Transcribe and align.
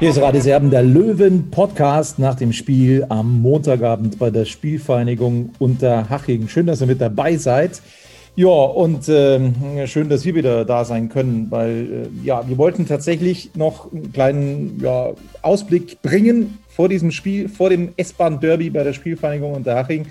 Hier 0.00 0.10
ist 0.10 0.20
Radio 0.20 0.40
Serben, 0.40 0.70
der 0.70 0.84
Löwen-Podcast 0.84 2.20
nach 2.20 2.36
dem 2.36 2.52
Spiel 2.52 3.04
am 3.08 3.42
Montagabend 3.42 4.16
bei 4.16 4.30
der 4.30 4.44
Spielvereinigung 4.44 5.50
Unterhaching. 5.58 6.46
Schön, 6.46 6.66
dass 6.66 6.80
ihr 6.80 6.86
mit 6.86 7.00
dabei 7.00 7.36
seid. 7.36 7.82
Ja, 8.36 8.46
und 8.46 9.08
äh, 9.08 9.88
schön, 9.88 10.08
dass 10.08 10.24
wir 10.24 10.36
wieder 10.36 10.64
da 10.64 10.84
sein 10.84 11.08
können, 11.08 11.48
weil 11.50 11.70
äh, 12.14 12.24
ja, 12.24 12.48
wir 12.48 12.58
wollten 12.58 12.86
tatsächlich 12.86 13.50
noch 13.56 13.92
einen 13.92 14.12
kleinen 14.12 14.78
ja, 14.80 15.14
Ausblick 15.42 16.00
bringen 16.00 16.58
vor 16.68 16.88
diesem 16.88 17.10
Spiel, 17.10 17.48
vor 17.48 17.68
dem 17.68 17.88
S-Bahn-Derby 17.96 18.70
bei 18.70 18.84
der 18.84 18.92
Spielvereinigung 18.92 19.52
Unterhaching. 19.52 20.06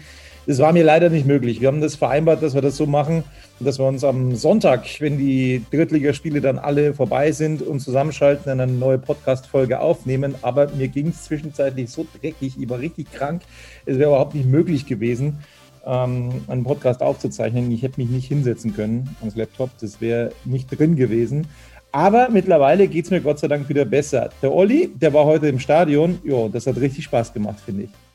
Das 0.47 0.59
war 0.59 0.71
mir 0.71 0.85
leider 0.85 1.09
nicht 1.09 1.27
möglich. 1.27 1.59
Wir 1.59 1.67
haben 1.67 1.81
das 1.81 1.95
vereinbart, 1.95 2.41
dass 2.41 2.53
wir 2.55 2.61
das 2.61 2.77
so 2.77 2.85
machen, 2.85 3.25
dass 3.59 3.79
wir 3.79 3.85
uns 3.85 4.05
am 4.05 4.33
Sonntag, 4.33 4.85
wenn 5.01 5.17
die 5.17 5.61
Drittligaspiele 5.71 6.39
dann 6.39 6.57
alle 6.57 6.93
vorbei 6.93 7.33
sind, 7.33 7.61
und 7.61 7.81
zusammenschalten 7.81 8.53
und 8.53 8.61
eine 8.61 8.71
neue 8.71 8.97
Podcast-Folge 8.97 9.81
aufnehmen. 9.81 10.35
Aber 10.43 10.71
mir 10.71 10.87
ging 10.87 11.09
es 11.09 11.25
zwischenzeitlich 11.25 11.89
so 11.89 12.07
dreckig, 12.21 12.55
ich 12.57 12.69
war 12.69 12.79
richtig 12.79 13.11
krank. 13.11 13.41
Es 13.85 13.99
wäre 13.99 14.11
überhaupt 14.11 14.35
nicht 14.35 14.47
möglich 14.47 14.85
gewesen, 14.85 15.39
ähm, 15.85 16.29
einen 16.47 16.63
Podcast 16.63 17.01
aufzuzeichnen. 17.01 17.69
Ich 17.69 17.81
hätte 17.81 17.99
mich 17.99 18.09
nicht 18.09 18.29
hinsetzen 18.29 18.73
können 18.73 19.17
ans 19.19 19.35
Laptop. 19.35 19.71
Das 19.81 19.99
wäre 19.99 20.31
nicht 20.45 20.69
drin 20.69 20.95
gewesen. 20.95 21.47
Aber 21.91 22.29
mittlerweile 22.29 22.87
geht 22.87 23.03
es 23.03 23.11
mir 23.11 23.19
Gott 23.19 23.39
sei 23.39 23.49
Dank 23.49 23.67
wieder 23.67 23.83
besser. 23.83 24.29
Der 24.41 24.53
Olli, 24.53 24.91
der 24.95 25.13
war 25.13 25.25
heute 25.25 25.49
im 25.49 25.59
Stadion. 25.59 26.19
Ja, 26.23 26.47
das 26.47 26.67
hat 26.67 26.77
richtig 26.77 27.03
Spaß 27.03 27.33
gemacht, 27.33 27.59
finde 27.59 27.83
ich. 27.83 28.06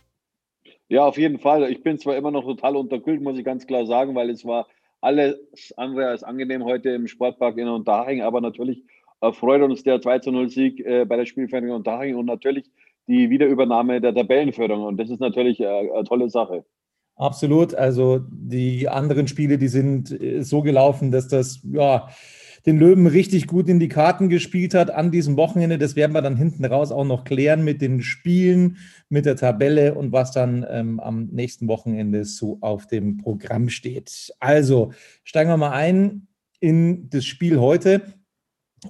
Ja, 0.93 1.07
auf 1.07 1.17
jeden 1.17 1.39
Fall. 1.39 1.71
Ich 1.73 1.83
bin 1.83 1.99
zwar 1.99 2.17
immer 2.17 2.31
noch 2.31 2.45
total 2.45 2.77
unterkühlt, 2.77 3.23
muss 3.23 3.39
ich 3.39 3.47
ganz 3.47 3.67
klar 3.67 3.87
sagen, 3.87 4.15
weil 4.15 4.29
es 4.29 4.45
war 4.45 4.67
alles 5.01 5.39
andere 5.79 6.09
als 6.09 6.23
angenehm 6.23 6.65
heute 6.65 6.91
im 6.91 7.07
Sportpark 7.07 7.57
in 7.57 7.67
Unterhaching, 7.67 8.21
aber 8.21 8.43
natürlich 8.43 8.85
äh, 9.23 9.33
freut 9.33 9.63
uns 9.63 9.83
der 9.85 10.03
2 10.03 10.31
0 10.31 10.51
Sieg 10.51 10.81
äh, 10.81 11.07
bei 11.07 11.17
der 11.17 11.25
Spielvereinigung 11.25 11.77
Unterhaching 11.77 12.17
und 12.17 12.27
natürlich 12.27 12.71
die 13.07 13.31
Wiederübernahme 13.31 14.03
der 14.03 14.15
Tabellenführung 14.15 14.83
und 14.83 14.99
das 14.99 15.09
ist 15.09 15.21
natürlich 15.21 15.61
äh, 15.61 15.67
eine 15.67 16.05
tolle 16.05 16.29
Sache. 16.29 16.63
Absolut. 17.17 17.75
Also 17.75 18.21
die 18.31 18.87
anderen 18.87 19.29
Spiele, 19.29 19.57
die 19.57 19.69
sind 19.69 20.15
so 20.41 20.61
gelaufen, 20.61 21.11
dass 21.11 21.27
das 21.27 21.63
ja 21.73 22.09
den 22.67 22.79
Löwen 22.79 23.07
richtig 23.07 23.47
gut 23.47 23.69
in 23.69 23.81
die 23.81 23.89
Karten 23.89 24.29
gespielt 24.29 24.75
hat 24.75 24.91
an 24.91 25.11
diesem 25.11 25.37
Wochenende. 25.37 25.79
Das 25.79 25.97
werden 25.97 26.13
wir 26.13 26.23
dann 26.23 26.37
hinten 26.37 26.65
raus 26.65 26.93
auch 26.93 27.05
noch 27.05 27.25
klären 27.25 27.65
mit 27.65 27.83
den 27.83 28.03
Spielen, 28.03 28.79
mit 29.09 29.27
der 29.27 29.37
Tabelle 29.37 29.95
und 29.95 30.13
was 30.13 30.33
dann 30.33 30.65
ähm, 30.69 31.01
am 31.01 31.27
nächsten 31.33 31.69
Wochenende 31.69 32.25
so 32.25 32.59
auf 32.61 32.87
dem 32.87 33.17
Programm 33.17 33.69
steht. 33.69 34.33
Also 34.39 34.93
steigen 35.25 35.51
wir 35.51 35.57
mal 35.57 35.73
ein 35.73 36.29
in 36.61 37.11
das 37.11 37.25
Spiel 37.25 37.59
heute. 37.59 38.03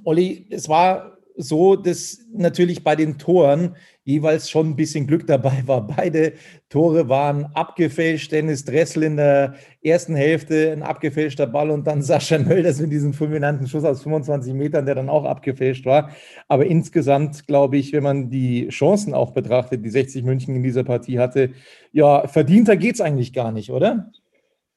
Olli, 0.05 0.47
es 0.51 0.69
war 0.69 1.19
so, 1.37 1.77
dass 1.77 2.27
natürlich 2.33 2.85
bei 2.85 2.97
den 2.97 3.19
Toren 3.19 3.77
jeweils 4.05 4.51
schon 4.51 4.71
ein 4.71 4.77
bisschen 4.77 5.07
Glück 5.07 5.27
dabei 5.27 5.63
war. 5.67 5.87
Beide 5.97 6.33
Tore 6.69 7.09
waren 7.09 7.47
abgefälscht. 7.55 8.33
Dennis 8.33 8.65
Dressel 8.65 9.05
in 9.05 9.17
der 9.17 9.55
ersten 9.83 10.15
Hälfte 10.15 10.73
ein 10.73 10.83
abgefälschter 10.83 11.47
Ball 11.47 11.71
und 11.71 11.87
dann 11.87 12.03
Sascha 12.03 12.39
Mölders 12.39 12.81
mit 12.81 12.93
diesem 12.93 13.13
fulminanten 13.13 13.67
Schuss 13.67 13.85
aus 13.85 14.03
25 14.03 14.53
Metern, 14.55 14.87
der 14.87 14.95
dann 14.95 15.09
auch 15.09 15.25
abgefälscht 15.25 15.87
war. 15.87 16.11
Aber 16.49 16.67
insgesamt 16.67 17.47
glaube 17.47 17.77
ich, 17.77 17.93
wenn 17.93 18.03
man 18.03 18.31
die 18.31 18.69
Chancen 18.69 19.15
auch 19.15 19.33
betrachtet, 19.33 19.85
die 19.85 19.91
60 19.91 20.25
München 20.25 20.57
in 20.57 20.63
dieser 20.63 20.85
Partie 20.85 21.19
hatte, 21.19 21.51
ja, 21.93 22.27
verdienter 22.27 22.77
geht 22.77 22.97
es 22.97 23.01
eigentlich 23.01 23.33
gar 23.33 23.53
nicht, 23.53 23.71
oder? 23.71 24.11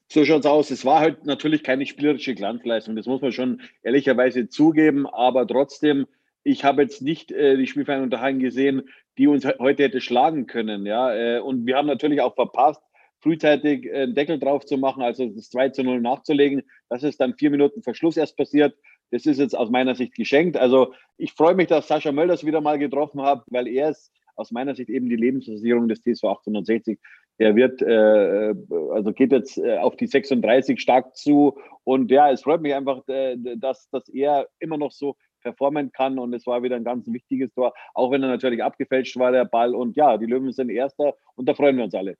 So 0.07 0.23
schaut's 0.23 0.45
aus. 0.45 0.69
Es 0.71 0.85
war 0.85 0.99
halt 0.99 1.25
natürlich 1.25 1.63
keine 1.63 1.85
spielerische 1.85 2.35
Glanzleistung. 2.35 2.95
Das 2.95 3.07
muss 3.07 3.21
man 3.21 3.31
schon 3.31 3.61
ehrlicherweise 3.81 4.47
zugeben. 4.49 5.07
Aber 5.07 5.47
trotzdem, 5.47 6.05
ich 6.45 6.63
habe 6.63 6.83
jetzt 6.83 7.01
nicht 7.01 7.31
äh, 7.31 7.57
die 7.57 7.67
Spielvereinigung 7.67 8.11
daheim 8.11 8.39
gesehen, 8.39 8.83
die 9.17 9.27
uns 9.27 9.45
heute 9.59 9.83
hätte 9.83 9.99
schlagen 9.99 10.45
können. 10.45 10.85
Ja? 10.85 11.13
Äh, 11.13 11.39
und 11.39 11.65
wir 11.65 11.75
haben 11.75 11.87
natürlich 11.87 12.21
auch 12.21 12.35
verpasst, 12.35 12.81
frühzeitig 13.19 13.91
einen 13.91 14.13
Deckel 14.13 14.39
drauf 14.39 14.63
zu 14.65 14.77
machen, 14.77 15.01
also 15.01 15.27
das 15.27 15.49
2 15.49 15.69
zu 15.69 15.83
0 15.83 15.99
nachzulegen. 15.99 16.61
Das 16.87 17.01
ist 17.01 17.19
dann 17.19 17.33
vier 17.33 17.49
Minuten 17.49 17.81
Verschluss 17.81 18.15
erst 18.15 18.37
passiert. 18.37 18.75
Das 19.09 19.25
ist 19.25 19.39
jetzt 19.39 19.57
aus 19.57 19.71
meiner 19.71 19.95
Sicht 19.95 20.13
geschenkt. 20.13 20.55
Also 20.55 20.93
ich 21.17 21.33
freue 21.33 21.55
mich, 21.55 21.67
dass 21.67 21.87
Sascha 21.87 22.11
Mölders 22.11 22.45
wieder 22.45 22.61
mal 22.61 22.77
getroffen 22.77 23.23
hat, 23.23 23.43
weil 23.47 23.67
er 23.67 23.89
ist 23.89 24.11
aus 24.35 24.51
meiner 24.51 24.75
Sicht 24.75 24.89
eben 24.89 25.09
die 25.09 25.15
Lebensversicherung 25.15 25.87
des 25.87 26.01
TSV 26.01 26.25
1860. 26.25 26.99
Der 27.39 27.55
wird, 27.55 27.81
äh, 27.81 28.53
also 28.93 29.11
geht 29.13 29.31
jetzt 29.31 29.57
äh, 29.57 29.77
auf 29.77 29.95
die 29.95 30.07
36 30.07 30.79
stark 30.79 31.15
zu. 31.15 31.57
Und 31.83 32.11
ja, 32.11 32.31
es 32.31 32.43
freut 32.43 32.61
mich 32.61 32.75
einfach, 32.75 33.07
äh, 33.07 33.35
dass, 33.57 33.89
dass 33.89 34.07
er 34.09 34.47
immer 34.59 34.77
noch 34.77 34.91
so 34.91 35.15
performen 35.45 35.91
kann. 35.91 36.17
Und 36.17 36.33
es 36.33 36.45
war 36.47 36.63
wieder 36.63 36.75
ein 36.75 36.83
ganz 36.83 37.07
wichtiges 37.07 37.53
Tor, 37.53 37.73
auch 37.93 38.11
wenn 38.11 38.23
er 38.23 38.29
natürlich 38.29 38.63
abgefälscht 38.63 39.17
war, 39.17 39.31
der 39.31 39.45
Ball. 39.45 39.75
Und 39.75 39.95
ja, 39.95 40.17
die 40.17 40.25
Löwen 40.25 40.51
sind 40.51 40.69
Erster 40.69 41.13
und 41.35 41.47
da 41.47 41.53
freuen 41.53 41.77
wir 41.77 41.83
uns 41.83 41.93
alle. 41.93 42.17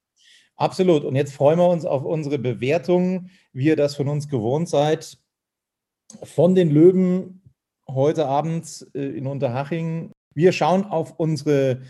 Absolut. 0.57 1.03
Und 1.03 1.15
jetzt 1.15 1.33
freuen 1.33 1.59
wir 1.59 1.67
uns 1.67 1.85
auf 1.85 2.05
unsere 2.05 2.37
Bewertung, 2.37 3.29
wie 3.51 3.65
ihr 3.65 3.75
das 3.75 3.95
von 3.95 4.07
uns 4.07 4.29
gewohnt 4.29 4.69
seid. 4.69 5.17
Von 6.23 6.55
den 6.55 6.69
Löwen 6.69 7.41
heute 7.89 8.27
Abend 8.27 8.87
äh, 8.93 9.17
in 9.17 9.27
Unterhaching. 9.27 10.11
Wir 10.33 10.51
schauen 10.51 10.85
auf 10.85 11.19
unsere 11.19 11.81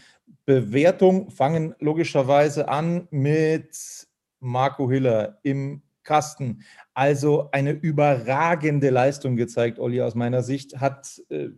Bewertung, 0.45 1.29
fangen 1.31 1.75
logischerweise 1.79 2.69
an 2.69 3.07
mit 3.11 4.07
Marco 4.39 4.89
Hiller 4.89 5.39
im 5.43 5.81
Kasten. 6.05 6.63
Also 6.93 7.49
eine 7.51 7.71
überragende 7.71 8.89
Leistung 8.89 9.35
gezeigt, 9.35 9.79
Olli, 9.79 10.01
aus 10.01 10.15
meiner 10.15 10.43
Sicht. 10.43 10.77
Hat 10.79 11.21
äh, 11.29 11.49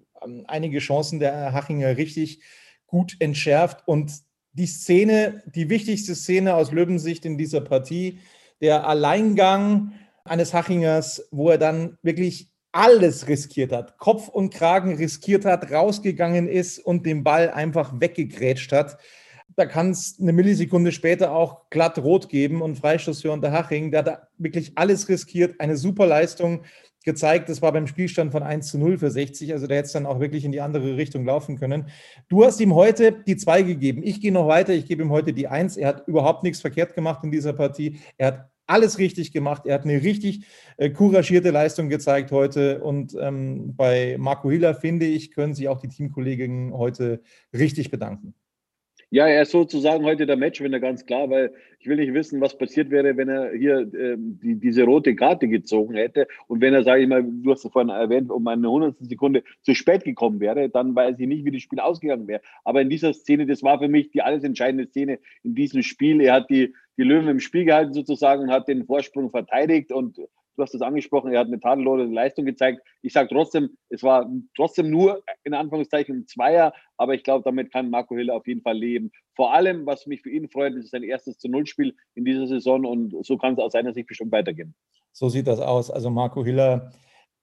einige 0.47 0.79
Chancen 0.79 1.19
der 1.19 1.53
Hachinger 1.53 1.97
richtig 1.97 2.41
gut 2.87 3.15
entschärft. 3.19 3.87
Und 3.87 4.11
die 4.53 4.65
Szene, 4.65 5.43
die 5.53 5.69
wichtigste 5.69 6.15
Szene 6.15 6.55
aus 6.55 6.71
Löwensicht 6.71 7.25
in 7.25 7.37
dieser 7.37 7.61
Partie, 7.61 8.19
der 8.59 8.87
Alleingang 8.87 9.93
eines 10.23 10.53
Hachingers, 10.53 11.27
wo 11.31 11.51
er 11.51 11.59
dann 11.59 11.97
wirklich 12.01 12.49
alles 12.71 13.27
riskiert 13.27 13.71
hat, 13.71 13.97
Kopf 13.97 14.27
und 14.27 14.53
Kragen 14.53 14.95
riskiert 14.95 15.45
hat, 15.45 15.71
rausgegangen 15.71 16.47
ist 16.47 16.79
und 16.79 17.05
den 17.05 17.23
Ball 17.23 17.49
einfach 17.49 17.99
weggegrätscht 17.99 18.71
hat 18.71 18.97
da 19.57 19.65
kann 19.65 19.89
es 19.89 20.17
eine 20.21 20.33
Millisekunde 20.33 20.91
später 20.91 21.31
auch 21.31 21.71
glatt 21.71 21.97
rot 21.97 22.29
geben 22.29 22.61
und 22.61 22.77
Freistoß 22.77 23.23
für 23.23 23.31
Unterhaching. 23.31 23.89
Der 23.89 23.99
hat 23.99 24.07
da 24.07 24.27
wirklich 24.37 24.73
alles 24.75 25.09
riskiert, 25.09 25.59
eine 25.59 25.77
super 25.77 26.05
Leistung 26.05 26.61
gezeigt. 27.03 27.49
Das 27.49 27.63
war 27.63 27.71
beim 27.71 27.87
Spielstand 27.87 28.31
von 28.31 28.43
1 28.43 28.67
zu 28.67 28.77
0 28.77 28.99
für 28.99 29.09
60. 29.09 29.53
Also 29.53 29.65
der 29.65 29.77
hätte 29.77 29.87
es 29.87 29.93
dann 29.93 30.05
auch 30.05 30.19
wirklich 30.19 30.45
in 30.45 30.51
die 30.51 30.61
andere 30.61 30.95
Richtung 30.95 31.25
laufen 31.25 31.57
können. 31.57 31.87
Du 32.29 32.45
hast 32.45 32.61
ihm 32.61 32.75
heute 32.75 33.23
die 33.25 33.35
2 33.35 33.63
gegeben. 33.63 34.03
Ich 34.03 34.21
gehe 34.21 34.31
noch 34.31 34.47
weiter. 34.47 34.73
Ich 34.73 34.85
gebe 34.85 35.01
ihm 35.01 35.09
heute 35.09 35.33
die 35.33 35.47
1. 35.47 35.75
Er 35.77 35.87
hat 35.87 36.07
überhaupt 36.07 36.43
nichts 36.43 36.61
verkehrt 36.61 36.93
gemacht 36.93 37.23
in 37.23 37.31
dieser 37.31 37.53
Partie. 37.53 37.97
Er 38.17 38.27
hat 38.27 38.49
alles 38.67 38.99
richtig 38.99 39.31
gemacht. 39.31 39.63
Er 39.65 39.73
hat 39.73 39.85
eine 39.85 40.03
richtig 40.03 40.45
äh, 40.77 40.91
couragierte 40.91 41.49
Leistung 41.49 41.89
gezeigt 41.89 42.31
heute. 42.31 42.79
Und 42.81 43.17
ähm, 43.19 43.75
bei 43.75 44.17
Marco 44.19 44.51
Hiller, 44.51 44.75
finde 44.75 45.07
ich, 45.07 45.31
können 45.31 45.55
sich 45.55 45.67
auch 45.67 45.79
die 45.79 45.87
Teamkollegen 45.87 46.77
heute 46.77 47.21
richtig 47.53 47.89
bedanken. 47.89 48.35
Ja, 49.09 49.25
er 49.25 49.43
ist 49.43 49.51
sozusagen 49.51 50.03
heute 50.03 50.25
der 50.25 50.35
Matchwinner, 50.35 50.81
ganz 50.81 51.05
klar, 51.05 51.29
weil 51.29 51.53
ich 51.79 51.87
will 51.87 51.95
nicht 51.95 52.13
wissen, 52.13 52.41
was 52.41 52.57
passiert 52.57 52.89
wäre, 52.89 53.15
wenn 53.15 53.29
er 53.29 53.53
hier 53.53 53.89
ähm, 53.93 54.37
die, 54.43 54.55
diese 54.59 54.83
rote 54.83 55.15
Karte 55.15 55.47
gezogen 55.47 55.95
hätte 55.95 56.27
und 56.47 56.59
wenn 56.59 56.73
er, 56.73 56.83
sage 56.83 57.03
ich 57.03 57.07
mal, 57.07 57.23
du 57.23 57.49
hast 57.49 57.63
es 57.63 57.71
vorhin 57.71 57.89
erwähnt, 57.89 58.29
um 58.31 58.45
eine 58.47 58.69
hundertstel 58.69 59.07
Sekunde 59.07 59.43
zu 59.61 59.73
spät 59.75 60.03
gekommen 60.03 60.41
wäre, 60.41 60.67
dann 60.67 60.93
weiß 60.93 61.17
ich 61.19 61.27
nicht, 61.27 61.45
wie 61.45 61.51
das 61.51 61.61
Spiel 61.61 61.79
ausgegangen 61.79 62.27
wäre. 62.27 62.41
Aber 62.65 62.81
in 62.81 62.89
dieser 62.89 63.13
Szene, 63.13 63.45
das 63.45 63.63
war 63.63 63.79
für 63.79 63.87
mich 63.87 64.11
die 64.11 64.21
alles 64.21 64.43
entscheidende 64.43 64.87
Szene 64.87 65.19
in 65.41 65.55
diesem 65.55 65.83
Spiel. 65.83 66.19
Er 66.19 66.33
hat 66.33 66.49
die, 66.49 66.73
die 66.97 67.03
Löwen 67.03 67.29
im 67.29 67.39
Spiel 67.39 67.63
gehalten 67.63 67.93
sozusagen 67.93 68.43
und 68.43 68.51
hat 68.51 68.67
den 68.67 68.85
Vorsprung 68.85 69.29
verteidigt 69.29 69.93
und 69.93 70.19
du 70.57 70.63
hast 70.63 70.73
es 70.73 70.81
angesprochen, 70.81 71.31
er 71.31 71.41
hat 71.41 71.47
eine 71.47 71.59
tadellose 71.59 72.11
Leistung 72.11 72.45
gezeigt. 72.45 72.81
Ich 73.01 73.13
sage 73.13 73.29
trotzdem, 73.29 73.77
es 73.89 74.03
war 74.03 74.29
trotzdem 74.55 74.89
nur 74.89 75.23
in 75.43 75.53
Anführungszeichen 75.53 76.17
ein 76.17 76.27
Zweier, 76.27 76.73
aber 76.97 77.13
ich 77.13 77.23
glaube, 77.23 77.43
damit 77.43 77.71
kann 77.71 77.89
Marco 77.89 78.15
Hiller 78.15 78.35
auf 78.35 78.47
jeden 78.47 78.61
Fall 78.61 78.77
leben. 78.77 79.11
Vor 79.35 79.53
allem, 79.53 79.85
was 79.85 80.07
mich 80.07 80.21
für 80.21 80.31
ihn 80.31 80.49
freut, 80.49 80.73
ist 80.73 80.91
sein 80.91 81.03
erstes 81.03 81.37
zu 81.37 81.47
Null-Spiel 81.47 81.95
in 82.15 82.25
dieser 82.25 82.47
Saison 82.47 82.85
und 82.85 83.15
so 83.25 83.37
kann 83.37 83.53
es 83.53 83.59
aus 83.59 83.73
seiner 83.73 83.93
Sicht 83.93 84.07
bestimmt 84.07 84.31
weitergehen. 84.31 84.73
So 85.13 85.29
sieht 85.29 85.47
das 85.47 85.59
aus. 85.59 85.91
Also 85.91 86.09
Marco 86.09 86.43
Hiller 86.43 86.91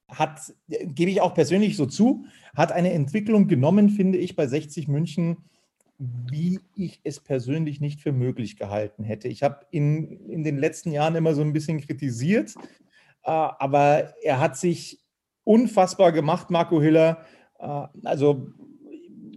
hat, 0.09 0.53
gebe 0.69 1.11
ich 1.11 1.21
auch 1.21 1.35
persönlich 1.35 1.77
so 1.77 1.87
zu, 1.87 2.27
hat 2.57 2.73
eine 2.73 2.93
Entwicklung 2.93 3.47
genommen, 3.47 3.91
finde 3.91 4.19
ich, 4.19 4.37
bei 4.37 4.47
60 4.47 4.89
München, 4.89 5.37
wie 5.99 6.59
ich 6.75 7.01
es 7.05 7.21
persönlich 7.21 7.81
nicht 7.81 8.01
für 8.01 8.13
möglich 8.13 8.57
gehalten 8.57 9.05
hätte. 9.05 9.29
Ich 9.29 9.45
habe 9.45 9.65
ihn 9.71 10.29
in 10.29 10.43
den 10.43 10.59
letzten 10.59 10.91
Jahren 10.91 11.15
immer 11.15 11.35
so 11.35 11.43
ein 11.43 11.53
bisschen 11.53 11.81
kritisiert, 11.81 12.55
aber 13.31 14.15
er 14.23 14.41
hat 14.41 14.57
sich 14.57 15.01
unfassbar 15.45 16.13
gemacht, 16.13 16.51
Marco 16.51 16.81
Hiller. 16.81 17.25
Äh, 17.59 17.87
also 18.05 18.49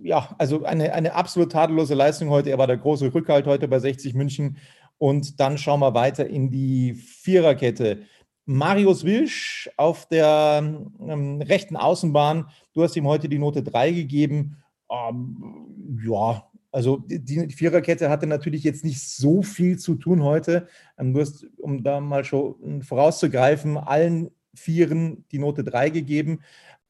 ja, 0.04 0.36
also 0.38 0.64
eine, 0.64 0.94
eine 0.94 1.14
absolut 1.14 1.52
tadellose 1.52 1.94
Leistung 1.94 2.30
heute. 2.30 2.50
Er 2.50 2.58
war 2.58 2.68
der 2.68 2.78
große 2.78 3.14
Rückhalt 3.14 3.46
heute 3.46 3.68
bei 3.68 3.80
60 3.80 4.14
München. 4.14 4.58
Und 4.98 5.40
dann 5.40 5.58
schauen 5.58 5.80
wir 5.80 5.94
weiter 5.94 6.28
in 6.28 6.50
die 6.50 6.94
Viererkette. 6.94 8.04
Marius 8.46 9.04
Wilsch 9.04 9.70
auf 9.76 10.08
der 10.08 10.64
ähm, 11.06 11.42
rechten 11.42 11.76
Außenbahn. 11.76 12.50
Du 12.74 12.84
hast 12.84 12.96
ihm 12.96 13.06
heute 13.06 13.28
die 13.28 13.40
Note 13.40 13.62
3 13.62 13.92
gegeben. 13.92 14.64
Ähm, 14.90 16.00
ja, 16.08 16.47
also 16.72 17.04
die, 17.08 17.50
Viererkette 17.50 18.10
hatte 18.10 18.28
natürlich 18.28 18.64
jetzt 18.64 18.84
nicht 18.84 19.02
so 19.02 19.42
viel 19.42 19.80
zu 19.80 19.96
tun 19.96 20.24
heute. 20.24 20.68
Ähm, 20.98 21.14
du 21.14 21.22
hast, 21.22 21.48
um 21.58 21.84
da 21.84 22.00
mal 22.00 22.24
schon 22.24 22.82
vorauszugreifen, 22.82 23.78
allen 23.78 24.32
Vieren 24.54 25.26
die 25.32 25.40
Note 25.40 25.64
3 25.64 25.90
gegeben. 25.90 26.42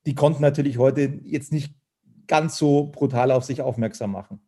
Die 0.06 0.16
konnten 0.16 0.42
natürlich 0.42 0.78
heute 0.78 1.20
jetzt 1.24 1.52
nicht 1.52 1.74
ganz 2.28 2.58
so 2.58 2.88
brutal 2.92 3.32
auf 3.32 3.44
sich 3.44 3.62
aufmerksam 3.62 4.12
machen. 4.12 4.40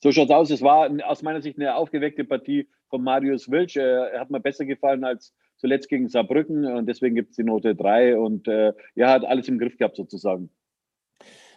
So 0.00 0.12
schaut 0.12 0.28
es 0.28 0.34
aus. 0.34 0.50
Es 0.50 0.62
war 0.62 0.90
aus 1.06 1.22
meiner 1.22 1.40
Sicht 1.40 1.58
eine 1.58 1.76
aufgeweckte 1.76 2.24
Partie 2.24 2.68
von 2.90 3.02
Marius 3.02 3.50
Wilsch. 3.50 3.76
Er 3.76 4.20
hat 4.20 4.30
mir 4.30 4.40
besser 4.40 4.66
gefallen 4.66 5.04
als 5.04 5.32
zuletzt 5.56 5.88
gegen 5.88 6.08
Saarbrücken 6.08 6.66
und 6.66 6.86
deswegen 6.86 7.14
gibt 7.14 7.30
es 7.30 7.36
die 7.36 7.44
Note 7.44 7.74
3 7.74 8.18
und 8.18 8.48
äh, 8.48 8.72
er 8.96 9.08
hat 9.08 9.24
alles 9.24 9.48
im 9.48 9.58
Griff 9.58 9.76
gehabt 9.76 9.96
sozusagen. 9.96 10.50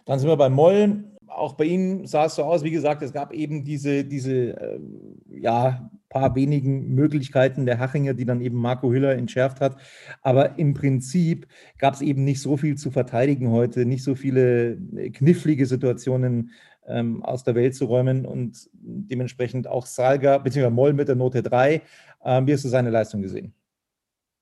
Dann 0.06 0.18
sind 0.18 0.28
wir 0.28 0.36
bei 0.36 0.48
Moll. 0.48 1.04
Auch 1.28 1.54
bei 1.54 1.64
ihm 1.64 2.06
sah 2.06 2.26
es 2.26 2.34
so 2.34 2.44
aus, 2.44 2.64
wie 2.64 2.70
gesagt, 2.70 3.02
es 3.02 3.12
gab 3.12 3.32
eben 3.32 3.64
diese, 3.64 4.04
diese 4.04 4.60
äh, 4.60 4.80
ja, 5.30 5.90
paar 6.08 6.34
wenigen 6.34 6.94
Möglichkeiten 6.94 7.66
der 7.66 7.78
Hachinger, 7.78 8.14
die 8.14 8.24
dann 8.24 8.40
eben 8.40 8.56
Marco 8.56 8.90
Hüller 8.90 9.12
entschärft 9.12 9.60
hat. 9.60 9.76
Aber 10.22 10.58
im 10.58 10.74
Prinzip 10.74 11.46
gab 11.78 11.94
es 11.94 12.00
eben 12.00 12.24
nicht 12.24 12.40
so 12.40 12.56
viel 12.56 12.76
zu 12.76 12.90
verteidigen 12.90 13.50
heute, 13.50 13.84
nicht 13.84 14.04
so 14.04 14.14
viele 14.14 14.78
äh, 14.96 15.10
knifflige 15.10 15.66
Situationen 15.66 16.50
ähm, 16.86 17.22
aus 17.22 17.44
der 17.44 17.54
Welt 17.54 17.74
zu 17.74 17.84
räumen 17.84 18.24
und 18.24 18.68
dementsprechend 18.72 19.66
auch 19.66 19.86
Salga 19.86 20.38
bzw. 20.38 20.70
Moll 20.70 20.94
mit 20.94 21.08
der 21.08 21.16
Note 21.16 21.42
3. 21.42 21.82
Ähm, 22.24 22.46
wie 22.46 22.52
hast 22.52 22.64
du 22.64 22.68
seine 22.68 22.90
Leistung 22.90 23.22
gesehen? 23.22 23.54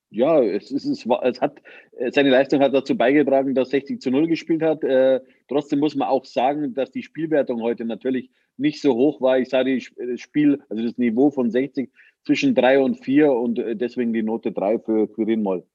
Ja, 0.09 0.41
es, 0.41 0.71
ist, 0.71 0.85
es, 0.85 1.05
es 1.05 1.41
hat, 1.41 1.61
äh, 1.97 2.11
seine 2.11 2.29
Leistung 2.29 2.61
hat 2.61 2.73
dazu 2.73 2.95
beigetragen, 2.95 3.53
dass 3.53 3.71
60 3.71 3.99
zu 3.99 4.09
0 4.09 4.27
gespielt 4.27 4.61
hat. 4.61 4.83
Äh, 4.83 5.19
trotzdem 5.49 5.79
muss 5.79 5.95
man 5.95 6.07
auch 6.07 6.23
sagen, 6.23 6.73
dass 6.73 6.91
die 6.91 7.03
Spielwertung 7.03 7.61
heute 7.61 7.83
natürlich 7.83 8.31
nicht 8.55 8.81
so 8.81 8.95
hoch 8.95 9.19
war. 9.19 9.37
Ich 9.37 9.49
sage, 9.49 9.77
das 9.77 10.21
Spiel, 10.21 10.61
also 10.69 10.83
das 10.83 10.97
Niveau 10.97 11.29
von 11.29 11.51
60 11.51 11.91
zwischen 12.25 12.55
3 12.55 12.79
und 12.79 12.95
4 13.03 13.31
und 13.31 13.59
äh, 13.59 13.75
deswegen 13.75 14.13
die 14.13 14.23
Note 14.23 14.51
3 14.53 14.79
für 14.79 15.11
Quirin 15.11 15.43
Moll. 15.43 15.65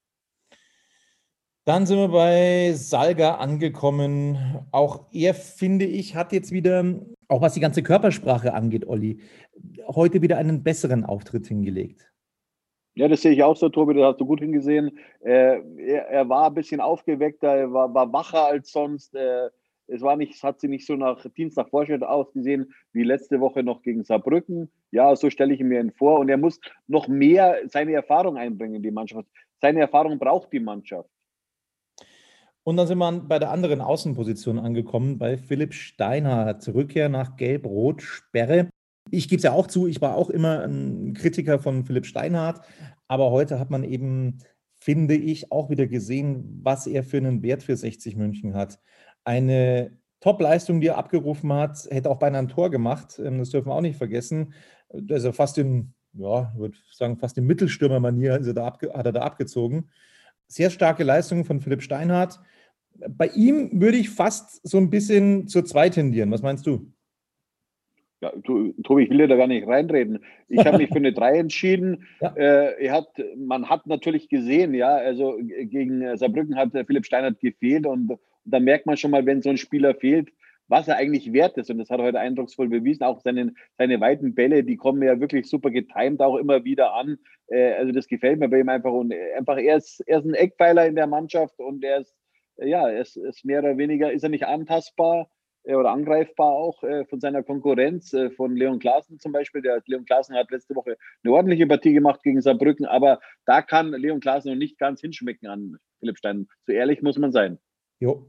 Dann 1.64 1.87
sind 1.87 1.99
wir 1.99 2.08
bei 2.08 2.73
Salga 2.73 3.37
angekommen. 3.37 4.67
Auch 4.73 5.06
er, 5.12 5.35
finde 5.35 5.85
ich, 5.85 6.17
hat 6.17 6.32
jetzt 6.32 6.50
wieder, 6.50 7.00
auch 7.28 7.40
was 7.40 7.55
die 7.55 7.61
ganze 7.61 7.85
Körpersprache 7.85 8.52
angeht, 8.52 8.87
Olli, 8.88 9.20
heute 9.87 10.23
wieder 10.23 10.38
einen 10.38 10.64
besseren 10.64 11.05
Auftritt 11.05 11.46
hingelegt. 11.46 12.12
Ja, 12.94 13.09
das 13.09 13.23
sehe 13.23 13.33
ich 13.33 13.43
auch 13.43 13.56
so, 13.56 13.71
Tobi, 13.71 13.94
das 13.94 14.05
hast 14.05 14.21
du 14.21 14.27
gut 14.27 14.41
hingesehen. 14.41 14.99
Äh, 15.21 15.61
er, 15.79 16.09
er, 16.09 16.29
war 16.29 16.49
ein 16.49 16.55
bisschen 16.55 16.81
aufgeweckter, 16.81 17.49
er 17.49 17.73
war, 17.73 17.93
war 17.94 18.12
wacher 18.12 18.47
als 18.47 18.71
sonst. 18.71 19.15
Äh, 19.15 19.49
es 19.87 20.03
war 20.03 20.17
nicht, 20.17 20.35
es 20.35 20.43
hat 20.43 20.61
sie 20.61 20.69
nicht 20.69 20.87
so 20.87 20.94
nach 20.97 21.25
Dienstag 21.37 21.71
Vorschritt 21.71 22.03
ausgesehen 22.03 22.73
wie 22.93 23.03
letzte 23.03 23.41
Woche 23.41 23.62
noch 23.62 23.83
gegen 23.83 24.05
Saarbrücken. 24.05 24.71
Ja, 24.91 25.15
so 25.17 25.31
stelle 25.31 25.55
ich 25.55 25.61
mir 25.61 25.81
ihn 25.81 25.91
vor. 25.91 26.19
Und 26.19 26.29
er 26.29 26.37
muss 26.37 26.61
noch 26.87 27.09
mehr 27.09 27.61
seine 27.67 27.93
Erfahrung 27.93 28.37
einbringen 28.37 28.77
in 28.77 28.83
die 28.83 28.91
Mannschaft. 28.91 29.29
Seine 29.61 29.81
Erfahrung 29.81 30.19
braucht 30.19 30.53
die 30.53 30.61
Mannschaft. 30.61 31.09
Und 32.65 32.77
dann 32.77 32.87
sind 32.87 32.99
wir 32.99 33.12
bei 33.12 33.38
der 33.38 33.50
anderen 33.50 33.81
Außenposition 33.81 34.59
angekommen, 34.59 35.19
bei 35.19 35.37
Philipp 35.37 35.75
Steinhardt. 35.75 36.69
Rückkehr 36.69 37.09
nach 37.09 37.37
Gelb-Rot-Sperre. 37.37 38.69
Ich 39.14 39.29
gebe 39.29 39.37
es 39.37 39.43
ja 39.43 39.53
auch 39.53 39.67
zu, 39.67 39.87
ich 39.87 40.00
war 40.00 40.17
auch 40.17 40.31
immer 40.31 40.62
ein 40.62 41.12
Kritiker 41.12 41.59
von 41.59 41.85
Philipp 41.85 42.06
Steinhardt, 42.06 42.64
aber 43.09 43.31
heute 43.31 43.59
hat 43.61 43.69
man 43.69 43.85
eben, 43.85 44.38
finde 44.73 45.14
ich, 45.14 45.53
auch 45.53 45.69
wieder 45.69 45.87
gesehen, 45.87 46.61
was 46.62 46.87
er 46.87 47.05
für 47.05 47.19
einen 47.19 47.43
Wert 47.43 47.62
für 47.62 47.76
60 47.76 48.17
München 48.17 48.55
hat. 48.55 48.81
Eine 49.23 49.99
Top-Leistung, 50.20 50.81
die 50.81 50.87
er 50.87 50.97
abgerufen 50.97 51.53
hat, 51.53 51.87
hätte 51.91 52.09
auch 52.09 52.19
beinahe 52.19 52.41
ein 52.41 52.49
Tor 52.49 52.70
gemacht, 52.70 53.20
ähm, 53.23 53.38
das 53.38 53.50
dürfen 53.50 53.69
wir 53.69 53.75
auch 53.75 53.82
nicht 53.82 53.99
vergessen. 53.99 54.55
Also 55.11 55.32
fast 55.32 55.59
in, 55.59 55.93
ja, 56.14 56.50
würde 56.57 56.78
sagen, 56.90 57.19
fast 57.19 57.37
in 57.37 57.45
Mittelstürmer-Manier 57.45 58.33
hat 58.33 58.47
er 58.47 59.12
da 59.12 59.21
abgezogen. 59.21 59.90
Sehr 60.49 60.71
starke 60.71 61.04
Leistung 61.04 61.45
von 61.45 61.61
Philipp 61.61 61.83
Steinhardt. 61.83 62.40
Bei 63.11 63.26
ihm 63.26 63.78
würde 63.78 63.99
ich 63.99 64.09
fast 64.09 64.66
so 64.66 64.78
ein 64.78 64.88
bisschen 64.88 65.49
zur 65.49 65.66
2 65.66 65.90
tendieren. 65.90 66.31
Was 66.31 66.40
meinst 66.40 66.66
du? 66.66 66.90
Ja, 68.23 68.33
du, 68.37 68.73
Tobi, 68.85 69.02
ich 69.02 69.11
will 69.11 69.19
dir 69.19 69.26
da 69.26 69.37
gar 69.37 69.49
nicht 69.49 69.67
reinreden. 69.67 70.25
Ich 70.49 70.64
habe 70.64 70.79
mich 70.79 70.88
für 70.91 70.97
eine 70.97 71.12
3 71.12 71.38
entschieden. 71.38 72.07
Ja. 72.21 72.37
Äh, 72.37 72.91
hat, 72.91 73.09
man 73.37 73.69
hat 73.69 73.88
natürlich 73.88 74.29
gesehen, 74.29 74.75
ja, 74.75 74.95
also 74.95 75.38
gegen 75.41 76.17
Saarbrücken 76.17 76.57
hat 76.57 76.71
Philipp 76.87 77.05
Steinert 77.05 77.41
gefehlt 77.41 77.85
und, 77.85 78.09
und 78.11 78.21
da 78.45 78.61
merkt 78.61 78.87
man 78.87 78.97
schon 78.97 79.11
mal, 79.11 79.26
wenn 79.26 79.43
so 79.43 79.50
ein 79.50 79.57
Spieler 79.57 79.97
fehlt, 79.97 80.31
was 80.69 80.87
er 80.87 80.97
eigentlich 80.97 81.33
wert 81.33 81.59
ist. 81.59 81.69
Und 81.69 81.79
das 81.79 81.91
hat 81.91 81.99
er 81.99 82.07
heute 82.07 82.21
eindrucksvoll 82.21 82.69
bewiesen. 82.69 83.02
Auch 83.02 83.21
seine, 83.21 83.55
seine 83.76 84.00
weiten 84.00 84.37
Bälle, 84.37 84.62
die 84.62 84.76
kommen 84.76 85.02
ja 85.02 85.19
wirklich 85.19 85.50
super 85.50 85.71
getimt 85.71 86.21
auch 86.21 86.37
immer 86.37 86.64
wieder 86.64 86.95
an. 86.95 87.19
Äh, 87.49 87.73
also 87.73 87.91
das 87.91 88.07
gefällt 88.07 88.38
mir 88.38 88.49
bei 88.49 88.61
ihm 88.61 88.69
einfach. 88.69 88.93
Und 88.93 89.12
einfach, 89.37 89.59
er 89.59 89.79
ist, 89.79 89.99
er 90.07 90.21
ist 90.21 90.26
ein 90.26 90.35
Eckpfeiler 90.35 90.87
in 90.87 90.95
der 90.95 91.09
Mannschaft 91.09 91.59
und 91.59 91.83
er 91.83 92.02
ist, 92.02 92.14
ja, 92.59 92.88
er 92.88 93.00
ist, 93.00 93.17
ist 93.17 93.45
mehr 93.45 93.59
oder 93.59 93.76
weniger, 93.76 94.12
ist 94.12 94.23
er 94.23 94.29
nicht 94.29 94.47
antastbar 94.47 95.23
äh, 95.23 95.41
oder 95.64 95.90
angreifbar 95.90 96.50
auch 96.50 96.83
äh, 96.83 97.04
von 97.04 97.21
seiner 97.21 97.42
Konkurrenz, 97.42 98.12
äh, 98.12 98.31
von 98.31 98.57
Leon 98.57 98.78
Klaassen 98.78 99.19
zum 99.19 99.33
Beispiel. 99.33 99.62
Der 99.62 99.83
Leon 99.87 100.04
Klaassen 100.04 100.35
hat 100.35 100.50
letzte 100.50 100.75
Woche 100.75 100.97
eine 101.23 101.33
ordentliche 101.33 101.66
Partie 101.66 101.92
gemacht 101.92 102.23
gegen 102.23 102.40
Saarbrücken, 102.40 102.87
aber 102.87 103.21
da 103.45 103.62
kann 103.62 103.92
Leon 103.92 104.21
Klaassen 104.21 104.50
noch 104.50 104.59
nicht 104.59 104.78
ganz 104.78 105.00
hinschmecken 105.00 105.49
an 105.49 105.78
Philipp 106.00 106.19
Stein. 106.19 106.49
So 106.66 106.73
ehrlich 106.73 107.02
muss 107.02 107.19
man 107.19 107.33
sein. 107.33 107.59
Jo. 108.00 108.28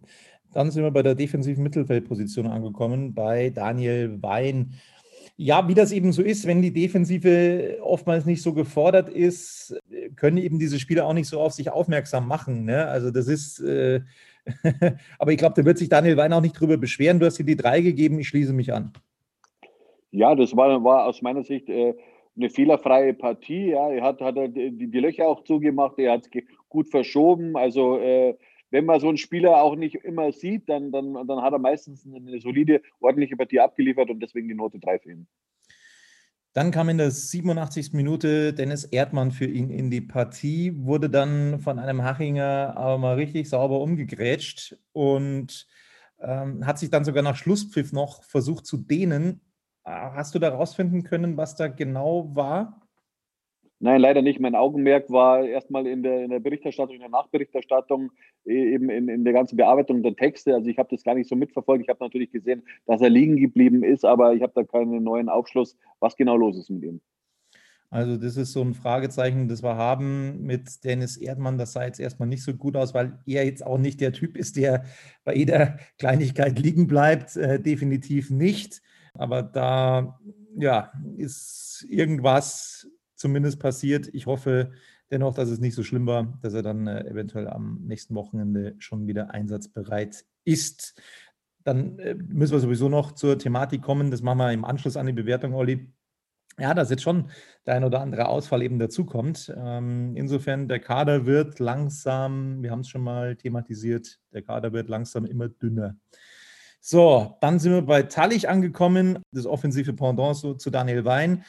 Dann 0.53 0.69
sind 0.69 0.83
wir 0.83 0.91
bei 0.91 1.01
der 1.01 1.15
defensiven 1.15 1.63
Mittelfeldposition 1.63 2.45
angekommen, 2.45 3.15
bei 3.15 3.49
Daniel 3.49 4.21
Wein. 4.21 4.73
Ja, 5.35 5.67
wie 5.67 5.73
das 5.73 5.91
eben 5.91 6.11
so 6.11 6.21
ist, 6.21 6.45
wenn 6.45 6.61
die 6.61 6.71
Defensive 6.73 7.79
oftmals 7.81 8.27
nicht 8.27 8.43
so 8.43 8.53
gefordert 8.53 9.09
ist, 9.09 9.75
können 10.15 10.37
eben 10.37 10.59
diese 10.59 10.79
Spieler 10.79 11.07
auch 11.07 11.13
nicht 11.13 11.27
so 11.27 11.39
auf 11.39 11.53
sich 11.53 11.71
aufmerksam 11.71 12.27
machen. 12.27 12.65
Ne? 12.65 12.85
Also 12.85 13.09
das 13.09 13.27
ist, 13.27 13.59
äh, 13.61 14.01
Aber 15.19 15.31
ich 15.31 15.37
glaube, 15.37 15.55
da 15.55 15.65
wird 15.65 15.77
sich 15.77 15.89
Daniel 15.89 16.17
Wein 16.17 16.33
auch 16.33 16.41
nicht 16.41 16.59
drüber 16.59 16.77
beschweren. 16.77 17.19
Du 17.19 17.25
hast 17.25 17.37
dir 17.37 17.45
die 17.45 17.55
drei 17.55 17.81
gegeben, 17.81 18.19
ich 18.19 18.27
schließe 18.27 18.53
mich 18.53 18.73
an. 18.73 18.91
Ja, 20.11 20.35
das 20.35 20.55
war, 20.55 20.83
war 20.83 21.05
aus 21.05 21.21
meiner 21.21 21.43
Sicht 21.43 21.69
äh, 21.69 21.95
eine 22.35 22.49
fehlerfreie 22.49 23.13
Partie. 23.13 23.69
Ja, 23.69 23.89
er 23.89 24.03
hat, 24.03 24.21
hat 24.21 24.37
er 24.37 24.47
die, 24.47 24.71
die 24.89 24.99
Löcher 24.99 25.27
auch 25.27 25.43
zugemacht, 25.43 25.97
er 25.97 26.13
hat 26.13 26.25
es 26.25 26.43
gut 26.69 26.87
verschoben. 26.89 27.55
Also 27.55 27.97
äh, 27.97 28.35
wenn 28.69 28.85
man 28.85 28.99
so 28.99 29.07
einen 29.07 29.17
Spieler 29.17 29.61
auch 29.61 29.75
nicht 29.75 29.95
immer 29.95 30.31
sieht, 30.31 30.67
dann, 30.67 30.91
dann, 30.91 31.13
dann 31.27 31.41
hat 31.41 31.53
er 31.53 31.59
meistens 31.59 32.05
eine 32.05 32.39
solide, 32.39 32.81
ordentliche 32.99 33.37
Partie 33.37 33.59
abgeliefert 33.59 34.09
und 34.09 34.19
deswegen 34.19 34.47
die 34.47 34.55
Note 34.55 34.79
3 34.79 34.99
für 34.99 35.11
ihn. 35.11 35.27
Dann 36.53 36.69
kam 36.69 36.89
in 36.89 36.99
der 36.99 37.09
87. 37.09 37.93
Minute 37.93 38.53
Dennis 38.53 38.83
Erdmann 38.83 39.31
für 39.31 39.45
ihn 39.45 39.71
in 39.71 39.89
die 39.89 40.01
Partie, 40.01 40.73
wurde 40.77 41.09
dann 41.09 41.59
von 41.59 41.79
einem 41.79 42.03
Hachinger 42.03 42.73
aber 42.77 42.99
mal 42.99 43.15
richtig 43.15 43.49
sauber 43.49 43.79
umgegrätscht 43.79 44.77
und 44.91 45.67
ähm, 46.19 46.65
hat 46.65 46.77
sich 46.77 46.91
dann 46.91 47.05
sogar 47.05 47.23
nach 47.23 47.35
Schlusspfiff 47.35 47.91
noch 47.91 48.23
versucht 48.23 48.67
zu 48.67 48.77
dehnen. 48.77 49.41
Ah, 49.83 50.13
hast 50.13 50.35
du 50.35 50.39
da 50.39 50.49
rausfinden 50.49 51.03
können, 51.03 51.37
was 51.37 51.55
da 51.55 51.67
genau 51.67 52.35
war? 52.35 52.82
Nein, 53.83 53.99
leider 53.99 54.21
nicht. 54.21 54.39
Mein 54.39 54.55
Augenmerk 54.55 55.11
war 55.11 55.43
erstmal 55.43 55.87
in 55.87 56.03
der, 56.03 56.23
in 56.23 56.29
der 56.29 56.39
Berichterstattung, 56.39 56.95
in 56.95 57.01
der 57.01 57.09
Nachberichterstattung, 57.09 58.13
e, 58.45 58.73
eben 58.75 58.89
in, 58.89 59.09
in 59.09 59.25
der 59.25 59.33
ganzen 59.33 59.57
Bearbeitung 59.57 60.01
der 60.03 60.15
Texte. 60.15 60.55
Also 60.55 60.69
ich 60.69 60.77
habe 60.77 60.87
das 60.89 61.03
gar 61.03 61.15
nicht 61.15 61.27
so 61.27 61.35
mitverfolgt. 61.35 61.83
Ich 61.83 61.89
habe 61.89 62.01
natürlich 62.01 62.31
gesehen, 62.31 62.63
dass 62.85 63.01
er 63.01 63.09
liegen 63.09 63.35
geblieben 63.35 63.83
ist, 63.83 64.05
aber 64.05 64.35
ich 64.35 64.41
habe 64.41 64.53
da 64.55 64.63
keinen 64.63 65.03
neuen 65.03 65.27
Aufschluss, 65.27 65.75
was 65.99 66.15
genau 66.15 66.37
los 66.37 66.57
ist 66.57 66.69
mit 66.69 66.81
ihm. 66.83 67.01
Also 67.89 68.15
das 68.15 68.37
ist 68.37 68.53
so 68.53 68.61
ein 68.61 68.73
Fragezeichen, 68.73 69.49
das 69.49 69.61
wir 69.61 69.75
haben 69.75 70.41
mit 70.43 70.85
Dennis 70.85 71.17
Erdmann. 71.17 71.57
Das 71.57 71.73
sah 71.73 71.83
jetzt 71.83 71.99
erstmal 71.99 72.29
nicht 72.29 72.43
so 72.43 72.53
gut 72.53 72.77
aus, 72.77 72.93
weil 72.93 73.19
er 73.25 73.43
jetzt 73.43 73.65
auch 73.65 73.77
nicht 73.77 73.99
der 73.99 74.13
Typ 74.13 74.37
ist, 74.37 74.55
der 74.55 74.85
bei 75.25 75.35
jeder 75.35 75.77
Kleinigkeit 75.99 76.57
liegen 76.57 76.87
bleibt. 76.87 77.35
Äh, 77.35 77.59
definitiv 77.59 78.31
nicht. 78.31 78.81
Aber 79.13 79.43
da 79.43 80.17
ja, 80.55 80.93
ist 81.17 81.85
irgendwas 81.89 82.87
zumindest 83.23 83.59
passiert. 83.59 84.09
Ich 84.13 84.27
hoffe 84.27 84.71
dennoch, 85.09 85.33
dass 85.33 85.49
es 85.49 85.59
nicht 85.59 85.75
so 85.75 85.83
schlimm 85.83 86.05
war, 86.05 86.37
dass 86.41 86.53
er 86.53 86.61
dann 86.61 86.87
äh, 86.87 87.07
eventuell 87.07 87.47
am 87.47 87.79
nächsten 87.85 88.13
Wochenende 88.15 88.75
schon 88.77 89.07
wieder 89.07 89.31
einsatzbereit 89.31 90.25
ist. 90.43 91.01
Dann 91.63 91.97
äh, 91.99 92.13
müssen 92.15 92.53
wir 92.53 92.59
sowieso 92.59 92.89
noch 92.89 93.13
zur 93.13 93.39
Thematik 93.39 93.81
kommen. 93.81 94.11
Das 94.11 94.21
machen 94.21 94.39
wir 94.39 94.51
im 94.51 94.65
Anschluss 94.65 94.97
an 94.97 95.07
die 95.07 95.13
Bewertung, 95.13 95.53
Olli 95.53 95.93
ja, 96.59 96.73
dass 96.73 96.89
jetzt 96.89 97.03
schon 97.03 97.29
der 97.65 97.75
ein 97.75 97.83
oder 97.83 98.01
andere 98.01 98.27
Ausfall 98.27 98.61
eben 98.61 98.77
dazukommt. 98.79 99.51
Ähm, 99.57 100.15
insofern, 100.15 100.67
der 100.67 100.79
Kader 100.79 101.25
wird 101.25 101.59
langsam, 101.59 102.61
wir 102.61 102.71
haben 102.71 102.81
es 102.81 102.89
schon 102.89 103.01
mal 103.01 103.35
thematisiert, 103.35 104.19
der 104.33 104.43
Kader 104.43 104.73
wird 104.73 104.89
langsam 104.89 105.25
immer 105.25 105.49
dünner. 105.49 105.95
So, 106.79 107.37
dann 107.39 107.59
sind 107.59 107.71
wir 107.71 107.81
bei 107.81 108.03
Tallich 108.03 108.49
angekommen, 108.49 109.19
das 109.31 109.45
offensive 109.45 109.93
Pendant 109.93 110.35
so, 110.35 110.53
zu 110.53 110.69
Daniel 110.69 111.05
Wein. 111.05 111.45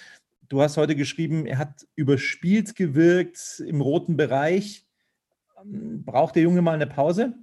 Du 0.48 0.60
hast 0.60 0.76
heute 0.76 0.94
geschrieben, 0.94 1.46
er 1.46 1.58
hat 1.58 1.86
überspielt 1.94 2.76
gewirkt 2.76 3.62
im 3.66 3.80
roten 3.80 4.16
Bereich. 4.16 4.86
Ähm, 5.62 6.04
braucht 6.04 6.36
der 6.36 6.42
Junge 6.42 6.60
mal 6.60 6.74
eine 6.74 6.86
Pause? 6.86 7.34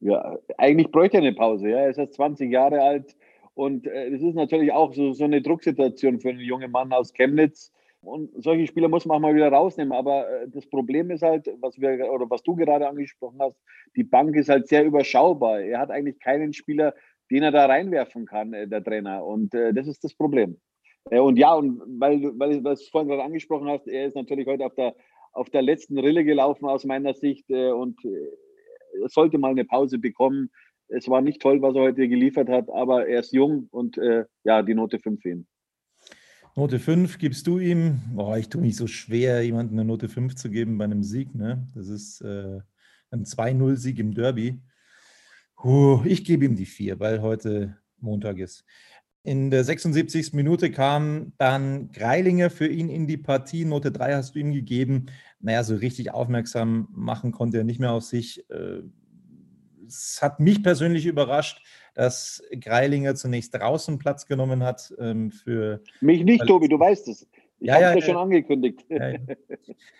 Ja, 0.00 0.38
eigentlich 0.58 0.90
bräuchte 0.90 1.18
er 1.18 1.22
eine 1.22 1.34
Pause. 1.34 1.68
Ja. 1.68 1.78
Er 1.78 1.90
ist 1.90 1.98
jetzt 1.98 2.14
20 2.14 2.50
Jahre 2.50 2.82
alt 2.82 3.16
und 3.54 3.86
äh, 3.86 4.10
das 4.10 4.22
ist 4.22 4.34
natürlich 4.34 4.72
auch 4.72 4.92
so, 4.92 5.12
so 5.12 5.24
eine 5.24 5.40
Drucksituation 5.40 6.20
für 6.20 6.30
einen 6.30 6.40
jungen 6.40 6.70
Mann 6.70 6.92
aus 6.92 7.12
Chemnitz. 7.12 7.72
Und 8.00 8.30
solche 8.42 8.66
Spieler 8.66 8.88
muss 8.88 9.06
man 9.06 9.16
auch 9.16 9.20
mal 9.20 9.34
wieder 9.34 9.48
rausnehmen. 9.48 9.92
Aber 9.92 10.28
äh, 10.28 10.48
das 10.48 10.66
Problem 10.66 11.10
ist 11.10 11.22
halt, 11.22 11.48
was 11.60 11.80
wir 11.80 12.10
oder 12.12 12.28
was 12.28 12.42
du 12.42 12.54
gerade 12.56 12.88
angesprochen 12.88 13.38
hast, 13.40 13.56
die 13.96 14.04
Bank 14.04 14.36
ist 14.36 14.48
halt 14.48 14.68
sehr 14.68 14.84
überschaubar. 14.84 15.60
Er 15.60 15.78
hat 15.78 15.90
eigentlich 15.90 16.18
keinen 16.18 16.52
Spieler, 16.52 16.94
den 17.30 17.44
er 17.44 17.52
da 17.52 17.66
reinwerfen 17.66 18.26
kann, 18.26 18.52
äh, 18.52 18.68
der 18.68 18.82
Trainer. 18.82 19.24
Und 19.24 19.54
äh, 19.54 19.72
das 19.72 19.86
ist 19.86 20.04
das 20.04 20.12
Problem. 20.12 20.60
Äh, 21.10 21.20
und 21.20 21.36
ja, 21.36 21.54
und 21.54 21.80
weil, 22.00 22.38
weil, 22.38 22.62
du 22.62 22.70
es 22.70 22.88
vorhin 22.88 23.08
gerade 23.08 23.24
angesprochen 23.24 23.68
hast, 23.68 23.86
er 23.86 24.06
ist 24.06 24.16
natürlich 24.16 24.46
heute 24.46 24.66
auf 24.66 24.74
der, 24.74 24.94
auf 25.32 25.50
der 25.50 25.62
letzten 25.62 25.98
Rille 25.98 26.24
gelaufen 26.24 26.66
aus 26.66 26.84
meiner 26.84 27.14
Sicht 27.14 27.48
äh, 27.50 27.70
und 27.70 27.98
er 28.04 29.08
sollte 29.08 29.38
mal 29.38 29.50
eine 29.50 29.64
Pause 29.64 29.98
bekommen 29.98 30.50
es 30.88 31.08
war 31.08 31.20
nicht 31.20 31.40
toll, 31.40 31.62
was 31.62 31.74
er 31.74 31.82
heute 31.82 32.08
geliefert 32.08 32.48
hat, 32.48 32.68
aber 32.70 33.06
er 33.06 33.20
ist 33.20 33.32
jung 33.32 33.68
und 33.70 33.98
äh, 33.98 34.24
ja, 34.44 34.62
die 34.62 34.74
Note 34.74 34.98
5 34.98 35.20
für 35.20 35.30
ihn. 35.30 35.46
Note 36.56 36.78
5 36.78 37.18
gibst 37.18 37.46
du 37.46 37.58
ihm. 37.58 38.00
Oh, 38.16 38.34
ich 38.36 38.48
tue 38.48 38.60
mich 38.60 38.76
so 38.76 38.86
schwer, 38.86 39.42
jemandem 39.42 39.78
eine 39.78 39.88
Note 39.88 40.08
5 40.08 40.36
zu 40.36 40.50
geben 40.50 40.78
bei 40.78 40.84
einem 40.84 41.02
Sieg. 41.02 41.34
Ne? 41.34 41.66
Das 41.74 41.88
ist 41.88 42.20
äh, 42.20 42.60
ein 43.10 43.24
2-0-Sieg 43.24 43.98
im 43.98 44.14
Derby. 44.14 44.60
Puh, 45.56 46.02
ich 46.04 46.24
gebe 46.24 46.44
ihm 46.44 46.54
die 46.54 46.66
4, 46.66 47.00
weil 47.00 47.22
heute 47.22 47.76
Montag 47.98 48.38
ist. 48.38 48.64
In 49.24 49.50
der 49.50 49.64
76. 49.64 50.34
Minute 50.34 50.70
kam 50.70 51.32
dann 51.38 51.90
Greilinger 51.92 52.50
für 52.50 52.68
ihn 52.68 52.90
in 52.90 53.06
die 53.06 53.16
Partie. 53.16 53.64
Note 53.64 53.90
3 53.90 54.16
hast 54.16 54.34
du 54.34 54.38
ihm 54.38 54.52
gegeben. 54.52 55.06
Naja, 55.40 55.64
so 55.64 55.76
richtig 55.76 56.12
aufmerksam 56.12 56.88
machen 56.92 57.32
konnte 57.32 57.56
er 57.56 57.64
nicht 57.64 57.80
mehr 57.80 57.92
auf 57.92 58.04
sich. 58.04 58.44
Äh, 58.50 58.82
es 59.86 60.18
hat 60.20 60.40
mich 60.40 60.62
persönlich 60.62 61.06
überrascht, 61.06 61.64
dass 61.94 62.42
Greilinger 62.60 63.14
zunächst 63.14 63.54
draußen 63.54 63.98
Platz 63.98 64.26
genommen 64.26 64.62
hat. 64.62 64.92
Ähm, 64.98 65.30
für 65.30 65.82
mich 66.02 66.22
nicht, 66.22 66.46
Tobi, 66.46 66.68
du 66.68 66.78
weißt 66.78 67.08
es. 67.08 67.26
Ich 67.60 67.68
ja, 67.68 67.74
habe 67.74 67.84
es 67.84 67.90
ja, 67.90 67.98
ja 67.98 68.02
schon 68.02 68.16
angekündigt. 68.16 68.84
Ja, 68.88 69.10
ja. 69.10 69.18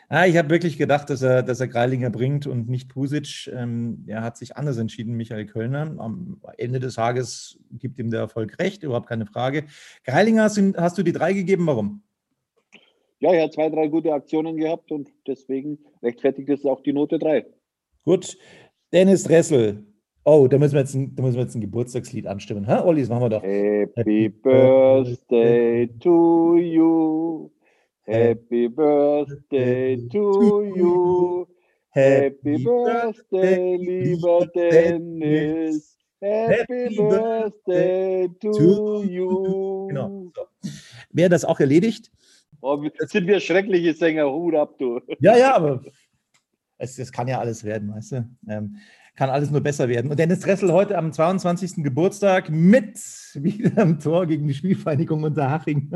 Ah, 0.09 0.27
ich 0.27 0.37
habe 0.37 0.51
wirklich 0.51 0.77
gedacht, 0.77 1.09
dass 1.09 1.23
er, 1.23 1.43
dass 1.43 1.61
er 1.61 1.69
Greilinger 1.69 2.11
bringt 2.11 2.47
und 2.47 2.69
nicht 2.69 2.89
Pusic. 2.89 3.51
Ähm, 3.53 4.05
er 4.07 4.23
hat 4.23 4.37
sich 4.37 4.57
anders 4.57 4.77
entschieden, 4.77 5.15
Michael 5.15 5.47
Kölner. 5.47 5.95
Am 5.99 6.41
Ende 6.59 6.79
des 6.79 6.95
Tages 6.95 7.59
gibt 7.73 7.99
ihm 7.99 8.11
der 8.11 8.21
Erfolg 8.21 8.59
recht, 8.59 8.83
überhaupt 8.83 9.09
keine 9.09 9.27
Frage. 9.27 9.65
Greilinger 10.05 10.43
hast 10.43 10.57
du, 10.59 10.75
hast 10.77 10.99
du 10.99 11.03
die 11.03 11.13
drei 11.13 11.33
gegeben, 11.33 11.67
warum? 11.67 12.03
Ja, 13.21 13.33
er 13.33 13.45
hat 13.45 13.55
zwei, 13.55 13.71
drei 13.71 13.89
gute 13.89 14.13
Aktionen 14.13 14.57
gehabt 14.57 14.93
und 14.93 15.09
deswegen 15.27 15.79
rechtfertigt 16.03 16.51
es 16.51 16.67
auch 16.67 16.83
die 16.83 16.93
Note 16.93 17.19
drei. 17.19 17.47
Gut, 18.05 18.37
Dennis 18.93 19.25
Dressel. 19.25 19.87
Oh, 20.27 20.49
da 20.49 20.57
müssen 20.57 20.73
wir 20.73 20.81
jetzt 20.81 20.95
ein, 20.95 21.15
da 21.15 21.23
müssen 21.23 21.37
wir 21.37 21.43
jetzt 21.43 21.55
ein 21.55 21.61
Geburtstagslied 21.61 22.27
anstimmen. 22.27 22.67
Ha, 22.67 22.83
Olli, 22.83 23.03
das 23.03 23.11
machen 23.11 23.25
wir 23.25 23.29
doch. 23.29 23.43
Happy 23.43 24.31
Birthday 24.31 25.87
to 26.01 26.57
you. 26.57 27.51
Happy 28.05 28.69
Birthday 28.69 30.09
to 30.09 30.63
you. 30.65 31.47
Happy 31.91 32.57
Birthday, 32.65 33.77
lieber 33.77 34.47
Dennis. 34.47 35.99
Happy 36.23 36.97
Birthday 36.97 38.29
to 38.41 39.05
you. 39.05 39.89
Genau. 39.89 40.33
So. 40.35 40.71
Wäre 41.11 41.29
das 41.29 41.45
auch 41.45 41.61
erledigt? 41.61 42.11
Oh, 42.63 42.83
sind 42.99 43.27
wir 43.27 43.41
schreckliche 43.41 43.93
Sänger, 43.93 44.33
Hut 44.33 44.55
ab, 44.55 44.79
du. 44.79 45.01
Ja, 45.21 45.37
ja, 45.37 45.55
aber 45.55 45.83
es, 46.79 46.99
es 46.99 47.13
kann 47.13 47.29
ja 47.29 47.41
alles 47.41 47.63
werden, 47.63 47.93
weißt 47.95 48.13
du? 48.13 48.29
Ähm, 48.49 48.77
kann 49.17 49.31
alles 49.31 49.51
nur 49.51 49.61
besser 49.61 49.89
werden. 49.89 50.11
Und 50.11 50.19
Dennis 50.19 50.41
Dressel 50.41 50.73
heute 50.73 50.99
am 50.99 51.13
22. 51.13 51.85
Geburtstag 51.85 52.51
mit 52.51 52.99
wieder 53.35 53.83
am 53.83 54.01
Tor 54.01 54.27
gegen 54.27 54.47
die 54.47 54.55
Spielvereinigung 54.55 55.23
Unterhaching. 55.23 55.91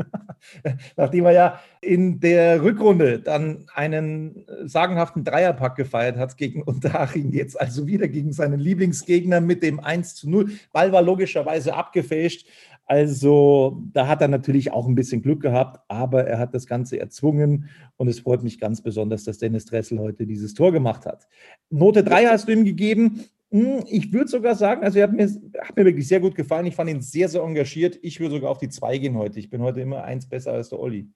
Nachdem 0.97 1.25
er 1.25 1.31
ja 1.31 1.59
in 1.81 2.19
der 2.19 2.61
Rückrunde 2.61 3.19
dann 3.19 3.65
einen 3.73 4.45
sagenhaften 4.63 5.23
Dreierpack 5.23 5.75
gefeiert 5.75 6.17
hat 6.17 6.37
gegen 6.37 6.63
Unterhaching, 6.63 7.31
jetzt 7.31 7.59
also 7.59 7.87
wieder 7.87 8.07
gegen 8.07 8.31
seinen 8.31 8.59
Lieblingsgegner 8.59 9.41
mit 9.41 9.63
dem 9.63 9.79
1 9.79 10.15
zu 10.15 10.29
0. 10.29 10.51
Ball 10.71 10.91
war 10.91 11.01
logischerweise 11.01 11.73
abgefälscht. 11.73 12.47
Also 12.89 13.83
da 13.93 14.07
hat 14.07 14.19
er 14.19 14.27
natürlich 14.27 14.71
auch 14.71 14.87
ein 14.87 14.95
bisschen 14.95 15.21
Glück 15.21 15.43
gehabt, 15.43 15.79
aber 15.89 16.25
er 16.25 16.39
hat 16.39 16.55
das 16.55 16.65
Ganze 16.65 16.99
erzwungen 16.99 17.69
und 17.97 18.07
es 18.07 18.21
freut 18.21 18.41
mich 18.41 18.59
ganz 18.59 18.81
besonders, 18.81 19.23
dass 19.23 19.37
Dennis 19.37 19.65
Dressel 19.65 19.99
heute 19.99 20.25
dieses 20.25 20.55
Tor 20.55 20.71
gemacht 20.71 21.05
hat. 21.05 21.27
Note 21.69 22.03
3 22.03 22.25
hast 22.25 22.47
du 22.47 22.51
ihm 22.51 22.65
gegeben. 22.65 23.25
Hm, 23.51 23.83
ich 23.87 24.11
würde 24.11 24.27
sogar 24.27 24.55
sagen, 24.55 24.83
also 24.83 24.97
er 24.97 25.03
hat 25.03 25.13
mir, 25.13 25.29
hat 25.61 25.75
mir 25.75 25.85
wirklich 25.85 26.07
sehr 26.07 26.19
gut 26.19 26.33
gefallen. 26.33 26.65
Ich 26.65 26.75
fand 26.75 26.89
ihn 26.89 27.01
sehr, 27.01 27.29
sehr 27.29 27.43
engagiert. 27.43 27.99
Ich 28.01 28.19
würde 28.19 28.33
sogar 28.33 28.49
auf 28.49 28.57
die 28.57 28.69
2 28.69 28.97
gehen 28.97 29.15
heute. 29.15 29.37
Ich 29.37 29.51
bin 29.51 29.61
heute 29.61 29.81
immer 29.81 30.03
eins 30.03 30.27
besser 30.27 30.53
als 30.53 30.69
der 30.69 30.79
Olli. 30.79 31.07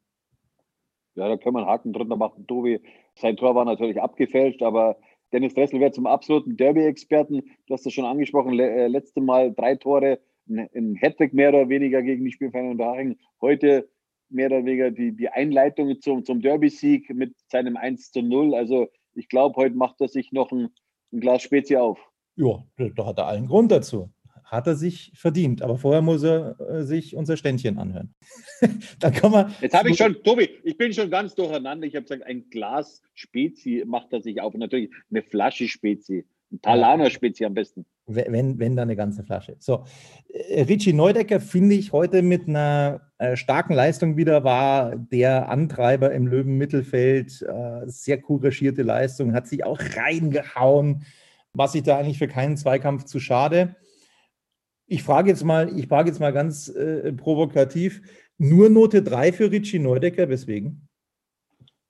Ja, 1.15 1.27
da 1.27 1.37
können 1.37 1.55
wir 1.55 1.61
einen 1.61 1.69
Haken 1.69 1.91
drunter 1.91 2.17
machen. 2.17 2.45
Tobi, 2.45 2.81
sein 3.15 3.35
Tor 3.35 3.55
war 3.55 3.65
natürlich 3.65 3.99
abgefälscht, 3.99 4.61
aber 4.61 4.97
Dennis 5.31 5.55
Dressel 5.55 5.79
wird 5.79 5.95
zum 5.95 6.05
absoluten 6.05 6.55
Derby-Experten. 6.55 7.41
Du 7.65 7.73
hast 7.73 7.83
das 7.83 7.93
schon 7.93 8.05
angesprochen, 8.05 8.53
le 8.53 8.69
äh, 8.69 8.87
letzte 8.87 9.21
Mal 9.21 9.51
drei 9.55 9.75
Tore 9.75 10.19
ein 10.47 10.95
Hattrick 10.99 11.33
mehr 11.33 11.49
oder 11.49 11.69
weniger 11.69 12.01
gegen 12.01 12.25
die 12.25 12.31
Spielvereinigung 12.31 12.79
Unterhaching. 12.79 13.17
Heute 13.41 13.89
mehr 14.29 14.47
oder 14.47 14.65
weniger 14.65 14.91
die, 14.91 15.15
die 15.15 15.29
Einleitung 15.29 15.99
zum, 16.01 16.25
zum 16.25 16.41
Derby-Sieg 16.41 17.13
mit 17.13 17.35
seinem 17.47 17.77
1 17.77 18.11
zu 18.11 18.21
0. 18.21 18.55
Also 18.55 18.87
ich 19.13 19.27
glaube, 19.29 19.55
heute 19.55 19.75
macht 19.75 20.01
er 20.01 20.07
sich 20.07 20.31
noch 20.31 20.51
ein, 20.51 20.69
ein 21.11 21.19
Glas 21.19 21.43
Spezi 21.43 21.77
auf. 21.77 21.99
Ja, 22.35 22.63
da 22.95 23.05
hat 23.05 23.19
er 23.19 23.27
allen 23.27 23.47
Grund 23.47 23.71
dazu. 23.71 24.11
Hat 24.43 24.67
er 24.67 24.75
sich 24.75 25.11
verdient. 25.15 25.61
Aber 25.61 25.77
vorher 25.77 26.01
muss 26.01 26.23
er 26.23 26.59
äh, 26.59 26.83
sich 26.83 27.15
unser 27.15 27.37
Ständchen 27.37 27.77
anhören. 27.77 28.13
Dann 28.99 29.13
kann 29.13 29.31
man. 29.31 29.53
Jetzt 29.61 29.75
habe 29.75 29.89
ich 29.89 29.97
schon, 29.97 30.21
Tobi, 30.23 30.49
ich 30.63 30.77
bin 30.77 30.93
schon 30.93 31.09
ganz 31.09 31.35
durcheinander. 31.35 31.87
Ich 31.87 31.95
habe 31.95 32.03
gesagt, 32.03 32.23
ein 32.23 32.49
Glas 32.49 33.01
Spezi 33.13 33.83
macht 33.85 34.11
er 34.13 34.21
sich 34.21 34.41
auf. 34.41 34.53
Und 34.53 34.59
natürlich 34.59 34.91
eine 35.09 35.23
Flasche 35.23 35.67
Spezi. 35.67 36.25
Ein 36.51 36.61
Talaner 36.61 37.09
Spezi 37.09 37.45
am 37.45 37.53
besten. 37.53 37.85
Wenn, 38.05 38.59
wenn 38.59 38.75
dann 38.75 38.89
eine 38.89 38.97
ganze 38.97 39.23
Flasche. 39.23 39.55
So, 39.59 39.85
äh, 40.27 40.63
Richie 40.63 40.91
Neudecker 40.91 41.39
finde 41.39 41.75
ich 41.75 41.93
heute 41.93 42.21
mit 42.21 42.49
einer 42.49 43.01
äh, 43.17 43.37
starken 43.37 43.73
Leistung 43.73 44.17
wieder 44.17 44.43
war 44.43 44.97
der 44.97 45.47
Antreiber 45.47 46.11
im 46.11 46.27
Löwenmittelfeld. 46.27 47.41
Äh, 47.41 47.81
sehr 47.85 48.19
couragierte 48.19 48.83
Leistung, 48.83 49.33
hat 49.33 49.47
sich 49.47 49.63
auch 49.63 49.79
reingehauen. 49.95 51.05
Was 51.53 51.75
ich 51.75 51.83
da 51.83 51.97
eigentlich 51.97 52.17
für 52.17 52.27
keinen 52.27 52.57
Zweikampf 52.57 53.05
zu 53.05 53.19
schade. 53.19 53.75
Ich 54.85 55.03
frage 55.03 55.29
jetzt 55.29 55.45
mal, 55.45 55.77
ich 55.77 55.87
frage 55.87 56.09
jetzt 56.09 56.19
mal 56.19 56.33
ganz 56.33 56.67
äh, 56.67 57.13
provokativ: 57.13 58.01
Nur 58.37 58.69
Note 58.69 59.01
3 59.01 59.31
für 59.31 59.49
Richie 59.49 59.79
Neudecker, 59.79 60.27
weswegen? 60.27 60.89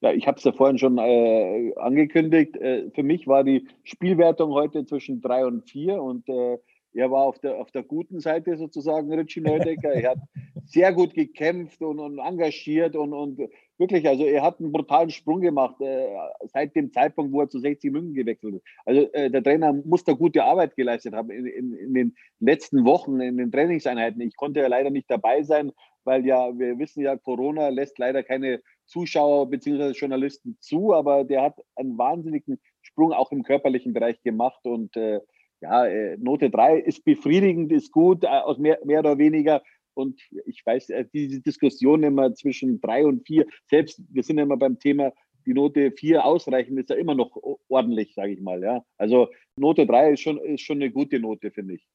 Ja, 0.04 0.12
ich 0.12 0.28
habe 0.28 0.38
es 0.38 0.44
ja 0.44 0.52
vorhin 0.52 0.78
schon 0.78 0.98
äh, 0.98 1.74
angekündigt. 1.78 2.58
Äh, 2.58 2.92
für 2.92 3.04
mich 3.04 3.26
war 3.26 3.46
die 3.46 3.70
Spielwertung 3.84 4.52
heute 4.52 4.86
zwischen 4.86 5.22
drei 5.22 5.46
und 5.46 5.64
vier 5.70 6.04
und 6.04 6.28
äh, 6.28 6.58
er 6.94 7.10
war 7.10 7.24
auf 7.24 7.40
der, 7.40 7.56
auf 7.56 7.72
der 7.72 7.84
guten 7.84 8.20
Seite 8.20 8.58
sozusagen, 8.58 9.12
Richie 9.14 9.40
Neudecker. 9.40 9.94
er 9.94 10.12
hat 10.12 10.20
sehr 10.66 10.92
gut 10.92 11.14
gekämpft 11.14 11.82
und, 11.82 12.00
und 12.00 12.20
engagiert 12.20 12.98
und, 12.98 13.14
und 13.14 13.40
wirklich, 13.78 14.06
also 14.06 14.26
er 14.26 14.44
hat 14.44 14.60
einen 14.60 14.74
brutalen 14.74 15.10
Sprung 15.10 15.40
gemacht 15.40 15.80
äh, 15.80 16.08
seit 16.52 16.76
dem 16.76 16.92
Zeitpunkt, 16.92 17.32
wo 17.32 17.40
er 17.40 17.50
zu 17.50 17.60
60 17.60 17.92
München 17.94 18.14
gewechselt 18.14 18.56
ist. 18.56 18.64
Also 18.86 19.10
äh, 19.14 19.32
der 19.32 19.42
Trainer 19.42 19.72
muss 19.72 20.04
da 20.04 20.12
gute 20.12 20.44
Arbeit 20.44 20.76
geleistet 20.76 21.14
haben 21.14 21.32
in, 21.32 21.46
in, 21.46 21.74
in 21.74 21.94
den 21.94 22.16
letzten 22.42 22.84
Wochen, 22.84 23.22
in 23.22 23.38
den 23.38 23.54
Trainingseinheiten. 23.54 24.20
Ich 24.20 24.36
konnte 24.36 24.60
ja 24.60 24.68
leider 24.68 24.90
nicht 24.90 25.10
dabei 25.10 25.44
sein, 25.44 25.72
weil 26.06 26.26
ja, 26.26 26.58
wir 26.58 26.78
wissen 26.80 27.02
ja, 27.04 27.18
Corona 27.18 27.70
lässt 27.70 27.98
leider 28.00 28.24
keine 28.24 28.62
Zuschauer 28.86 29.50
bzw. 29.50 29.92
Journalisten 29.92 30.58
zu, 30.60 30.94
aber 30.94 31.24
der 31.24 31.42
hat 31.44 31.60
einen 31.76 31.98
wahnsinnigen 31.98 32.60
Sprung 32.82 33.14
auch 33.14 33.32
im 33.32 33.44
körperlichen 33.44 33.94
Bereich 33.94 34.22
gemacht 34.22 34.66
und 34.66 34.96
äh, 34.96 35.20
ja, 35.62 35.86
äh, 35.86 36.18
Note 36.18 36.50
3 36.50 36.80
ist 36.80 37.06
befriedigend, 37.06 37.72
ist 37.72 37.92
gut, 37.92 38.24
äh, 38.24 38.28
aus 38.28 38.58
mehr, 38.58 38.80
mehr 38.84 39.00
oder 39.00 39.18
weniger. 39.18 39.64
Und 39.94 40.22
ich 40.46 40.62
weiß, 40.66 40.90
äh, 40.90 41.06
diese 41.14 41.42
Diskussion 41.42 42.04
immer 42.04 42.34
zwischen 42.34 42.82
3 42.82 43.06
und 43.06 43.26
4, 43.26 43.46
selbst 43.70 44.02
wir 44.10 44.24
sind 44.24 44.40
immer 44.40 44.58
beim 44.58 44.78
Thema, 44.78 45.14
die 45.46 45.54
Note 45.54 45.92
4 45.92 46.26
ausreichend, 46.26 46.80
ist 46.80 46.90
ja 46.90 46.96
immer 46.96 47.16
noch 47.16 47.38
ordentlich, 47.70 48.14
sage 48.14 48.34
ich 48.34 48.42
mal. 48.42 48.62
Ja. 48.62 48.84
Also 48.98 49.30
Note 49.56 49.86
3 49.86 50.14
ist 50.14 50.22
schon, 50.22 50.38
ist 50.40 50.62
schon 50.62 50.78
eine 50.78 50.92
gute 50.92 51.20
Note, 51.20 51.52
finde 51.52 51.76
ich. 51.76 51.88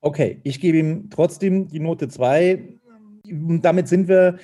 Okay, 0.00 0.40
ich 0.44 0.60
gebe 0.60 0.78
ihm 0.78 1.10
trotzdem 1.10 1.68
die 1.68 1.80
Note 1.80 2.08
2. 2.08 2.78
Damit 3.30 3.88
sind 3.88 4.08
wir 4.08 4.38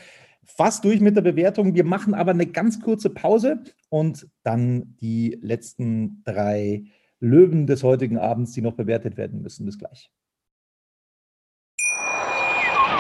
fast 0.45 0.85
durch 0.85 1.01
mit 1.01 1.17
der 1.17 1.23
Bewertung. 1.23 1.75
Wir 1.75 1.85
machen 1.85 2.15
aber 2.15 2.33
eine 2.33 2.47
ganz 2.47 2.81
kurze 2.81 3.11
Pause 3.11 3.63
und 3.89 4.29
dann 4.43 4.97
die 5.01 5.39
letzten 5.41 6.23
drei 6.25 6.85
Löwen 7.21 7.67
des 7.67 7.83
heutigen 7.83 8.19
Abends, 8.19 8.53
die 8.53 8.61
noch 8.61 8.75
bewertet 8.75 9.17
werden 9.17 9.41
müssen. 9.43 9.65
Bis 9.67 9.79
gleich. 9.79 10.11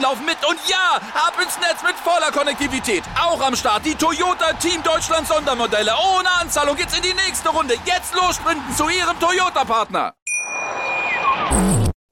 laufen 0.00 0.24
mit. 0.24 0.38
Und 0.48 0.58
ja, 0.68 1.00
ab 1.14 1.34
ins 1.42 1.58
Netz 1.58 1.82
mit 1.82 1.96
voller 1.96 2.32
Konnektivität. 2.32 3.02
Auch 3.20 3.40
am 3.46 3.54
Start 3.54 3.84
die 3.84 3.94
Toyota 3.94 4.52
Team 4.54 4.82
Deutschland 4.82 5.26
Sondermodelle. 5.26 5.92
Ohne 5.92 6.28
Anzahlung 6.40 6.76
geht's 6.76 6.96
in 6.96 7.02
die 7.02 7.14
nächste 7.14 7.50
Runde. 7.50 7.74
Jetzt 7.84 8.14
los 8.14 8.36
sprinten 8.36 8.72
zu 8.74 8.88
Ihrem 8.88 9.18
Toyota-Partner. 9.20 10.14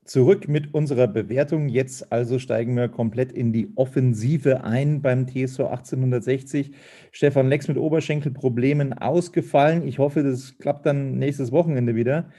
Zurück 0.04 0.48
mit 0.48 0.72
unserer 0.72 1.06
Bewertung. 1.06 1.68
Jetzt 1.68 2.12
also 2.12 2.38
steigen 2.38 2.76
wir 2.76 2.88
komplett 2.88 3.30
in 3.30 3.52
die 3.52 3.72
Offensive 3.76 4.64
ein 4.64 5.02
beim 5.02 5.26
TSV 5.26 5.60
1860. 5.60 6.72
Stefan 7.12 7.48
Lex 7.48 7.68
mit 7.68 7.76
Oberschenkelproblemen 7.76 8.94
ausgefallen. 8.94 9.86
Ich 9.86 9.98
hoffe, 9.98 10.22
das 10.22 10.56
klappt 10.58 10.86
dann 10.86 11.18
nächstes 11.18 11.52
Wochenende 11.52 11.94
wieder. 11.94 12.30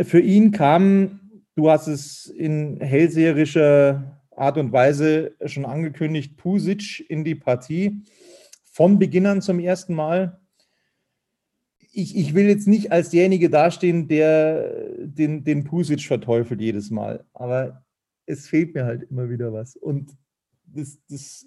Für 0.00 0.20
ihn 0.20 0.50
kam, 0.50 1.21
du 1.54 1.70
hast 1.70 1.86
es 1.86 2.26
in 2.26 2.80
hellseherischer 2.80 4.20
Art 4.36 4.58
und 4.58 4.72
Weise 4.72 5.34
schon 5.44 5.64
angekündigt, 5.64 6.36
Pusic 6.36 7.04
in 7.08 7.24
die 7.24 7.34
Partie. 7.34 8.02
Von 8.64 8.98
Beginn 8.98 9.26
an 9.26 9.42
zum 9.42 9.60
ersten 9.60 9.94
Mal 9.94 10.40
ich, 11.92 12.16
ich 12.16 12.34
will 12.34 12.46
jetzt 12.46 12.66
nicht 12.66 12.90
als 12.90 13.10
derjenige 13.10 13.50
dastehen, 13.50 14.08
der 14.08 14.96
den, 14.98 15.44
den 15.44 15.64
Pusic 15.64 16.02
verteufelt 16.02 16.60
jedes 16.60 16.90
Mal, 16.90 17.24
aber 17.34 17.84
es 18.26 18.48
fehlt 18.48 18.74
mir 18.74 18.84
halt 18.84 19.04
immer 19.10 19.28
wieder 19.28 19.52
was. 19.52 19.76
Und 19.76 20.16
das, 20.64 20.98
das, 21.08 21.46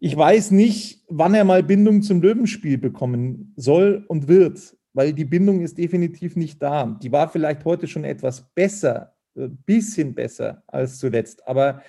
ich 0.00 0.16
weiß 0.16 0.52
nicht, 0.52 1.04
wann 1.08 1.34
er 1.34 1.44
mal 1.44 1.62
Bindung 1.62 2.02
zum 2.02 2.22
Löwenspiel 2.22 2.78
bekommen 2.78 3.52
soll 3.56 4.04
und 4.08 4.26
wird, 4.26 4.76
weil 4.92 5.12
die 5.12 5.24
Bindung 5.24 5.60
ist 5.60 5.78
definitiv 5.78 6.36
nicht 6.36 6.62
da. 6.62 6.98
Die 7.02 7.12
war 7.12 7.28
vielleicht 7.28 7.64
heute 7.64 7.86
schon 7.86 8.04
etwas 8.04 8.50
besser, 8.54 9.14
ein 9.36 9.56
bisschen 9.64 10.14
besser 10.14 10.62
als 10.66 10.98
zuletzt, 10.98 11.46
aber 11.46 11.82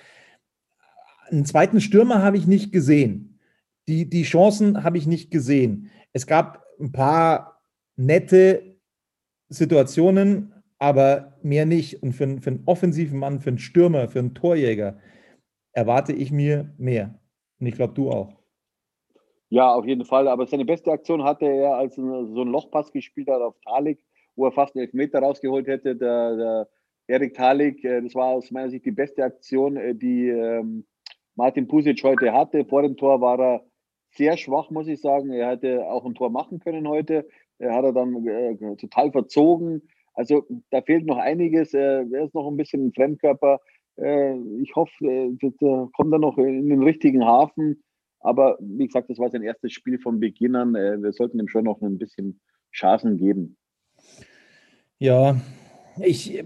einen 1.30 1.44
zweiten 1.44 1.80
Stürmer 1.80 2.22
habe 2.22 2.36
ich 2.36 2.46
nicht 2.46 2.72
gesehen. 2.72 3.40
Die, 3.88 4.08
die 4.08 4.22
Chancen 4.22 4.84
habe 4.84 4.98
ich 4.98 5.06
nicht 5.06 5.30
gesehen. 5.30 5.90
Es 6.12 6.26
gab 6.26 6.64
ein 6.78 6.92
paar 6.92 7.62
nette 7.96 8.76
Situationen, 9.48 10.52
aber 10.78 11.38
mehr 11.42 11.66
nicht. 11.66 12.02
Und 12.02 12.12
für, 12.12 12.40
für 12.40 12.50
einen 12.50 12.62
offensiven 12.66 13.18
Mann, 13.18 13.40
für 13.40 13.50
einen 13.50 13.58
Stürmer, 13.58 14.08
für 14.08 14.18
einen 14.18 14.34
Torjäger 14.34 14.98
erwarte 15.72 16.12
ich 16.12 16.30
mir 16.30 16.74
mehr. 16.76 17.18
Und 17.58 17.66
ich 17.66 17.74
glaube, 17.74 17.94
du 17.94 18.10
auch. 18.10 18.41
Ja, 19.52 19.74
auf 19.74 19.84
jeden 19.84 20.06
Fall. 20.06 20.28
Aber 20.28 20.46
seine 20.46 20.64
beste 20.64 20.90
Aktion 20.90 21.24
hatte 21.24 21.44
er, 21.44 21.76
als 21.76 21.96
so 21.96 22.00
einen 22.00 22.50
Lochpass 22.50 22.90
gespielt 22.90 23.28
hat 23.28 23.42
auf 23.42 23.54
Talik, 23.60 24.02
wo 24.34 24.46
er 24.46 24.52
fast 24.52 24.74
einen 24.74 24.86
Elfmeter 24.86 25.18
rausgeholt 25.18 25.66
hätte. 25.66 25.94
Der, 25.94 26.36
der 26.36 26.68
Erik 27.06 27.34
Talik, 27.34 27.84
äh, 27.84 28.00
das 28.00 28.14
war 28.14 28.28
aus 28.28 28.50
meiner 28.50 28.70
Sicht 28.70 28.86
die 28.86 28.92
beste 28.92 29.22
Aktion, 29.22 29.76
äh, 29.76 29.94
die 29.94 30.28
ähm, 30.28 30.86
Martin 31.34 31.68
Pusic 31.68 32.02
heute 32.02 32.32
hatte. 32.32 32.64
Vor 32.64 32.80
dem 32.80 32.96
Tor 32.96 33.20
war 33.20 33.38
er 33.38 33.64
sehr 34.12 34.38
schwach, 34.38 34.70
muss 34.70 34.88
ich 34.88 35.02
sagen. 35.02 35.30
Er 35.30 35.50
hätte 35.50 35.84
auch 35.84 36.06
ein 36.06 36.14
Tor 36.14 36.30
machen 36.30 36.58
können 36.58 36.88
heute. 36.88 37.28
Er 37.58 37.74
hat 37.74 37.84
er 37.84 37.92
dann 37.92 38.26
äh, 38.26 38.56
total 38.76 39.12
verzogen. 39.12 39.82
Also 40.14 40.46
da 40.70 40.80
fehlt 40.80 41.04
noch 41.04 41.18
einiges. 41.18 41.74
Er 41.74 42.10
ist 42.10 42.32
noch 42.34 42.48
ein 42.48 42.56
bisschen 42.56 42.86
ein 42.86 42.94
Fremdkörper. 42.94 43.60
Ich 43.96 44.74
hoffe, 44.74 45.04
äh, 45.04 45.88
kommt 45.92 46.12
er 46.12 46.18
noch 46.18 46.38
in 46.38 46.70
den 46.70 46.82
richtigen 46.82 47.26
Hafen. 47.26 47.82
Aber 48.22 48.58
wie 48.60 48.86
gesagt, 48.86 49.10
das 49.10 49.18
war 49.18 49.30
sein 49.30 49.42
erstes 49.42 49.72
Spiel 49.72 49.98
von 49.98 50.20
Beginn 50.20 50.56
an. 50.56 50.74
Äh, 50.74 51.02
wir 51.02 51.12
sollten 51.12 51.38
ihm 51.38 51.48
schon 51.48 51.64
noch 51.64 51.82
ein 51.82 51.98
bisschen 51.98 52.40
Chancen 52.72 53.18
geben. 53.18 53.56
Ja, 54.98 55.40
ich 56.00 56.42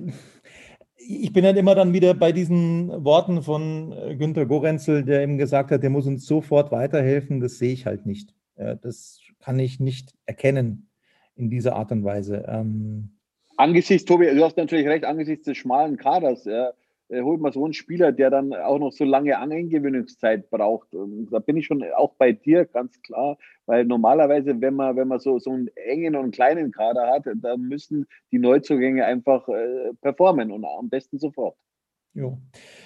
ich 1.09 1.33
bin 1.33 1.45
halt 1.45 1.57
immer 1.57 1.75
dann 1.77 1.93
wieder 1.93 2.15
bei 2.15 2.33
diesen 2.33 3.05
Worten 3.05 3.43
von 3.43 3.93
äh, 3.93 4.17
Günter 4.17 4.47
Gorenzel, 4.47 5.05
der 5.05 5.23
eben 5.23 5.39
gesagt 5.39 5.71
hat, 5.71 5.83
der 5.83 5.91
muss 5.91 6.07
uns 6.07 6.27
sofort 6.27 6.73
weiterhelfen. 6.73 7.41
Das 7.41 7.59
sehe 7.59 7.73
ich 7.73 7.87
halt 7.87 8.07
nicht. 8.07 8.35
Das 8.57 9.21
kann 9.39 9.59
ich 9.59 9.81
nicht 9.81 10.15
erkennen 10.25 10.89
in 11.35 11.51
dieser 11.51 11.77
Art 11.77 11.93
und 11.93 12.05
Weise. 12.05 12.47
Ähm 12.49 13.17
angesichts, 13.57 14.05
Tobi, 14.05 14.35
du 14.35 14.45
hast 14.45 14.57
natürlich 14.57 14.87
recht, 14.87 15.05
angesichts 15.05 15.45
des 15.45 15.57
schmalen 15.57 15.97
Kaders, 15.97 16.45
ja, 16.45 16.73
holt 17.11 17.41
man 17.41 17.53
so 17.53 17.65
einen 17.65 17.75
Spieler, 17.75 18.13
der 18.13 18.31
dann 18.31 18.53
auch 18.53 18.79
noch 18.79 18.93
so 18.93 19.05
lange 19.05 19.39
Eingewöhnungszeit 19.39 20.51
braucht. 20.51 20.93
Und 20.95 21.29
da 21.31 21.39
bin 21.39 21.57
ich 21.57 21.67
schon 21.67 21.85
auch 21.97 22.15
bei 22.15 22.33
dir, 22.33 22.65
ganz 22.65 23.01
klar, 23.03 23.39
weil 23.67 23.85
normalerweise, 23.85 24.61
wenn 24.61 24.75
man, 24.75 24.97
wenn 24.97 25.09
man 25.09 25.21
so, 25.21 25.39
so 25.39 25.51
einen 25.51 25.69
engen 25.77 26.17
und 26.17 26.33
kleinen 26.33 26.73
Kader 26.73 27.09
hat, 27.09 27.25
dann 27.43 27.63
müssen 27.63 28.07
die 28.33 28.39
Neuzugänge 28.39 29.05
einfach 29.05 29.49
äh, 29.49 29.93
performen 30.01 30.51
und 30.51 30.65
am 30.65 30.89
besten 30.89 31.19
sofort. 31.19 31.57
Jo. 32.15 32.39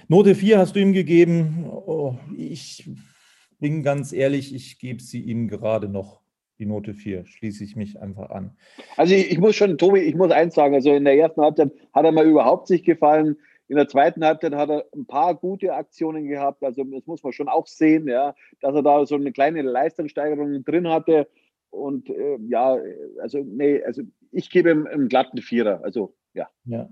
Note 0.09 0.35
4 0.35 0.59
hast 0.59 0.75
du 0.75 0.81
ihm 0.81 0.93
gegeben. 0.93 1.65
Oh, 1.71 2.17
ich 2.37 2.91
bin 3.61 3.83
ganz 3.83 4.13
ehrlich, 4.13 4.55
ich 4.55 4.79
gebe 4.79 5.01
sie 5.01 5.21
ihm 5.21 5.49
gerade 5.49 5.89
noch 5.89 6.21
die 6.59 6.67
Note 6.67 6.95
4. 6.95 7.27
Schließe 7.27 7.63
ich 7.65 7.77
mich 7.77 8.01
einfach 8.01 8.31
an. 8.31 8.57
Also 8.97 9.15
ich, 9.15 9.31
ich, 9.31 9.39
muss 9.39 9.57
schon, 9.57 9.79
Tobi, 9.79 10.01
ich 10.01 10.15
muss 10.15 10.31
eins 10.31 10.55
sagen, 10.55 10.75
also 10.75 10.93
in 10.93 11.05
der 11.05 11.17
ersten 11.17 11.41
Halbzeit 11.41 11.73
hat 11.93 12.05
er 12.05 12.13
mir 12.13 12.25
überhaupt 12.25 12.69
nicht 12.71 12.85
gefallen. 12.85 13.37
In 13.71 13.77
der 13.77 13.87
zweiten 13.87 14.25
Halbzeit 14.25 14.53
hat 14.53 14.69
er 14.69 14.85
ein 14.93 15.07
paar 15.07 15.33
gute 15.37 15.73
Aktionen 15.73 16.27
gehabt. 16.27 16.65
Also 16.65 16.83
das 16.83 17.07
muss 17.07 17.23
man 17.23 17.33
schon 17.33 17.49
auch 17.49 17.69
sehen, 17.69 18.09
ja, 18.09 18.35
dass 18.61 18.75
er 18.75 18.83
da 18.83 19.07
so 19.07 19.15
eine 19.15 19.31
kleine 19.31 19.63
Leistungssteigerung 19.63 20.65
drin 20.65 20.89
hatte. 20.89 21.29
Und 21.71 22.11
äh, 22.11 22.37
ja, 22.49 22.77
also 23.23 23.39
nee, 23.39 23.81
also 23.85 24.03
ich 24.33 24.51
gebe 24.51 24.73
ihm 24.73 24.89
einen 24.89 25.09
glatten 25.09 25.41
Vierer. 25.41 25.85
Also, 25.85 26.17
ja. 26.35 26.49
Ja. 26.65 26.91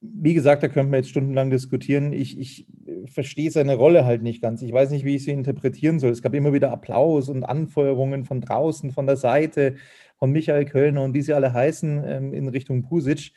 Wie 0.00 0.34
gesagt, 0.34 0.62
da 0.62 0.68
könnten 0.68 0.92
wir 0.92 0.98
jetzt 0.98 1.08
stundenlang 1.08 1.50
diskutieren. 1.50 2.12
Ich, 2.12 2.38
ich 2.38 2.68
verstehe 3.12 3.50
seine 3.50 3.74
Rolle 3.74 4.04
halt 4.04 4.22
nicht 4.22 4.40
ganz. 4.40 4.62
Ich 4.62 4.72
weiß 4.72 4.92
nicht, 4.92 5.04
wie 5.04 5.16
ich 5.16 5.24
sie 5.24 5.32
interpretieren 5.32 5.98
soll. 5.98 6.10
Es 6.10 6.22
gab 6.22 6.34
immer 6.34 6.52
wieder 6.52 6.70
Applaus 6.70 7.28
und 7.28 7.42
Anfeuerungen 7.42 8.24
von 8.24 8.40
draußen, 8.40 8.92
von 8.92 9.06
der 9.06 9.16
Seite, 9.16 9.74
von 10.16 10.30
Michael 10.30 10.66
Kölner 10.66 11.02
und 11.02 11.14
wie 11.14 11.22
sie 11.22 11.32
alle 11.32 11.52
heißen, 11.52 12.04
ähm, 12.06 12.32
in 12.32 12.46
Richtung 12.46 12.82
Pusic, 12.82 13.32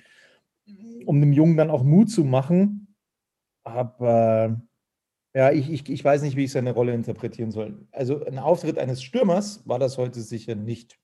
um 1.09 1.19
dem 1.21 1.33
Jungen 1.33 1.57
dann 1.57 1.71
auch 1.71 1.81
Mut 1.81 2.11
zu 2.11 2.23
machen. 2.23 2.95
Aber 3.63 4.61
ja, 5.33 5.51
ich, 5.51 5.71
ich, 5.71 5.89
ich 5.89 6.05
weiß 6.05 6.21
nicht, 6.21 6.35
wie 6.35 6.43
ich 6.43 6.51
seine 6.51 6.71
Rolle 6.71 6.93
interpretieren 6.93 7.49
soll. 7.49 7.87
Also 7.91 8.23
ein 8.25 8.37
Auftritt 8.37 8.77
eines 8.77 9.01
Stürmers 9.01 9.67
war 9.67 9.79
das 9.79 9.97
heute 9.97 10.21
sicher 10.21 10.53
nicht. 10.53 10.99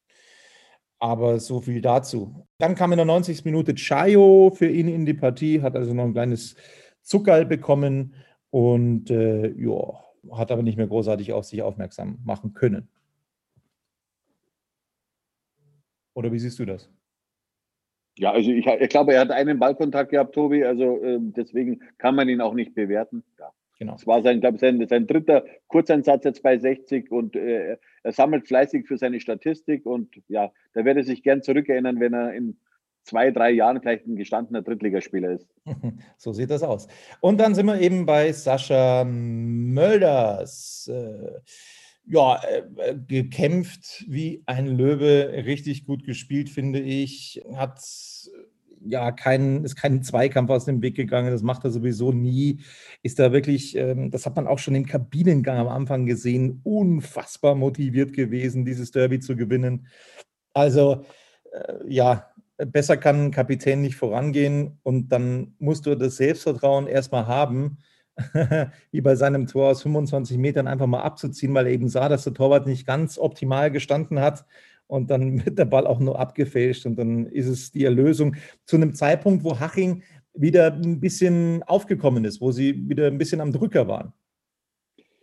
Aber 0.99 1.39
so 1.39 1.59
viel 1.59 1.81
dazu. 1.81 2.47
Dann 2.59 2.75
kam 2.75 2.91
in 2.91 2.97
der 2.97 3.07
90. 3.07 3.45
Minute 3.45 3.73
Chayo 3.73 4.51
für 4.55 4.69
ihn 4.69 4.87
in 4.89 5.07
die 5.07 5.15
Partie, 5.15 5.63
hat 5.63 5.75
also 5.75 5.95
noch 5.95 6.03
ein 6.03 6.13
kleines 6.13 6.55
Zuckerl 7.01 7.47
bekommen 7.47 8.13
und 8.51 9.09
äh, 9.09 9.53
ja, 9.59 10.03
hat 10.33 10.51
aber 10.51 10.61
nicht 10.61 10.77
mehr 10.77 10.87
großartig 10.87 11.33
auf 11.33 11.45
sich 11.45 11.63
aufmerksam 11.63 12.19
machen 12.23 12.53
können. 12.53 12.89
Oder 16.13 16.31
wie 16.31 16.39
siehst 16.39 16.59
du 16.59 16.65
das? 16.65 16.91
Ja, 18.17 18.31
also 18.31 18.49
ich, 18.49 18.65
ich 18.65 18.89
glaube, 18.89 19.13
er 19.13 19.21
hat 19.21 19.31
einen 19.31 19.59
Ballkontakt 19.59 20.11
gehabt, 20.11 20.33
Tobi, 20.35 20.63
also 20.63 21.01
äh, 21.03 21.17
deswegen 21.19 21.81
kann 21.97 22.15
man 22.15 22.29
ihn 22.29 22.41
auch 22.41 22.53
nicht 22.53 22.73
bewerten. 22.73 23.23
Ja. 23.39 23.51
Genau. 23.77 23.95
Es 23.95 24.07
war 24.07 24.21
sein, 24.21 24.39
glaube 24.39 24.55
ich, 24.55 24.61
sein, 24.61 24.85
sein 24.87 25.05
dritter 25.05 25.43
Kurzeinsatz 25.67 26.23
jetzt 26.23 26.41
bei 26.41 26.57
60 26.57 27.11
und 27.11 27.35
äh, 27.35 27.77
er 28.03 28.11
sammelt 28.11 28.47
fleißig 28.47 28.87
für 28.87 28.97
seine 28.97 29.19
Statistik 29.19 29.85
und 29.85 30.15
ja, 30.29 30.51
da 30.73 30.85
werde 30.85 31.01
er 31.01 31.05
sich 31.05 31.23
gern 31.23 31.41
zurückerinnern, 31.41 31.99
wenn 31.99 32.13
er 32.13 32.33
in 32.33 32.57
zwei, 33.03 33.31
drei 33.31 33.51
Jahren 33.51 33.81
vielleicht 33.81 34.07
ein 34.07 34.15
gestandener 34.15 34.61
Drittligaspieler 34.61 35.31
ist. 35.31 35.47
So 36.17 36.31
sieht 36.31 36.49
das 36.49 36.63
aus. 36.63 36.87
Und 37.19 37.39
dann 37.39 37.53
sind 37.53 37.65
wir 37.65 37.79
eben 37.79 38.05
bei 38.05 38.31
Sascha 38.31 39.03
Mölders. 39.05 40.89
Äh, 40.91 41.41
ja, 42.07 42.41
äh, 42.43 42.95
gekämpft 43.07 44.05
wie 44.07 44.43
ein 44.45 44.67
Löwe, 44.67 45.43
richtig 45.45 45.85
gut 45.85 46.03
gespielt, 46.03 46.49
finde 46.49 46.79
ich. 46.79 47.43
Hat 47.55 47.79
ja 48.85 49.11
kein, 49.11 49.63
ist 49.63 49.75
kein 49.75 50.03
Zweikampf 50.03 50.49
aus 50.51 50.65
dem 50.65 50.81
Weg 50.81 50.95
gegangen, 50.95 51.31
das 51.31 51.41
macht 51.41 51.63
er 51.63 51.71
sowieso 51.71 52.11
nie. 52.11 52.59
Ist 53.01 53.19
da 53.19 53.31
wirklich, 53.31 53.75
ähm, 53.75 54.11
das 54.11 54.25
hat 54.25 54.35
man 54.35 54.47
auch 54.47 54.59
schon 54.59 54.75
im 54.75 54.85
Kabinengang 54.85 55.57
am 55.57 55.67
Anfang 55.67 56.05
gesehen, 56.05 56.61
unfassbar 56.63 57.55
motiviert 57.55 58.13
gewesen, 58.13 58.65
dieses 58.65 58.91
Derby 58.91 59.19
zu 59.19 59.35
gewinnen. 59.35 59.87
Also, 60.53 61.05
äh, 61.51 61.73
ja, 61.87 62.27
besser 62.57 62.97
kann 62.97 63.25
ein 63.25 63.31
Kapitän 63.31 63.81
nicht 63.81 63.95
vorangehen 63.95 64.79
und 64.83 65.09
dann 65.09 65.55
musst 65.59 65.85
du 65.85 65.95
das 65.95 66.17
Selbstvertrauen 66.17 66.87
erstmal 66.87 67.27
haben, 67.27 67.79
wie 68.91 69.01
bei 69.01 69.15
seinem 69.15 69.47
Tor 69.47 69.71
aus 69.71 69.81
25 69.81 70.37
Metern 70.37 70.67
einfach 70.67 70.87
mal 70.87 71.01
abzuziehen, 71.01 71.53
weil 71.53 71.67
er 71.67 71.73
eben 71.73 71.89
sah, 71.89 72.09
dass 72.09 72.23
der 72.23 72.33
Torwart 72.33 72.65
nicht 72.67 72.87
ganz 72.87 73.17
optimal 73.17 73.71
gestanden 73.71 74.19
hat 74.19 74.45
und 74.87 75.09
dann 75.09 75.45
wird 75.45 75.57
der 75.57 75.65
Ball 75.65 75.87
auch 75.87 75.99
nur 75.99 76.19
abgefälscht 76.19 76.85
und 76.85 76.97
dann 76.97 77.25
ist 77.27 77.47
es 77.47 77.71
die 77.71 77.85
Erlösung 77.85 78.35
zu 78.65 78.77
einem 78.77 78.93
Zeitpunkt, 78.93 79.43
wo 79.43 79.59
Haching 79.59 80.03
wieder 80.33 80.73
ein 80.73 80.99
bisschen 80.99 81.63
aufgekommen 81.63 82.25
ist, 82.25 82.41
wo 82.41 82.51
sie 82.51 82.89
wieder 82.89 83.07
ein 83.07 83.17
bisschen 83.17 83.41
am 83.41 83.51
Drücker 83.51 83.87
waren. 83.87 84.13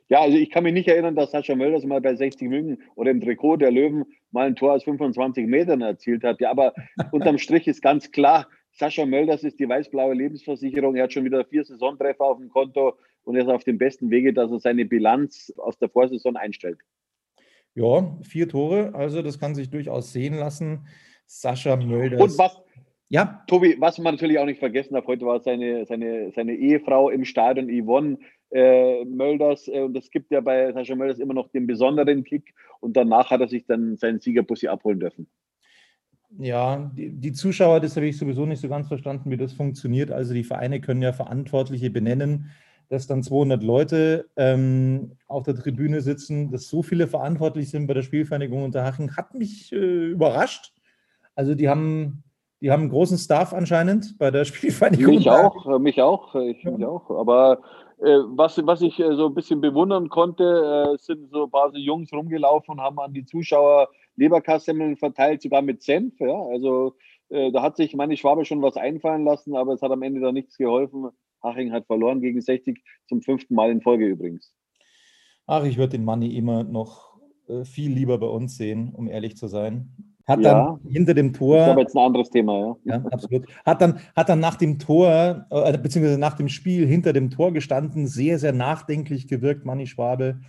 Ja, 0.09 0.21
also 0.21 0.37
ich 0.37 0.51
kann 0.51 0.65
mich 0.65 0.75
nicht 0.75 0.89
erinnern, 0.89 1.15
dass 1.15 1.31
Sascha 1.31 1.55
Mölders 1.55 1.85
mal 1.85 2.03
bei 2.03 2.15
60 2.15 2.49
München 2.49 2.83
oder 2.97 3.11
im 3.11 3.23
Trikot 3.23 3.57
der 3.57 3.71
Löwen 3.71 4.05
mal 4.31 4.47
ein 4.47 4.57
Tor 4.57 4.73
aus 4.73 4.85
25 4.85 5.47
Metern 5.47 5.81
erzielt 5.81 6.23
hat. 6.23 6.41
Ja, 6.41 6.51
aber 6.51 6.75
unterm 7.13 7.39
Strich 7.39 7.67
ist 7.67 7.81
ganz 7.81 8.11
klar, 8.11 8.47
Sascha 8.73 9.07
Mölders 9.07 9.45
ist 9.45 9.61
die 9.61 9.69
weiß-blaue 9.69 10.15
Lebensversicherung. 10.15 10.97
Er 10.97 11.05
hat 11.05 11.13
schon 11.13 11.25
wieder 11.25 11.45
vier 11.45 11.65
Saisontreffer 11.65 12.25
auf 12.25 12.39
dem 12.39 12.49
Konto 12.49 12.95
und 13.25 13.37
er 13.37 13.43
ist 13.43 13.49
auf 13.49 13.65
dem 13.65 13.79
besten 13.79 14.11
Wege, 14.11 14.33
dass 14.33 14.51
er 14.51 14.61
seine 14.61 14.85
Bilanz 14.85 15.53
aus 15.57 15.79
der 15.79 15.89
Vorsaison 15.89 16.37
einstellt. 16.37 16.79
Ja, 17.75 18.19
vier 18.23 18.49
Tore, 18.49 18.95
also 18.95 19.23
das 19.23 19.39
kann 19.39 19.55
sich 19.55 19.71
durchaus 19.71 20.13
sehen 20.13 20.35
lassen. 20.35 20.87
Sascha 21.27 21.77
Mölders. 21.77 22.21
Und 22.21 22.39
was, 22.39 22.63
ja? 23.09 23.45
Tobi, 23.47 23.77
was 23.79 23.99
man 23.99 24.15
natürlich 24.15 24.39
auch 24.39 24.47
nicht 24.47 24.59
vergessen 24.59 24.95
darf, 24.95 25.07
heute 25.07 25.27
war 25.27 25.41
seine, 25.41 25.87
seine, 25.87 26.33
seine 26.33 26.55
Ehefrau 26.55 27.11
im 27.11 27.25
Stadion, 27.25 27.69
Yvonne 27.69 28.19
äh, 28.51 29.05
Mölders. 29.05 29.69
Äh, 29.69 29.81
und 29.81 29.95
das 29.95 30.11
gibt 30.11 30.31
ja 30.31 30.41
bei 30.41 30.73
Sascha 30.73 30.95
Mölders 30.95 31.19
immer 31.19 31.35
noch 31.35 31.49
den 31.49 31.67
besonderen 31.67 32.25
Kick. 32.25 32.55
Und 32.81 32.97
danach 32.97 33.31
hat 33.31 33.41
er 33.41 33.49
sich 33.49 33.67
dann 33.67 33.97
seinen 33.97 34.21
Siegerbussi 34.21 34.69
abholen 34.69 35.01
dürfen. 35.01 35.29
Ja, 36.39 36.91
die, 36.97 37.11
die, 37.11 37.33
Zuschauer, 37.33 37.81
das 37.81 37.97
habe 37.97 38.07
ich 38.07 38.17
sowieso 38.17 38.47
nicht 38.47 38.61
so 38.61 38.69
ganz 38.69 38.89
verstanden, 38.89 39.31
wie 39.31 39.37
das 39.37 39.53
funktioniert. 39.53 40.11
Also 40.11 40.35
die 40.35 40.45
Vereine 40.45 40.81
können 40.81 41.03
ja 41.03 41.13
Verantwortliche 41.13 41.91
benennen 41.91 42.51
dass 42.93 43.07
dann 43.07 43.23
200 43.23 43.63
Leute 43.63 44.29
ähm, 44.37 45.13
auf 45.27 45.45
der 45.45 45.55
Tribüne 45.55 46.03
sitzen, 46.03 46.51
dass 46.51 46.69
so 46.69 46.83
viele 46.83 47.07
verantwortlich 47.07 47.71
sind 47.71 47.87
bei 47.87 47.95
der 47.95 48.03
Spielvereinigung 48.03 48.65
Unterhaching, 48.65 49.17
hat 49.17 49.33
mich 49.33 49.73
äh, 49.73 49.77
überrascht. 49.77 50.75
Also 51.35 51.55
die 51.55 51.71
haben, 51.71 52.23
die 52.61 52.71
haben 52.71 52.83
einen 52.83 52.91
großen 52.91 53.17
Staff 53.17 53.55
anscheinend 53.55 54.19
bei 54.19 54.31
der 54.31 54.45
Spielvereinigung. 54.45 55.15
Mich 55.15 55.31
auch, 55.31 55.67
äh, 55.67 55.79
mich 55.79 56.03
auch, 56.03 56.35
äh, 56.35 56.51
ich 56.51 56.63
mich 56.65 56.85
auch. 56.85 57.09
Aber 57.11 57.61
äh, 58.03 58.19
was, 58.27 58.61
was 58.67 58.83
ich 58.83 59.01
äh, 59.01 59.15
so 59.17 59.29
ein 59.29 59.35
bisschen 59.35 59.63
bewundern 59.63 60.11
konnte, 60.11 60.93
äh, 60.93 60.99
sind 60.99 61.31
so 61.31 61.45
ein 61.45 61.51
paar 61.51 61.71
so 61.71 61.79
Jungs 61.79 62.13
rumgelaufen 62.13 62.73
und 62.75 62.81
haben 62.83 62.99
an 62.99 63.15
die 63.15 63.25
Zuschauer 63.25 63.89
Leberkassemmeln 64.17 64.97
verteilt, 64.97 65.43
sogar 65.43 65.63
mit 65.63 65.83
Senf. 65.83 66.19
Ja? 66.21 66.43
Also 66.47 66.95
da 67.31 67.63
hat 67.63 67.79
sich 67.79 67.95
meine 67.95 68.19
Schwabe 68.19 68.45
schon 68.45 68.61
was 68.61 68.77
einfallen 68.77 69.25
lassen, 69.25 69.57
aber 69.57 69.73
es 69.73 69.81
hat 69.81 69.91
am 69.91 70.03
Ende 70.03 70.21
da 70.21 70.33
nichts 70.33 70.59
geholfen. 70.59 71.09
Haching 71.43 71.73
hat 71.73 71.87
verloren 71.87 72.21
gegen 72.21 72.41
60, 72.41 72.83
zum 73.07 73.23
fünften 73.23 73.55
Mal 73.55 73.71
in 73.71 73.81
Folge 73.81 74.07
übrigens. 74.07 74.55
Ach, 75.47 75.65
ich 75.65 75.77
würde 75.77 75.93
den 75.93 76.05
Manni 76.05 76.37
immer 76.37 76.63
noch 76.63 77.19
äh, 77.49 77.65
viel 77.65 77.93
lieber 77.93 78.19
bei 78.19 78.27
uns 78.27 78.57
sehen, 78.57 78.93
um 78.95 79.09
ehrlich 79.09 79.37
zu 79.37 79.49
sein. 79.49 79.91
Hat 80.25 80.41
ja, 80.41 80.53
dann 80.53 80.81
hinter 80.89 81.15
dem 81.15 81.33
Tor. 81.33 81.57
Das 81.57 81.67
ist 81.67 81.73
aber 81.73 81.81
jetzt 81.81 81.97
ein 81.97 82.07
anderes 82.07 82.31
Thema, 82.31 82.59
ja. 82.59 82.77
Ja, 82.85 83.05
absolut. 83.11 83.45
Hat 83.65 83.83
dann, 83.83 83.99
hat 84.15 84.29
dann 84.29 84.39
nach 84.39 84.55
dem 84.55 84.79
Tor, 84.79 85.47
äh, 85.51 85.79
beziehungsweise 85.79 86.19
nach 86.19 86.35
dem 86.35 86.49
Spiel 86.49 86.87
hinter 86.87 87.13
dem 87.13 87.31
Tor 87.31 87.53
gestanden, 87.53 88.07
sehr, 88.07 88.39
sehr 88.39 88.53
nachdenklich 88.53 89.27
gewirkt, 89.27 89.65
Manni 89.65 89.89
Schwabe. 89.89 90.41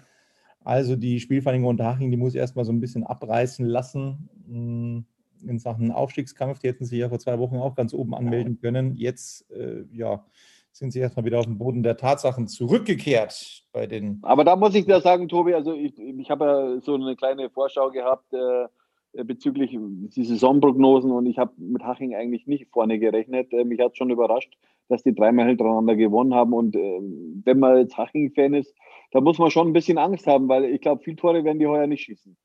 Also 0.63 0.95
die 0.95 1.19
Spielvereinigung 1.19 1.69
Unterhaching, 1.69 2.11
die 2.11 2.17
muss 2.17 2.35
erstmal 2.35 2.65
so 2.65 2.71
ein 2.71 2.79
bisschen 2.79 3.03
abreißen 3.03 3.65
lassen 3.65 4.29
hm, 4.47 5.05
in 5.45 5.59
Sachen 5.59 5.91
Aufstiegskampf. 5.91 6.59
Die 6.59 6.67
hätten 6.67 6.85
sich 6.85 6.99
ja 6.99 7.09
vor 7.09 7.19
zwei 7.19 7.39
Wochen 7.39 7.57
auch 7.57 7.75
ganz 7.75 7.93
oben 7.93 8.15
anmelden 8.15 8.59
können. 8.59 8.95
Jetzt, 8.95 9.49
äh, 9.51 9.83
ja, 9.91 10.25
sind 10.71 10.91
sie 10.91 10.99
erstmal 10.99 11.25
wieder 11.25 11.39
auf 11.39 11.45
den 11.45 11.57
Boden 11.57 11.83
der 11.83 11.97
Tatsachen 11.97 12.47
zurückgekehrt 12.47 13.63
bei 13.71 13.85
den. 13.85 14.19
Aber 14.23 14.43
da 14.43 14.55
muss 14.55 14.73
ich 14.73 14.85
dir 14.85 15.01
sagen, 15.01 15.27
Tobi, 15.27 15.53
also 15.53 15.73
ich, 15.73 15.97
ich 15.99 16.29
habe 16.31 16.45
ja 16.45 16.81
so 16.81 16.95
eine 16.95 17.15
kleine 17.15 17.49
Vorschau 17.49 17.91
gehabt 17.91 18.33
äh, 18.33 19.23
bezüglich 19.23 19.71
die 19.71 20.23
Saisonprognosen 20.23 21.11
und 21.11 21.27
ich 21.27 21.37
habe 21.37 21.53
mit 21.57 21.83
Haching 21.83 22.15
eigentlich 22.15 22.47
nicht 22.47 22.71
vorne 22.71 22.97
gerechnet. 22.97 23.53
Äh, 23.53 23.63
mich 23.63 23.79
hat 23.79 23.95
schon 23.95 24.09
überrascht, 24.09 24.57
dass 24.89 25.03
die 25.03 25.15
dreimal 25.15 25.47
hintereinander 25.47 25.95
gewonnen 25.95 26.33
haben 26.33 26.53
und 26.53 26.75
äh, 26.75 26.99
wenn 27.45 27.59
man 27.59 27.77
jetzt 27.77 27.97
Haching-Fan 27.97 28.53
ist, 28.53 28.73
da 29.11 29.21
muss 29.21 29.37
man 29.37 29.51
schon 29.51 29.67
ein 29.67 29.73
bisschen 29.73 29.97
Angst 29.97 30.27
haben, 30.27 30.47
weil 30.47 30.65
ich 30.65 30.81
glaube, 30.81 31.03
viele 31.03 31.17
Tore 31.17 31.43
werden 31.43 31.59
die 31.59 31.67
heuer 31.67 31.87
nicht 31.87 32.03
schießen. 32.03 32.35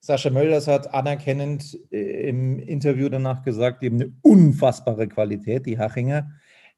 Sascha 0.00 0.30
Mölders 0.30 0.68
hat 0.68 0.92
anerkennend 0.94 1.78
äh, 1.90 2.28
im 2.28 2.58
Interview 2.58 3.08
danach 3.08 3.42
gesagt, 3.42 3.82
die 3.82 3.86
haben 3.86 4.00
eine 4.00 4.12
unfassbare 4.22 5.08
Qualität, 5.08 5.66
die 5.66 5.78
Hachinger. 5.78 6.30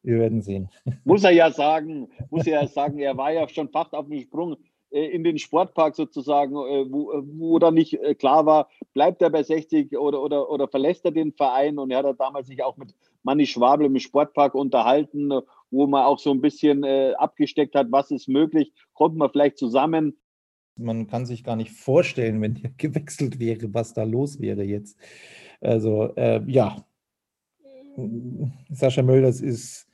Wir 0.03 0.21
werden 0.21 0.41
sehen. 0.41 0.71
Muss 1.05 1.25
er 1.25 1.33
ja 1.33 1.51
sagen, 1.51 2.09
muss 2.31 2.47
er 2.47 2.63
ja 2.63 2.69
sagen, 2.69 2.99
er 2.99 3.17
war 3.17 3.33
ja 3.33 3.49
schon 3.49 3.69
fast 3.69 3.93
auf 3.95 4.07
dem 4.07 4.21
Sprung 4.21 4.57
in 4.91 5.25
den 5.25 5.39
Sportpark 5.39 5.95
sozusagen, 5.97 6.55
äh, 6.55 6.91
wo, 6.91 7.13
wo 7.25 7.59
dann 7.59 7.75
nicht 7.75 7.95
äh, 7.95 8.15
klar 8.15 8.47
war, 8.47 8.69
bleibt 8.95 9.21
er 9.23 9.31
bei 9.31 9.43
60 9.43 9.97
oder, 9.99 10.23
oder, 10.23 10.51
oder 10.51 10.69
verlässt 10.69 11.05
er 11.05 11.11
den 11.11 11.33
Verein. 11.33 11.79
Und 11.79 11.91
er 11.91 12.03
hat 12.03 12.21
damals 12.21 12.49
sich 12.49 12.63
auch 12.63 12.77
mit 12.77 12.95
Manni 13.23 13.47
Schwabel 13.47 13.87
im 13.87 13.99
Sportpark 13.99 14.55
unterhalten, 14.55 15.33
wo 15.71 15.87
man 15.87 16.05
auch 16.05 16.19
so 16.19 16.31
ein 16.31 16.41
bisschen 16.41 16.85
abgesteckt 17.17 17.75
hat, 17.75 17.89
was 17.91 18.11
ist 18.11 18.29
möglich, 18.29 18.73
kommt 18.95 19.17
man 19.17 19.31
vielleicht 19.31 19.59
zusammen. 19.59 20.17
Man 20.77 21.09
kann 21.09 21.27
sich 21.27 21.45
gar 21.45 21.57
nicht 21.57 21.73
vorstellen, 21.73 22.41
wenn 22.41 22.57
er 22.63 22.71
gewechselt 22.79 23.39
wäre, 23.39 23.75
was 23.75 23.93
da 23.93 24.05
los 24.05 24.41
wäre 24.41 24.63
jetzt. 24.63 24.97
Also 25.61 26.15
äh, 26.17 26.41
ja, 26.47 26.77
Sascha 28.71 29.03
Mölders 29.03 29.41
ist 29.41 29.88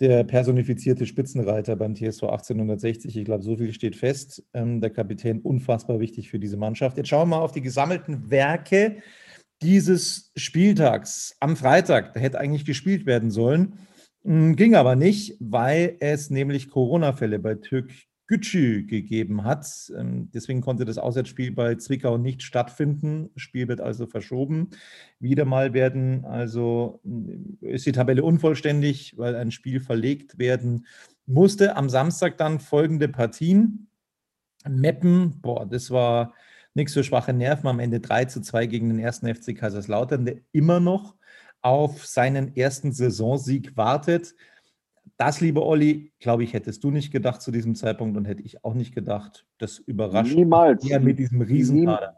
der 0.00 0.24
personifizierte 0.24 1.06
Spitzenreiter 1.06 1.76
beim 1.76 1.94
TSV 1.94 2.24
1860. 2.24 3.16
Ich 3.16 3.24
glaube, 3.24 3.42
so 3.42 3.56
viel 3.56 3.72
steht 3.72 3.96
fest. 3.96 4.44
Ähm, 4.54 4.80
der 4.80 4.90
Kapitän 4.90 5.40
unfassbar 5.40 6.00
wichtig 6.00 6.30
für 6.30 6.38
diese 6.38 6.56
Mannschaft. 6.56 6.96
Jetzt 6.96 7.08
schauen 7.08 7.28
wir 7.28 7.36
mal 7.36 7.42
auf 7.42 7.52
die 7.52 7.62
gesammelten 7.62 8.30
Werke 8.30 8.96
dieses 9.62 10.32
Spieltags 10.36 11.36
am 11.40 11.56
Freitag. 11.56 12.14
Da 12.14 12.20
hätte 12.20 12.38
eigentlich 12.38 12.64
gespielt 12.64 13.06
werden 13.06 13.30
sollen. 13.30 13.78
Hm, 14.24 14.56
ging 14.56 14.74
aber 14.74 14.96
nicht, 14.96 15.36
weil 15.40 15.96
es 16.00 16.30
nämlich 16.30 16.68
Corona-Fälle 16.68 17.38
bei 17.38 17.54
Türk 17.54 17.90
Gütschü 18.26 18.86
gegeben 18.86 19.44
hat. 19.44 19.66
Ähm, 19.96 20.30
deswegen 20.32 20.60
konnte 20.60 20.84
das 20.84 20.98
Auswärtsspiel 20.98 21.52
bei 21.52 21.74
Zwickau 21.74 22.18
nicht 22.18 22.42
stattfinden. 22.42 23.30
Spiel 23.36 23.68
wird 23.68 23.80
also 23.80 24.06
verschoben. 24.06 24.70
Wieder 25.18 25.44
mal 25.44 25.74
werden 25.74 26.24
also 26.24 27.00
äh, 27.62 27.74
ist 27.74 27.86
die 27.86 27.92
Tabelle 27.92 28.22
unvollständig, 28.22 29.18
weil 29.18 29.36
ein 29.36 29.50
Spiel 29.50 29.80
verlegt 29.80 30.38
werden 30.38 30.86
musste. 31.26 31.76
Am 31.76 31.88
Samstag 31.88 32.38
dann 32.38 32.60
folgende 32.60 33.08
Partien. 33.08 33.88
Meppen, 34.68 35.40
boah, 35.40 35.66
das 35.66 35.90
war 35.90 36.34
nichts 36.74 36.94
für 36.94 37.04
schwache 37.04 37.32
Nerven. 37.32 37.66
Am 37.66 37.80
Ende 37.80 38.00
3 38.00 38.26
zu 38.26 38.40
2 38.40 38.66
gegen 38.66 38.88
den 38.88 38.98
ersten 38.98 39.32
FC 39.32 39.56
Kaiserslautern, 39.56 40.24
der 40.24 40.36
immer 40.52 40.80
noch 40.80 41.16
auf 41.60 42.06
seinen 42.06 42.56
ersten 42.56 42.92
Saisonsieg 42.92 43.76
wartet. 43.76 44.34
Das, 45.22 45.40
liebe 45.40 45.64
Olli, 45.64 46.10
glaube 46.18 46.42
ich, 46.42 46.52
hättest 46.52 46.82
du 46.82 46.90
nicht 46.90 47.12
gedacht 47.12 47.42
zu 47.42 47.52
diesem 47.52 47.76
Zeitpunkt 47.76 48.16
und 48.16 48.24
hätte 48.24 48.42
ich 48.42 48.64
auch 48.64 48.74
nicht 48.74 48.92
gedacht. 48.92 49.46
Das 49.58 49.78
überrascht 49.78 50.34
Niemals. 50.34 50.84
Ja, 50.88 50.98
mit 50.98 51.16
diesem 51.16 51.40
Riesenkader. 51.42 52.16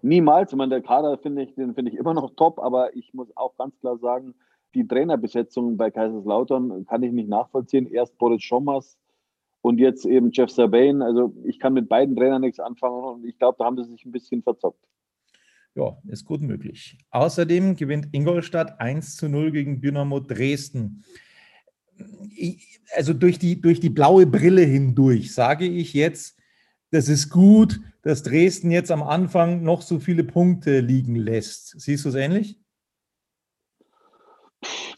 Niemals. 0.00 0.50
Ich 0.50 0.56
meine, 0.56 0.70
der 0.70 0.80
Kader 0.80 1.18
finde 1.18 1.42
ich, 1.42 1.54
den 1.54 1.74
finde 1.74 1.90
ich 1.90 1.98
immer 1.98 2.14
noch 2.14 2.34
top, 2.34 2.60
aber 2.60 2.96
ich 2.96 3.12
muss 3.12 3.28
auch 3.36 3.54
ganz 3.58 3.78
klar 3.78 3.98
sagen, 3.98 4.34
die 4.74 4.88
Trainerbesetzung 4.88 5.76
bei 5.76 5.90
Kaiserslautern 5.90 6.86
kann 6.86 7.02
ich 7.02 7.12
nicht 7.12 7.28
nachvollziehen. 7.28 7.86
Erst 7.92 8.16
Boris 8.16 8.42
Schommers 8.42 8.96
und 9.60 9.78
jetzt 9.78 10.06
eben 10.06 10.30
Jeff 10.32 10.48
Sabane. 10.48 11.04
Also 11.04 11.34
ich 11.44 11.58
kann 11.58 11.74
mit 11.74 11.90
beiden 11.90 12.16
Trainern 12.16 12.40
nichts 12.40 12.58
anfangen 12.58 13.04
und 13.04 13.26
ich 13.26 13.38
glaube, 13.38 13.56
da 13.58 13.66
haben 13.66 13.76
sie 13.76 13.84
sich 13.84 14.02
ein 14.06 14.12
bisschen 14.12 14.42
verzockt. 14.42 14.82
Ja, 15.74 15.98
ist 16.08 16.24
gut 16.24 16.40
möglich. 16.40 16.96
Außerdem 17.10 17.76
gewinnt 17.76 18.08
Ingolstadt 18.12 18.80
1 18.80 19.16
zu 19.16 19.28
0 19.28 19.52
gegen 19.52 19.82
Dynamo 19.82 20.20
Dresden. 20.20 21.04
Also 22.96 23.12
durch 23.12 23.38
die, 23.38 23.60
durch 23.60 23.80
die 23.80 23.90
blaue 23.90 24.26
Brille 24.26 24.62
hindurch 24.62 25.34
sage 25.34 25.66
ich 25.66 25.94
jetzt, 25.94 26.38
das 26.90 27.08
ist 27.08 27.30
gut, 27.30 27.80
dass 28.02 28.22
Dresden 28.22 28.70
jetzt 28.70 28.92
am 28.92 29.02
Anfang 29.02 29.62
noch 29.62 29.82
so 29.82 29.98
viele 29.98 30.22
Punkte 30.22 30.80
liegen 30.80 31.16
lässt. 31.16 31.80
Siehst 31.80 32.04
du 32.04 32.10
es 32.10 32.14
ähnlich? 32.14 32.60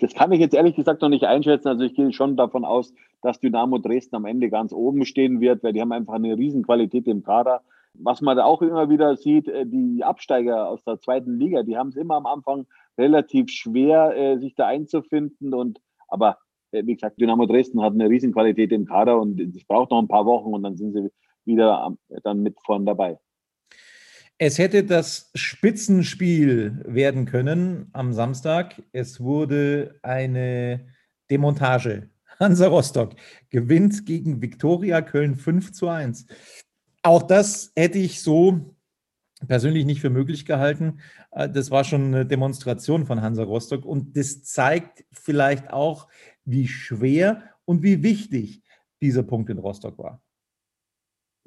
Das 0.01 0.13
kann 0.13 0.33
ich 0.33 0.41
jetzt 0.41 0.55
ehrlich 0.55 0.77
gesagt 0.77 1.03
noch 1.03 1.09
nicht 1.09 1.25
einschätzen. 1.25 1.69
Also 1.69 1.85
ich 1.85 1.95
gehe 1.95 2.13
schon 2.13 2.37
davon 2.37 2.65
aus, 2.65 2.93
dass 3.23 3.41
Dynamo 3.41 3.79
Dresden 3.79 4.17
am 4.17 4.27
Ende 4.27 4.51
ganz 4.51 4.73
oben 4.73 5.05
stehen 5.05 5.41
wird, 5.41 5.63
weil 5.63 5.73
die 5.73 5.81
haben 5.81 5.93
einfach 5.93 6.15
eine 6.15 6.37
Riesenqualität 6.37 7.07
im 7.07 7.23
Kader. 7.23 7.63
Was 7.95 8.21
man 8.21 8.37
da 8.37 8.45
auch 8.45 8.61
immer 8.61 8.91
wieder 8.91 9.17
sieht, 9.17 9.49
äh, 9.49 9.65
die 9.65 10.05
Absteiger 10.05 10.69
aus 10.69 10.85
der 10.85 11.01
zweiten 11.01 11.39
Liga, 11.39 11.63
die 11.63 11.79
haben 11.79 11.89
es 11.89 11.97
immer 11.97 12.17
am 12.17 12.27
Anfang 12.27 12.67
relativ 12.99 13.49
schwer, 13.51 14.15
äh, 14.15 14.39
sich 14.39 14.55
da 14.55 14.67
einzufinden. 14.67 15.55
Und 15.55 15.81
aber 16.09 16.39
wie 16.73 16.95
gesagt, 16.95 17.21
Dynamo 17.21 17.47
Dresden 17.47 17.81
hat 17.83 17.93
eine 17.93 18.09
Riesenqualität 18.09 18.73
im 18.73 18.87
Kader 18.87 19.21
und 19.21 19.41
es 19.41 19.65
braucht 19.65 19.91
noch 19.91 20.01
ein 20.01 20.09
paar 20.09 20.27
Wochen 20.27 20.53
und 20.55 20.63
dann 20.63 20.77
sind 20.77 20.93
sie 20.93 21.11
wieder 21.45 21.97
dann 22.23 22.43
mit 22.43 22.57
vorn 22.65 22.85
dabei. 22.85 23.19
Es 24.39 24.59
hätte 24.59 24.85
das 24.85 25.31
Spitzenspiel 25.35 26.83
werden 26.87 27.25
können 27.25 27.89
am 27.95 28.13
Samstag. 28.13 28.83
Es 28.93 29.21
wurde 29.21 29.99
eine 30.03 30.89
Demontage. 31.31 32.11
Hansa 32.39 32.67
Rostock 32.67 33.15
gewinnt 33.49 34.05
gegen 34.05 34.43
Viktoria 34.43 35.01
Köln 35.01 35.37
5 35.37 35.73
zu 35.73 35.89
1. 35.89 36.27
Auch 37.03 37.23
das 37.23 37.73
hätte 37.75 37.99
ich 37.99 38.21
so 38.21 38.77
persönlich 39.47 39.87
nicht 39.87 40.01
für 40.01 40.11
möglich 40.11 40.45
gehalten. 40.45 41.01
Äh, 41.31 41.49
das 41.49 41.71
war 41.71 41.85
schon 41.85 42.07
eine 42.07 42.27
Demonstration 42.27 43.07
von 43.07 43.23
Hansa 43.23 43.43
Rostock 43.43 43.87
und 43.87 44.17
das 44.19 44.43
zeigt 44.43 45.05
vielleicht 45.13 45.73
auch, 45.73 46.09
wie 46.47 46.67
schwer 46.67 47.43
und 47.65 47.83
wie 47.83 48.03
wichtig 48.03 48.63
dieser 49.03 49.23
Punkt 49.23 49.51
in 49.51 49.59
Rostock 49.59 49.99
war. 49.99 50.23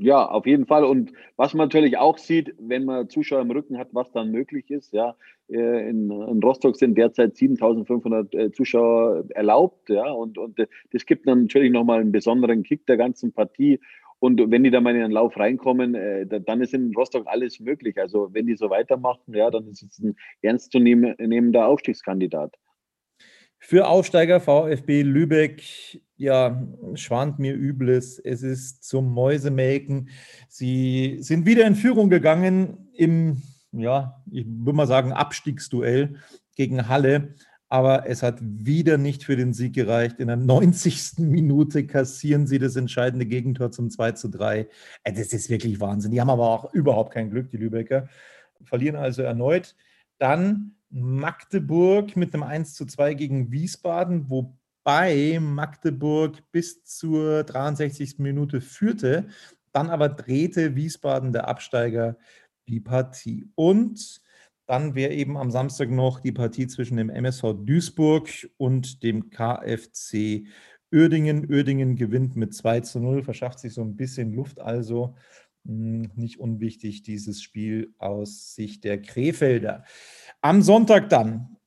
Ja, 0.01 0.25
auf 0.25 0.45
jeden 0.45 0.65
Fall. 0.65 0.85
Und 0.85 1.11
was 1.35 1.53
man 1.53 1.65
natürlich 1.65 1.97
auch 1.97 2.17
sieht, 2.17 2.55
wenn 2.57 2.85
man 2.85 3.09
Zuschauer 3.09 3.41
im 3.41 3.51
Rücken 3.51 3.77
hat, 3.77 3.89
was 3.91 4.09
dann 4.13 4.31
möglich 4.31 4.71
ist. 4.71 4.93
Ja, 4.93 5.17
äh, 5.49 5.89
in, 5.89 6.09
in 6.09 6.41
Rostock 6.41 6.77
sind 6.77 6.97
derzeit 6.97 7.33
7.500 7.33 8.37
äh, 8.37 8.51
Zuschauer 8.53 9.25
erlaubt. 9.31 9.89
Ja, 9.89 10.09
und, 10.09 10.37
und 10.37 10.57
das 10.91 11.05
gibt 11.05 11.27
dann 11.27 11.41
natürlich 11.43 11.73
nochmal 11.73 11.99
einen 11.99 12.13
besonderen 12.13 12.63
Kick 12.63 12.85
der 12.85 12.95
ganzen 12.95 13.33
Partie. 13.33 13.81
Und 14.19 14.39
wenn 14.51 14.63
die 14.63 14.71
da 14.71 14.79
mal 14.79 14.95
in 14.95 15.01
den 15.01 15.11
Lauf 15.11 15.37
reinkommen, 15.37 15.95
äh, 15.95 16.25
dann 16.27 16.61
ist 16.61 16.73
in 16.73 16.95
Rostock 16.95 17.27
alles 17.27 17.59
möglich. 17.59 17.97
Also 17.97 18.29
wenn 18.33 18.47
die 18.47 18.55
so 18.55 18.69
weitermachen, 18.69 19.33
ja, 19.33 19.51
dann 19.51 19.67
ist 19.67 19.83
es 19.83 19.99
ein 19.99 20.15
ernstzunehmender 20.41 21.67
Aufstiegskandidat. 21.67 22.55
Für 23.59 23.87
Aufsteiger 23.87 24.39
VfB 24.39 25.03
Lübeck, 25.03 26.01
ja, 26.15 26.67
schwant 26.95 27.39
mir 27.39 27.53
Übles. 27.53 28.19
Es 28.19 28.41
ist 28.41 28.83
zum 28.83 29.13
Mäusemelken. 29.13 30.09
Sie 30.47 31.17
sind 31.21 31.45
wieder 31.45 31.65
in 31.67 31.75
Führung 31.75 32.09
gegangen 32.09 32.89
im, 32.93 33.41
ja, 33.71 34.23
ich 34.31 34.45
würde 34.47 34.73
mal 34.73 34.87
sagen, 34.87 35.13
Abstiegsduell 35.13 36.15
gegen 36.55 36.87
Halle 36.87 37.35
aber 37.69 38.07
es 38.07 38.23
hat 38.23 38.39
wieder 38.41 38.97
nicht 38.97 39.23
für 39.23 39.35
den 39.35 39.53
Sieg 39.53 39.73
gereicht. 39.73 40.19
In 40.19 40.27
der 40.27 40.37
90. 40.37 41.19
Minute 41.19 41.85
kassieren 41.85 42.47
sie 42.47 42.57
das 42.57 42.75
entscheidende 42.75 43.27
Gegentor 43.27 43.71
zum 43.71 43.91
2 43.91 44.13
zu 44.13 44.27
3. 44.27 44.67
Äh, 45.03 45.13
das 45.13 45.33
ist 45.33 45.49
wirklich 45.51 45.79
Wahnsinn. 45.79 46.11
Die 46.11 46.19
haben 46.19 46.31
aber 46.31 46.49
auch 46.49 46.73
überhaupt 46.73 47.13
kein 47.13 47.29
Glück, 47.29 47.51
die 47.51 47.57
Lübecker. 47.57 48.09
Verlieren 48.63 48.95
also 48.95 49.21
erneut. 49.21 49.75
Dann 50.17 50.75
Magdeburg 50.89 52.15
mit 52.15 52.33
einem 52.33 52.43
1 52.43 52.73
zu 52.73 52.85
2 52.85 53.13
gegen 53.13 53.51
Wiesbaden, 53.51 54.29
wobei 54.29 55.39
Magdeburg 55.39 56.37
bis 56.51 56.83
zur 56.83 57.43
63. 57.43 58.19
Minute 58.19 58.61
führte. 58.61 59.27
Dann 59.71 59.89
aber 59.89 60.09
drehte 60.09 60.75
Wiesbaden, 60.75 61.31
der 61.31 61.47
Absteiger, 61.47 62.17
die 62.67 62.79
Partie. 62.79 63.47
Und 63.55 64.21
dann 64.65 64.93
wäre 64.95 65.13
eben 65.13 65.37
am 65.37 65.51
Samstag 65.51 65.89
noch 65.89 66.19
die 66.19 66.31
Partie 66.31 66.67
zwischen 66.67 66.97
dem 66.97 67.09
MSV 67.09 67.53
Duisburg 67.65 68.29
und 68.57 69.03
dem 69.03 69.29
KFC 69.31 70.45
Uerdingen. 70.91 71.49
Uerdingen 71.51 71.95
gewinnt 71.95 72.35
mit 72.35 72.53
2 72.53 72.81
zu 72.81 72.99
0, 72.99 73.23
verschafft 73.23 73.59
sich 73.59 73.73
so 73.73 73.81
ein 73.81 73.95
bisschen 73.95 74.33
Luft, 74.33 74.59
also 74.59 75.15
hm, 75.65 76.11
nicht 76.15 76.39
unwichtig 76.39 77.03
dieses 77.03 77.41
Spiel 77.41 77.93
aus 77.97 78.55
Sicht 78.55 78.83
der 78.83 79.01
Krefelder. 79.01 79.83
Am 80.41 80.61
Sonntag 80.61 81.09
dann 81.09 81.57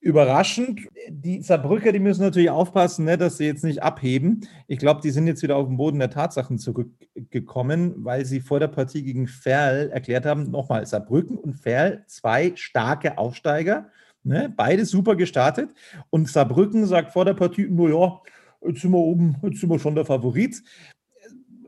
überraschend. 0.00 0.88
Die 1.08 1.42
Saarbrücker, 1.42 1.92
die 1.92 1.98
müssen 1.98 2.22
natürlich 2.22 2.50
aufpassen, 2.50 3.04
ne, 3.04 3.18
dass 3.18 3.36
sie 3.36 3.44
jetzt 3.44 3.64
nicht 3.64 3.82
abheben. 3.82 4.46
Ich 4.66 4.78
glaube, 4.78 5.00
die 5.02 5.10
sind 5.10 5.26
jetzt 5.26 5.42
wieder 5.42 5.56
auf 5.56 5.66
den 5.66 5.76
Boden 5.76 5.98
der 5.98 6.10
Tatsachen 6.10 6.58
zurückgekommen, 6.58 7.94
weil 7.98 8.24
sie 8.24 8.40
vor 8.40 8.60
der 8.60 8.68
Partie 8.68 9.02
gegen 9.02 9.26
Ferl 9.26 9.90
erklärt 9.90 10.24
haben, 10.24 10.50
nochmal, 10.50 10.86
Saarbrücken 10.86 11.36
und 11.36 11.54
Ferl, 11.54 12.04
zwei 12.06 12.52
starke 12.56 13.18
Aufsteiger, 13.18 13.90
ne, 14.22 14.52
beide 14.56 14.86
super 14.86 15.16
gestartet. 15.16 15.70
Und 16.08 16.28
Saarbrücken 16.28 16.86
sagt 16.86 17.12
vor 17.12 17.26
der 17.26 17.34
Partie, 17.34 17.68
naja, 17.70 18.20
jetzt 18.66 18.80
sind 18.80 18.92
wir 18.92 18.98
oben, 18.98 19.36
jetzt 19.42 19.60
sind 19.60 19.70
wir 19.70 19.78
schon 19.78 19.94
der 19.94 20.06
Favorit. 20.06 20.62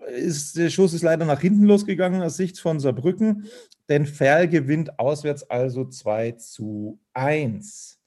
Ist, 0.09 0.57
der 0.57 0.71
Schuss 0.71 0.95
ist 0.95 1.03
leider 1.03 1.25
nach 1.25 1.41
hinten 1.41 1.65
losgegangen 1.65 2.23
aus 2.23 2.37
Sicht 2.37 2.59
von 2.59 2.81
Saarbrücken, 2.81 3.47
denn 3.89 4.07
Ferl 4.07 4.49
gewinnt 4.49 4.99
auswärts 4.99 5.43
also 5.45 5.85
2 5.85 6.33
zu 6.33 7.01
1. 7.15 8.01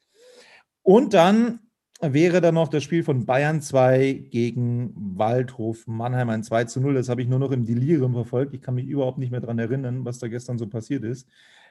Und 0.81 1.13
dann 1.13 1.59
wäre 2.01 2.41
da 2.41 2.51
noch 2.51 2.67
das 2.67 2.83
Spiel 2.83 3.03
von 3.03 3.25
Bayern 3.25 3.61
2 3.61 4.27
gegen 4.29 4.93
Waldhof 4.95 5.87
Mannheim 5.87 6.29
ein 6.29 6.43
2 6.43 6.65
zu 6.65 6.81
0. 6.81 6.93
Das 6.93 7.09
habe 7.09 7.21
ich 7.21 7.27
nur 7.27 7.39
noch 7.39 7.51
im 7.51 7.65
Delirium 7.65 8.13
verfolgt. 8.13 8.53
Ich 8.53 8.61
kann 8.61 8.75
mich 8.75 8.85
überhaupt 8.85 9.17
nicht 9.17 9.31
mehr 9.31 9.41
daran 9.41 9.59
erinnern, 9.59 10.05
was 10.05 10.19
da 10.19 10.27
gestern 10.27 10.57
so 10.57 10.67
passiert 10.67 11.03
ist. 11.03 11.27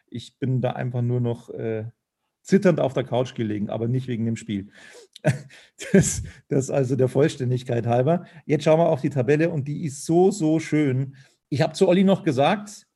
Ich 0.08 0.38
bin 0.38 0.60
da 0.60 0.70
einfach 0.70 1.02
nur 1.02 1.20
noch 1.20 1.50
äh, 1.50 1.84
zitternd 2.44 2.78
auf 2.78 2.92
der 2.92 3.04
Couch 3.04 3.34
gelegen, 3.34 3.70
aber 3.70 3.88
nicht 3.88 4.06
wegen 4.06 4.24
dem 4.24 4.36
Spiel. 4.36 4.68
Das, 5.92 6.22
das 6.48 6.70
also 6.70 6.96
der 6.96 7.08
Vollständigkeit 7.08 7.86
halber. 7.86 8.26
Jetzt 8.46 8.64
schauen 8.64 8.78
wir 8.78 8.90
auf 8.90 9.00
die 9.00 9.10
Tabelle 9.10 9.50
und 9.50 9.66
die 9.66 9.84
ist 9.84 10.04
so, 10.04 10.30
so 10.30 10.60
schön. 10.60 11.16
Ich 11.48 11.62
habe 11.62 11.72
zu 11.72 11.88
Olli 11.88 12.04
noch 12.04 12.22
gesagt, 12.22 12.86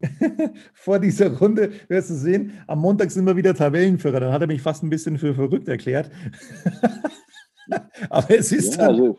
vor 0.74 0.98
dieser 0.98 1.36
Runde 1.36 1.72
wirst 1.88 2.10
du 2.10 2.14
sehen, 2.14 2.52
am 2.66 2.80
Montag 2.80 3.10
sind 3.10 3.26
wir 3.26 3.36
wieder 3.36 3.54
Tabellenführer. 3.54 4.20
Dann 4.20 4.32
hat 4.32 4.42
er 4.42 4.46
mich 4.46 4.62
fast 4.62 4.82
ein 4.82 4.90
bisschen 4.90 5.18
für 5.18 5.34
verrückt 5.34 5.68
erklärt. 5.68 6.10
Aber 8.10 8.30
es 8.30 8.52
ist, 8.52 8.78
dann, 8.78 8.88
also 8.88 9.18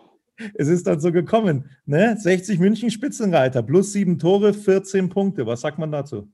es 0.55 0.67
ist 0.67 0.87
dann 0.87 0.99
so 0.99 1.11
gekommen. 1.11 1.69
Ne? 1.85 2.15
60 2.17 2.59
München 2.59 2.91
Spitzenreiter, 2.91 3.63
plus 3.63 3.91
sieben 3.91 4.19
Tore, 4.19 4.53
14 4.53 5.09
Punkte. 5.09 5.45
Was 5.45 5.61
sagt 5.61 5.79
man 5.79 5.91
dazu? 5.91 6.31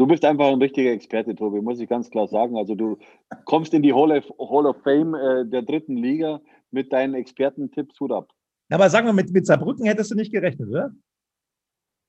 Du 0.00 0.06
bist 0.06 0.24
einfach 0.24 0.46
ein 0.46 0.62
richtiger 0.62 0.92
Experte, 0.92 1.34
Tobi, 1.34 1.60
muss 1.60 1.78
ich 1.78 1.86
ganz 1.86 2.08
klar 2.08 2.26
sagen. 2.26 2.56
Also 2.56 2.74
du 2.74 2.96
kommst 3.44 3.74
in 3.74 3.82
die 3.82 3.92
Hall 3.92 4.10
of, 4.10 4.24
Hall 4.38 4.64
of 4.64 4.78
Fame 4.82 5.14
äh, 5.14 5.44
der 5.44 5.60
dritten 5.60 5.94
Liga 5.94 6.40
mit 6.70 6.90
deinen 6.90 7.12
Expertentipps. 7.12 8.00
Hut 8.00 8.10
ab. 8.10 8.32
Aber 8.70 8.88
sagen 8.88 9.06
wir, 9.06 9.12
mit, 9.12 9.30
mit 9.30 9.44
Saarbrücken 9.44 9.84
hättest 9.84 10.10
du 10.10 10.14
nicht 10.14 10.32
gerechnet, 10.32 10.70
oder? 10.70 10.94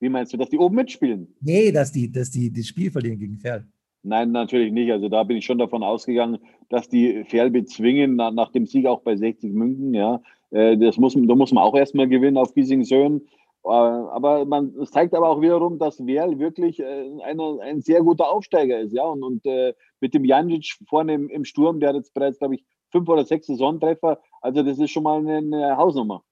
Wie 0.00 0.08
meinst 0.08 0.32
du, 0.32 0.38
dass 0.38 0.48
die 0.48 0.56
oben 0.56 0.74
mitspielen? 0.74 1.36
Nee, 1.42 1.70
dass 1.70 1.92
die, 1.92 2.10
dass 2.10 2.30
die 2.30 2.50
das 2.50 2.66
Spiel 2.66 2.90
verlieren 2.90 3.18
gegen 3.18 3.36
Ferl. 3.36 3.66
Nein, 4.02 4.32
natürlich 4.32 4.72
nicht. 4.72 4.90
Also 4.90 5.10
da 5.10 5.22
bin 5.24 5.36
ich 5.36 5.44
schon 5.44 5.58
davon 5.58 5.82
ausgegangen, 5.82 6.38
dass 6.70 6.88
die 6.88 7.24
Ferl 7.24 7.50
bezwingen, 7.50 8.16
nach, 8.16 8.32
nach 8.32 8.52
dem 8.52 8.64
Sieg 8.64 8.86
auch 8.86 9.02
bei 9.02 9.16
60 9.16 9.52
München. 9.52 9.92
Ja, 9.92 10.22
äh, 10.50 10.78
das 10.78 10.96
muss, 10.96 11.12
da 11.12 11.34
muss 11.34 11.52
man 11.52 11.62
auch 11.62 11.74
erstmal 11.74 12.08
gewinnen 12.08 12.38
auf 12.38 12.54
Giesingsöhn. 12.54 13.20
Äh, 13.64 13.68
aber 13.68 14.44
man, 14.44 14.74
es 14.80 14.90
zeigt 14.90 15.14
aber 15.14 15.28
auch 15.28 15.40
wiederum, 15.40 15.78
dass 15.78 16.04
Werl 16.04 16.38
wirklich 16.38 16.80
äh, 16.80 17.10
eine, 17.22 17.58
ein 17.62 17.80
sehr 17.80 18.02
guter 18.02 18.30
Aufsteiger 18.30 18.80
ist. 18.80 18.92
Ja, 18.92 19.04
und, 19.04 19.22
und 19.22 19.46
äh, 19.46 19.74
mit 20.00 20.14
dem 20.14 20.24
Janic 20.24 20.78
vorne 20.88 21.14
im, 21.14 21.28
im, 21.28 21.44
Sturm, 21.44 21.80
der 21.80 21.90
hat 21.90 21.96
jetzt 21.96 22.14
bereits, 22.14 22.38
glaube 22.38 22.56
ich, 22.56 22.64
fünf 22.90 23.08
oder 23.08 23.24
sechs 23.24 23.46
Saisontreffer. 23.46 24.20
Also 24.40 24.62
das 24.62 24.78
ist 24.78 24.90
schon 24.90 25.04
mal 25.04 25.18
eine, 25.18 25.36
eine 25.36 25.76
Hausnummer. 25.76 26.22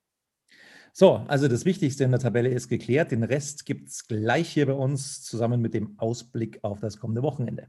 So, 0.93 1.21
also 1.29 1.47
das 1.47 1.64
Wichtigste 1.64 2.03
in 2.03 2.11
der 2.11 2.21
Tabelle 2.21 2.49
ist 2.49 2.69
geklärt. 2.69 3.12
Den 3.12 3.23
Rest 3.23 3.64
gibt 3.64 3.88
es 3.88 4.09
gleich 4.09 4.49
hier 4.49 4.66
bei 4.66 4.73
uns 4.73 5.23
zusammen 5.23 5.61
mit 5.61 5.73
dem 5.73 5.95
Ausblick 5.99 6.59
auf 6.62 6.81
das 6.81 6.99
kommende 6.99 7.23
Wochenende. 7.23 7.69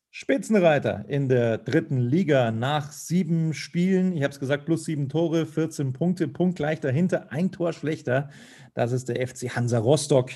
Spitzenreiter 0.13 1.05
in 1.07 1.29
der 1.29 1.57
dritten 1.57 1.97
Liga 1.97 2.51
nach 2.51 2.91
sieben 2.91 3.53
Spielen. 3.53 4.11
Ich 4.11 4.23
habe 4.23 4.33
es 4.33 4.41
gesagt, 4.41 4.65
plus 4.65 4.83
sieben 4.83 5.07
Tore, 5.07 5.45
14 5.45 5.93
Punkte, 5.93 6.27
Punkt 6.27 6.57
gleich 6.57 6.81
dahinter, 6.81 7.31
ein 7.31 7.49
Tor 7.49 7.71
schlechter. 7.71 8.29
Das 8.73 8.91
ist 8.91 9.07
der 9.07 9.25
FC 9.25 9.55
Hansa 9.55 9.79
Rostock. 9.79 10.31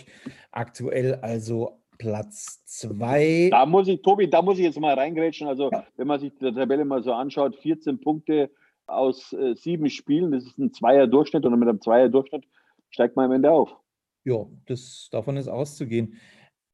Aktuell 0.51 1.15
also 1.15 1.81
Platz 1.97 2.63
zwei. 2.63 3.49
Da 3.51 3.65
muss 3.65 3.89
ich, 3.89 4.01
Tobi, 4.01 4.29
da 4.29 4.41
muss 4.41 4.59
ich 4.59 4.63
jetzt 4.63 4.79
mal 4.79 4.93
reingrätschen. 4.93 5.49
Also, 5.49 5.69
wenn 5.97 6.07
man 6.07 6.21
sich 6.21 6.31
die 6.39 6.53
Tabelle 6.53 6.85
mal 6.85 7.03
so 7.03 7.11
anschaut, 7.11 7.57
14 7.57 7.99
Punkte 7.99 8.49
aus 8.87 9.33
äh, 9.33 9.55
sieben 9.55 9.89
Spielen, 9.89 10.31
das 10.31 10.45
ist 10.45 10.57
ein 10.57 10.71
Zweier-Durchschnitt 10.71 11.45
und 11.45 11.59
mit 11.59 11.67
einem 11.67 11.81
Zweier-Durchschnitt 11.81 12.45
steigt 12.91 13.17
man 13.17 13.25
am 13.25 13.33
Ende 13.33 13.51
auf. 13.51 13.75
Ja, 14.23 14.45
das, 14.67 15.09
davon 15.11 15.35
ist 15.35 15.49
auszugehen 15.49 16.17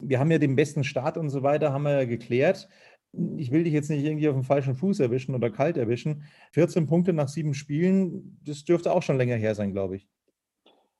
wir 0.02 0.18
haben 0.18 0.30
ja 0.30 0.38
den 0.38 0.56
besten 0.56 0.84
Start 0.84 1.16
und 1.16 1.30
so 1.30 1.42
weiter, 1.42 1.72
haben 1.72 1.84
wir 1.84 2.00
ja 2.00 2.04
geklärt. 2.04 2.68
Ich 3.36 3.50
will 3.50 3.64
dich 3.64 3.72
jetzt 3.72 3.90
nicht 3.90 4.04
irgendwie 4.04 4.28
auf 4.28 4.34
dem 4.34 4.44
falschen 4.44 4.74
Fuß 4.74 5.00
erwischen 5.00 5.34
oder 5.34 5.50
kalt 5.50 5.76
erwischen. 5.76 6.22
14 6.52 6.86
Punkte 6.86 7.12
nach 7.12 7.28
sieben 7.28 7.54
Spielen, 7.54 8.38
das 8.44 8.64
dürfte 8.64 8.92
auch 8.92 9.02
schon 9.02 9.18
länger 9.18 9.36
her 9.36 9.54
sein, 9.54 9.72
glaube 9.72 9.96
ich. 9.96 10.08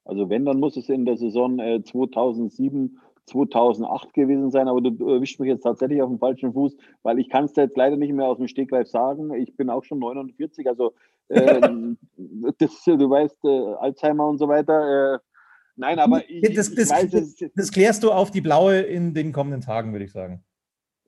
Also 0.05 0.29
wenn, 0.29 0.45
dann 0.45 0.61
muss 0.61 0.77
es 0.77 0.89
in 0.89 1.05
der 1.05 1.17
Saison 1.17 1.59
äh, 1.59 1.83
2007, 1.83 2.99
2008 3.27 4.13
gewesen 4.13 4.51
sein, 4.51 4.69
aber 4.69 4.81
du 4.81 5.09
erwischst 5.09 5.39
mich 5.39 5.49
jetzt 5.49 5.63
tatsächlich 5.63 6.03
auf 6.03 6.11
dem 6.11 6.19
falschen 6.19 6.53
Fuß, 6.53 6.77
weil 7.03 7.19
ich 7.19 7.29
kann 7.29 7.45
es 7.45 7.55
jetzt 7.57 7.77
leider 7.77 7.97
nicht 7.97 8.13
mehr 8.13 8.27
aus 8.27 8.39
dem 8.39 8.49
Stegreif 8.49 8.89
sagen. 8.89 9.33
Ich 9.35 9.57
bin 9.57 9.71
auch 9.71 9.85
schon 9.85 10.01
49, 10.01 10.67
also 10.67 10.93
äh, 11.29 11.61
das, 12.59 12.85
du 12.85 13.09
weißt, 13.11 13.45
äh, 13.45 13.75
Alzheimer 13.75 14.27
und 14.27 14.39
so 14.39 14.49
weiter, 14.49 15.15
äh, 15.15 15.19
Nein, 15.75 15.99
aber 15.99 16.29
ich, 16.29 16.55
das, 16.55 16.75
das, 16.75 16.91
ich 16.91 16.91
weiß, 16.91 17.11
das, 17.11 17.51
das 17.55 17.73
klärst 17.73 18.03
du 18.03 18.13
auf 18.13 18.31
die 18.31 18.43
blaue 18.43 18.81
in 18.81 19.15
den 19.15 19.33
kommenden 19.33 19.63
Tagen, 19.63 19.93
würde 19.93 20.05
ich 20.05 20.13
sagen. 20.13 20.45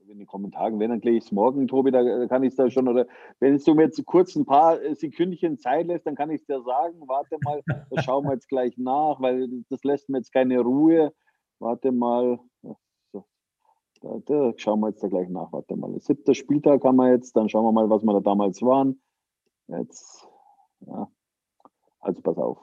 In 0.07 0.19
den 0.19 0.27
kommenden 0.27 0.53
Tagen, 0.53 0.79
wenn, 0.79 0.91
dann 0.91 1.01
kläre 1.01 1.17
ich 1.17 1.25
es 1.25 1.33
morgen, 1.33 1.67
Tobi, 1.67 1.91
da 1.91 2.27
kann 2.27 2.43
ich 2.43 2.51
es 2.51 2.57
da 2.57 2.69
schon, 2.71 2.89
oder 2.89 3.07
wenn 3.41 3.57
du 3.57 3.75
mir 3.75 3.85
jetzt 3.85 4.05
kurz 4.05 4.37
ein 4.37 4.45
paar 4.45 4.79
Sekündchen 4.95 5.59
Zeit 5.59 5.87
lässt, 5.87 6.07
dann 6.07 6.15
kann 6.15 6.31
ich 6.31 6.43
es 6.43 6.47
dir 6.47 6.63
sagen, 6.63 7.03
warte 7.07 7.39
mal, 7.43 7.63
da 7.67 8.03
schauen 8.03 8.25
wir 8.25 8.35
jetzt 8.35 8.49
gleich 8.49 8.77
nach, 8.77 9.21
weil 9.21 9.49
das 9.71 9.83
lässt 9.83 10.09
mir 10.11 10.19
jetzt 10.19 10.33
keine 10.33 10.61
Ruhe. 10.61 11.13
Warte 11.59 11.91
mal, 11.91 12.39
da, 12.63 14.19
da 14.27 14.53
schauen 14.57 14.81
wir 14.81 14.89
jetzt 14.91 15.03
da 15.03 15.09
gleich 15.09 15.29
nach, 15.31 15.53
warte 15.53 15.75
mal. 15.75 15.99
Siebter 16.01 16.35
Spieltag 16.35 16.85
haben 16.85 16.97
wir 16.97 17.11
jetzt, 17.11 17.35
dann 17.35 17.49
schauen 17.49 17.65
wir 17.65 17.73
mal, 17.73 17.89
was 17.89 18.03
wir 18.03 18.13
da 18.13 18.21
damals 18.21 18.61
waren. 18.61 19.01
Jetzt, 19.69 20.29
ja, 20.81 21.09
also 22.01 22.21
pass 22.21 22.37
auf. 22.37 22.59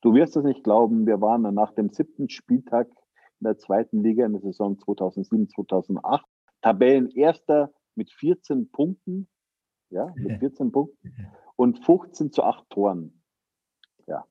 Du 0.00 0.14
wirst 0.14 0.36
es 0.36 0.44
nicht 0.44 0.64
glauben, 0.64 1.06
wir 1.06 1.20
waren 1.20 1.42
nach 1.54 1.72
dem 1.72 1.90
siebten 1.90 2.28
Spieltag 2.28 2.88
in 3.40 3.44
der 3.44 3.56
zweiten 3.56 4.02
Liga 4.02 4.26
in 4.26 4.32
der 4.32 4.42
Saison 4.42 4.78
2007, 4.78 5.48
2008 5.50 6.26
Tabellenerster 6.66 7.72
mit 7.94 8.10
14 8.10 8.68
Punkten, 8.72 9.28
ja, 9.90 10.12
mit 10.16 10.40
14 10.40 10.72
Punkten 10.72 11.14
und 11.54 11.84
15 11.84 12.32
zu 12.32 12.42
8 12.42 12.68
Toren. 12.70 13.22
Ja. 14.08 14.26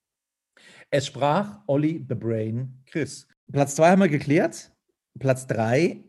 Es 0.90 1.06
sprach 1.06 1.62
Olli 1.68 2.06
the 2.08 2.16
Brain 2.16 2.84
Chris. 2.88 3.26
Platz 3.50 3.76
2 3.76 3.92
haben 3.92 4.02
wir 4.02 4.10
geklärt. 4.10 4.74
Platz 5.18 5.48
3 5.48 6.04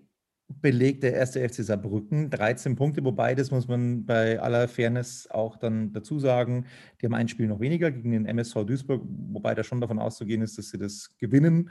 belegt 0.48 1.04
der 1.04 1.14
erste 1.14 1.48
FC 1.48 1.62
Saarbrücken 1.62 2.28
13 2.28 2.74
Punkte, 2.74 3.04
wobei 3.04 3.36
das 3.36 3.52
muss 3.52 3.68
man 3.68 4.04
bei 4.04 4.40
aller 4.40 4.66
Fairness 4.66 5.28
auch 5.30 5.56
dann 5.56 5.92
dazu 5.92 6.18
sagen, 6.18 6.66
die 7.00 7.06
haben 7.06 7.14
ein 7.14 7.28
Spiel 7.28 7.46
noch 7.46 7.60
weniger 7.60 7.92
gegen 7.92 8.10
den 8.10 8.26
MSV 8.26 8.64
Duisburg, 8.64 9.02
wobei 9.06 9.54
da 9.54 9.62
schon 9.62 9.80
davon 9.80 10.00
auszugehen 10.00 10.42
ist, 10.42 10.58
dass 10.58 10.70
sie 10.70 10.78
das 10.78 11.16
gewinnen. 11.18 11.70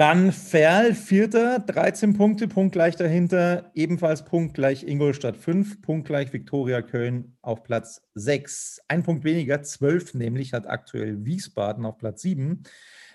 Dann 0.00 0.32
Ferl, 0.32 0.94
Vierter, 0.94 1.58
13 1.58 2.14
Punkte, 2.14 2.48
punktgleich 2.48 2.96
dahinter, 2.96 3.70
ebenfalls 3.74 4.24
punktgleich 4.24 4.82
Ingolstadt 4.88 5.36
5, 5.36 5.82
punktgleich 5.82 6.32
Viktoria 6.32 6.80
Köln 6.80 7.36
auf 7.42 7.62
Platz 7.62 8.00
6. 8.14 8.80
Ein 8.88 9.02
Punkt 9.02 9.24
weniger, 9.24 9.62
12 9.62 10.14
nämlich, 10.14 10.54
hat 10.54 10.66
aktuell 10.66 11.26
Wiesbaden 11.26 11.84
auf 11.84 11.98
Platz 11.98 12.22
7. 12.22 12.62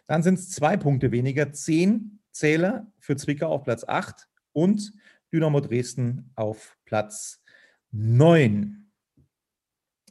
Dann 0.05 0.21
sind 0.21 0.35
es 0.35 0.51
zwei 0.51 0.77
Punkte 0.77 1.11
weniger, 1.11 1.51
10 1.51 2.19
Zähler 2.29 2.85
für 2.99 3.15
Zwickau 3.15 3.47
auf 3.47 3.63
Platz 3.63 3.83
8 3.83 4.27
und 4.53 4.93
Dynamo 5.33 5.61
Dresden 5.61 6.29
auf 6.35 6.77
Platz 6.85 7.41
9. 7.93 8.91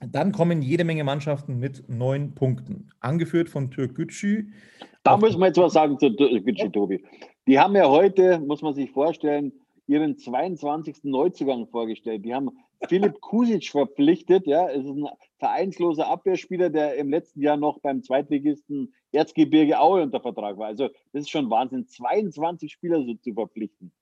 Dann 0.08 0.32
kommen 0.32 0.60
jede 0.60 0.82
Menge 0.82 1.04
Mannschaften 1.04 1.60
mit 1.60 1.88
neun 1.88 2.34
Punkten, 2.34 2.90
angeführt 2.98 3.48
von 3.48 3.70
Türk 3.70 3.94
Gütschü. 3.94 4.50
Da 5.04 5.18
müssen 5.18 5.38
wir 5.38 5.46
jetzt 5.48 5.58
was 5.58 5.74
sagen 5.74 5.98
zu 5.98 6.10
Gütschü, 6.14 6.70
Tobi. 6.70 7.04
Die 7.46 7.58
haben 7.58 7.76
ja 7.76 7.88
heute, 7.88 8.40
muss 8.40 8.62
man 8.62 8.74
sich 8.74 8.90
vorstellen, 8.90 9.52
ihren 9.86 10.16
22. 10.16 11.04
Neuzugang 11.04 11.68
vorgestellt. 11.68 12.24
Die 12.24 12.34
haben 12.34 12.50
Philipp 12.88 13.20
Kusic 13.20 13.68
verpflichtet. 13.68 14.46
Ja, 14.46 14.66
es 14.70 14.82
ist 14.84 14.90
ein 14.90 15.06
vereinsloser 15.38 16.08
Abwehrspieler, 16.08 16.70
der 16.70 16.96
im 16.96 17.10
letzten 17.10 17.42
Jahr 17.42 17.58
noch 17.58 17.80
beim 17.80 18.02
Zweitligisten 18.02 18.94
Erzgebirge 19.12 19.78
Aue 19.78 20.02
unter 20.02 20.20
Vertrag 20.20 20.56
war. 20.56 20.68
Also 20.68 20.88
das 21.12 21.22
ist 21.22 21.30
schon 21.30 21.50
Wahnsinn, 21.50 21.86
22 21.86 22.72
Spieler 22.72 23.04
so 23.04 23.14
zu 23.14 23.34
verpflichten. 23.34 23.92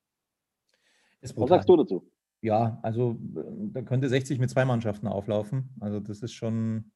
Was 1.21 1.49
sagst 1.49 1.69
du 1.69 1.77
dazu? 1.77 2.09
Ja, 2.43 2.79
also 2.83 3.17
da 3.21 3.83
könnte 3.83 4.09
60 4.09 4.38
mit 4.38 4.51
zwei 4.51 4.65
Mannschaften 4.65 5.09
auflaufen. 5.09 5.71
Also 5.81 5.99
das 5.99 6.23
ist 6.23 6.33
schon, 6.33 6.93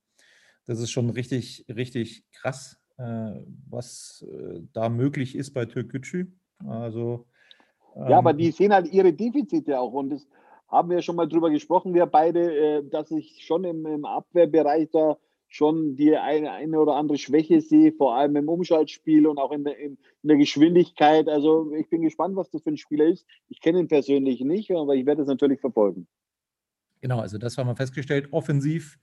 das 0.65 0.79
ist 0.79 0.91
schon 0.91 1.11
richtig, 1.11 1.65
richtig 1.69 2.25
krass, 2.31 2.77
äh, 2.77 2.86
was 2.99 4.25
äh, 4.31 4.61
da 4.73 4.89
möglich 4.89 5.37
ist 5.37 5.53
bei 5.53 5.67
Türkgücü. 5.67 6.27
Also 6.67 7.27
ähm, 7.95 8.09
ja, 8.09 8.19
aber 8.19 8.31
ähm, 8.31 8.39
die 8.39 8.51
sehen 8.51 8.73
halt 8.73 8.93
ihre 8.93 9.13
Defizite 9.13 9.79
auch 9.79 9.93
und 9.93 10.11
das 10.11 10.27
haben 10.69 10.91
wir 10.91 11.01
schon 11.03 11.17
mal 11.17 11.29
drüber 11.29 11.51
gesprochen, 11.51 11.95
wir 11.95 12.07
beide, 12.07 12.55
äh, 12.55 12.89
dass 12.89 13.11
ich 13.11 13.45
schon 13.45 13.65
im, 13.65 13.87
im 13.87 14.05
Abwehrbereich 14.05 14.91
da 14.91 15.17
schon 15.49 15.97
die 15.97 16.17
eine, 16.17 16.51
eine 16.53 16.81
oder 16.81 16.97
andere 16.97 17.19
Schwäche 17.19 17.61
sehe, 17.61 17.93
vor 17.93 18.17
allem 18.17 18.37
im 18.37 18.49
Umschaltspiel 18.49 19.27
und 19.27 19.39
auch 19.39 19.53
in 19.53 19.65
der, 19.65 19.79
in, 19.79 19.93
in 20.23 20.29
der 20.29 20.37
Geschwindigkeit. 20.37 21.29
Also 21.29 21.73
ich 21.73 21.89
bin 21.89 22.03
gespannt, 22.03 22.37
was 22.37 22.51
das 22.51 22.63
für 22.63 22.71
ein 22.71 22.77
Spieler 22.77 23.07
ist. 23.07 23.27
Ich 23.49 23.61
kenne 23.61 23.79
ihn 23.79 23.89
persönlich 23.89 24.41
nicht, 24.41 24.73
aber 24.73 24.95
ich 24.95 25.07
werde 25.07 25.23
es 25.23 25.29
natürlich 25.29 25.61
verfolgen. 25.61 26.09
Genau, 27.01 27.21
also 27.21 27.39
das 27.39 27.57
haben 27.57 27.69
wir 27.69 27.77
festgestellt. 27.77 28.33
Offensiv 28.33 28.99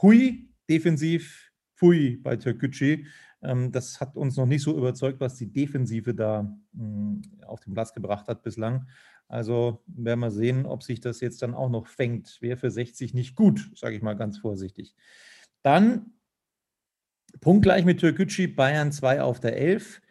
hui, 0.00 0.48
defensiv 0.70 1.43
fui 1.74 2.16
bei 2.16 2.36
Türkgücü. 2.36 3.04
Ähm, 3.42 3.72
das 3.72 4.00
hat 4.00 4.16
uns 4.16 4.36
noch 4.36 4.46
nicht 4.46 4.62
so 4.62 4.76
überzeugt, 4.76 5.20
was 5.20 5.36
die 5.36 5.52
Defensive 5.52 6.14
da 6.14 6.50
hm, 6.74 7.22
auf 7.46 7.60
den 7.60 7.74
Platz 7.74 7.92
gebracht 7.92 8.28
hat 8.28 8.42
bislang. 8.42 8.86
Also 9.28 9.82
werden 9.86 10.20
wir 10.20 10.30
sehen, 10.30 10.66
ob 10.66 10.82
sich 10.82 11.00
das 11.00 11.20
jetzt 11.20 11.42
dann 11.42 11.54
auch 11.54 11.70
noch 11.70 11.86
fängt. 11.86 12.40
Wäre 12.40 12.56
für 12.56 12.70
60 12.70 13.14
nicht 13.14 13.34
gut, 13.36 13.70
sage 13.74 13.96
ich 13.96 14.02
mal 14.02 14.16
ganz 14.16 14.38
vorsichtig. 14.38 14.94
Dann 15.62 16.12
punktgleich 17.40 17.84
mit 17.84 18.00
Türkgücü, 18.00 18.48
Bayern 18.48 18.92
2 18.92 19.22
auf 19.22 19.40
der 19.40 19.56
11. 19.56 20.02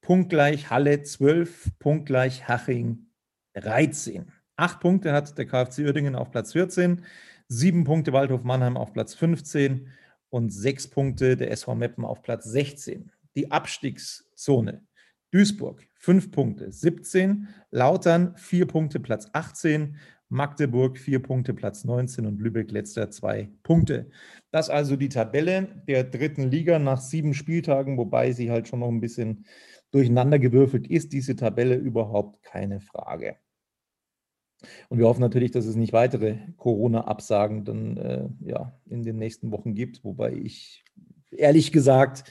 Punktgleich 0.00 0.70
Halle 0.70 1.02
12, 1.02 1.78
punktgleich 1.78 2.46
Haching 2.46 3.06
13. 3.54 4.30
Acht 4.56 4.80
Punkte 4.80 5.12
hat 5.12 5.36
der 5.36 5.46
KfC 5.46 5.84
Uerdingen 5.84 6.14
auf 6.14 6.30
Platz 6.30 6.52
14, 6.52 7.04
sieben 7.48 7.84
Punkte 7.84 8.12
Waldhof 8.12 8.44
Mannheim 8.44 8.76
auf 8.76 8.92
Platz 8.92 9.14
15 9.14 9.88
und 10.30 10.50
sechs 10.50 10.88
Punkte 10.88 11.36
der 11.36 11.50
SV 11.50 11.74
Meppen 11.74 12.04
auf 12.04 12.22
Platz 12.22 12.44
16. 12.44 13.10
Die 13.34 13.50
Abstiegszone. 13.50 14.86
Duisburg 15.30 15.86
fünf 15.94 16.30
Punkte, 16.30 16.70
17, 16.70 17.48
Lautern 17.70 18.36
vier 18.36 18.66
Punkte, 18.66 19.00
Platz 19.00 19.28
18 19.32 19.96
Magdeburg 20.28 20.98
vier 20.98 21.22
Punkte, 21.22 21.54
Platz 21.54 21.84
19 21.84 22.26
und 22.26 22.40
Lübeck 22.40 22.72
letzter 22.72 23.10
zwei 23.10 23.50
Punkte. 23.62 24.10
Das 24.50 24.70
also 24.70 24.96
die 24.96 25.08
Tabelle 25.08 25.82
der 25.86 26.02
dritten 26.02 26.50
Liga 26.50 26.78
nach 26.78 27.00
sieben 27.00 27.32
Spieltagen, 27.32 27.96
wobei 27.96 28.32
sie 28.32 28.50
halt 28.50 28.66
schon 28.66 28.80
noch 28.80 28.88
ein 28.88 29.00
bisschen 29.00 29.46
durcheinander 29.92 30.38
gewürfelt 30.40 30.88
ist, 30.88 31.12
diese 31.12 31.36
Tabelle 31.36 31.76
überhaupt 31.76 32.42
keine 32.42 32.80
Frage. 32.80 33.36
Und 34.88 34.98
wir 34.98 35.06
hoffen 35.06 35.20
natürlich, 35.20 35.50
dass 35.50 35.66
es 35.66 35.76
nicht 35.76 35.92
weitere 35.92 36.36
Corona-Absagen 36.56 37.64
dann 37.64 37.96
äh, 37.96 38.28
ja, 38.44 38.72
in 38.88 39.02
den 39.02 39.18
nächsten 39.18 39.50
Wochen 39.52 39.74
gibt, 39.74 40.04
wobei 40.04 40.32
ich 40.32 40.84
ehrlich 41.30 41.72
gesagt 41.72 42.24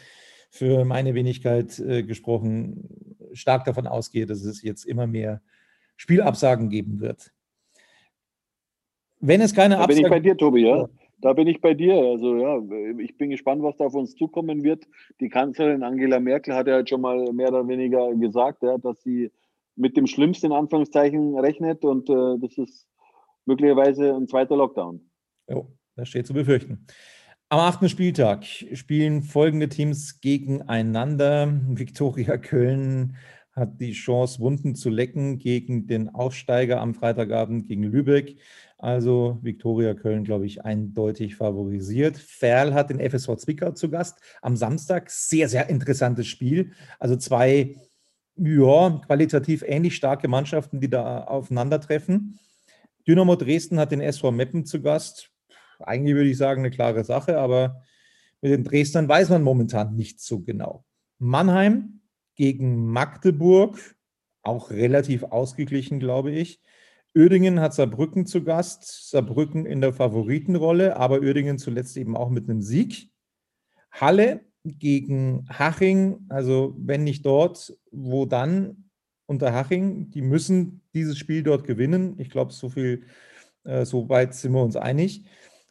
für 0.50 0.86
meine 0.86 1.14
Wenigkeit 1.14 1.78
äh, 1.80 2.04
gesprochen 2.04 3.18
stark 3.34 3.66
davon 3.66 3.88
ausgehe, 3.88 4.26
dass 4.26 4.44
es 4.44 4.62
jetzt 4.62 4.86
immer 4.86 5.08
mehr 5.08 5.42
Spielabsagen 5.98 6.70
geben 6.70 7.00
wird. 7.00 7.32
Wenn 9.20 9.42
es 9.42 9.54
keine 9.54 9.78
Absage. 9.78 9.94
Da 9.94 9.96
bin 9.96 10.06
ich 10.06 10.10
bei 10.10 10.20
dir, 10.20 10.38
Tobi, 10.38 10.62
ja. 10.66 10.88
Da 11.20 11.34
bin 11.34 11.48
ich 11.48 11.62
bei 11.62 11.74
dir. 11.74 11.96
Also 11.96 12.36
ja, 12.36 12.62
ich 13.00 13.18
bin 13.18 13.30
gespannt, 13.30 13.64
was 13.64 13.78
da 13.78 13.86
auf 13.86 13.96
uns 13.96 14.16
zukommen 14.16 14.64
wird. 14.64 14.86
Die 15.20 15.30
Kanzlerin 15.30 15.84
Angela 15.84 16.20
Merkel 16.20 16.54
hat 16.54 16.68
ja 16.68 16.86
schon 16.86 17.02
mal 17.02 17.32
mehr 17.34 17.50
oder 17.50 17.68
weniger 17.68 18.14
gesagt, 18.16 18.64
ja, 18.64 18.78
dass 18.78 19.02
sie 19.02 19.32
mit 19.76 19.98
dem 19.98 20.08
Schlimmsten 20.08 20.48
in 20.48 20.52
Anführungszeichen 20.52 21.38
rechnet 21.38 21.84
und 21.84 22.10
äh, 22.10 22.38
das 22.40 22.58
ist 22.58 22.88
möglicherweise 23.46 24.16
ein 24.16 24.28
zweiter 24.28 24.56
Lockdown. 24.56 25.10
Jo, 25.50 25.72
das 25.96 26.10
steht 26.10 26.28
zu 26.28 26.34
befürchten. 26.34 26.86
Am 27.50 27.60
achten 27.60 27.90
Spieltag 27.90 28.44
spielen 28.46 29.22
folgende 29.22 29.70
Teams 29.70 30.20
gegeneinander. 30.20 31.62
Viktoria 31.68 32.38
Köln 32.38 33.18
hat 33.52 33.80
die 33.80 33.94
Chance, 33.94 34.40
Wunden 34.40 34.76
zu 34.76 34.90
lecken 34.90 35.38
gegen 35.38 35.88
den 35.88 36.10
Aufsteiger 36.10 36.82
am 36.82 36.94
Freitagabend 36.94 37.68
gegen 37.68 37.84
Lübeck. 37.84 38.38
Also 38.78 39.40
Viktoria 39.42 39.94
Köln, 39.94 40.26
glaube 40.26 40.46
ich, 40.46 40.66
eindeutig 40.66 41.36
favorisiert. 41.38 42.18
Ferl 42.18 42.74
hat 42.74 42.90
den 42.90 43.00
FSV 43.00 43.38
Zwickau 43.38 43.72
zu 43.72 43.90
Gast 43.90 44.20
am 44.42 44.58
Samstag. 44.58 45.10
Sehr, 45.10 45.48
sehr 45.48 45.70
interessantes 45.70 46.28
Spiel. 46.28 46.72
Also 47.00 47.16
zwei 47.16 47.76
ja, 48.38 49.02
qualitativ 49.06 49.64
ähnlich 49.66 49.96
starke 49.96 50.28
Mannschaften, 50.28 50.80
die 50.80 50.90
da 50.90 51.24
aufeinandertreffen. 51.24 52.40
Dynamo 53.08 53.36
Dresden 53.36 53.80
hat 53.80 53.92
den 53.92 54.02
SV 54.02 54.32
Meppen 54.32 54.66
zu 54.66 54.82
Gast. 54.82 55.32
Eigentlich 55.80 56.16
würde 56.16 56.30
ich 56.30 56.38
sagen, 56.38 56.62
eine 56.62 56.72
klare 56.72 57.04
Sache, 57.04 57.38
aber 57.38 57.84
mit 58.42 58.52
den 58.52 58.64
Dresdnern 58.64 59.08
weiß 59.08 59.30
man 59.30 59.44
momentan 59.44 59.96
nicht 59.96 60.20
so 60.20 60.40
genau. 60.40 60.86
Mannheim 61.18 62.02
gegen 62.36 62.88
Magdeburg, 62.88 63.96
auch 64.42 64.70
relativ 64.70 65.24
ausgeglichen, 65.24 66.00
glaube 66.00 66.32
ich. 66.32 66.62
Uerdingen 67.16 67.62
hat 67.62 67.74
Saarbrücken 67.74 68.26
zu 68.26 68.44
Gast, 68.44 69.10
Saarbrücken 69.10 69.66
in 69.66 69.80
der 69.80 69.94
Favoritenrolle, 69.94 70.98
aber 70.98 71.22
Uerdingen 71.22 71.58
zuletzt 71.58 71.96
eben 71.96 72.18
auch 72.18 72.30
mit 72.30 72.50
einem 72.50 72.62
Sieg. 72.62 73.10
Halle 73.92 74.42
gegen 74.66 75.48
Haching, 75.50 76.26
also 76.30 76.76
wenn 76.78 77.04
nicht 77.04 77.26
dort, 77.26 77.78
wo 77.92 78.26
dann 78.26 78.90
unter 79.28 79.54
Haching? 79.54 80.10
Die 80.12 80.22
müssen 80.22 80.82
dieses 80.94 81.18
Spiel 81.18 81.44
dort 81.44 81.66
gewinnen. 81.66 82.16
Ich 82.18 82.30
glaube, 82.30 82.52
so 82.52 82.70
viel, 82.70 83.04
äh, 83.64 83.86
so 83.86 84.10
weit 84.10 84.34
sind 84.34 84.54
wir 84.54 84.64
uns 84.64 84.76
einig. 84.76 85.24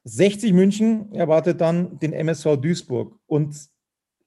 60 0.05 0.53
München 0.53 1.12
erwartet 1.12 1.61
dann 1.61 1.99
den 1.99 2.12
MSV 2.12 2.57
Duisburg. 2.57 3.18
Und 3.26 3.57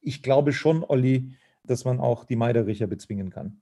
ich 0.02 0.24
glaube 0.24 0.54
schon, 0.54 0.84
Olli, 0.88 1.32
dass 1.64 1.86
man 1.86 2.00
auch 2.00 2.26
die 2.26 2.36
Meidericher 2.36 2.88
bezwingen 2.88 3.30
kann. 3.30 3.62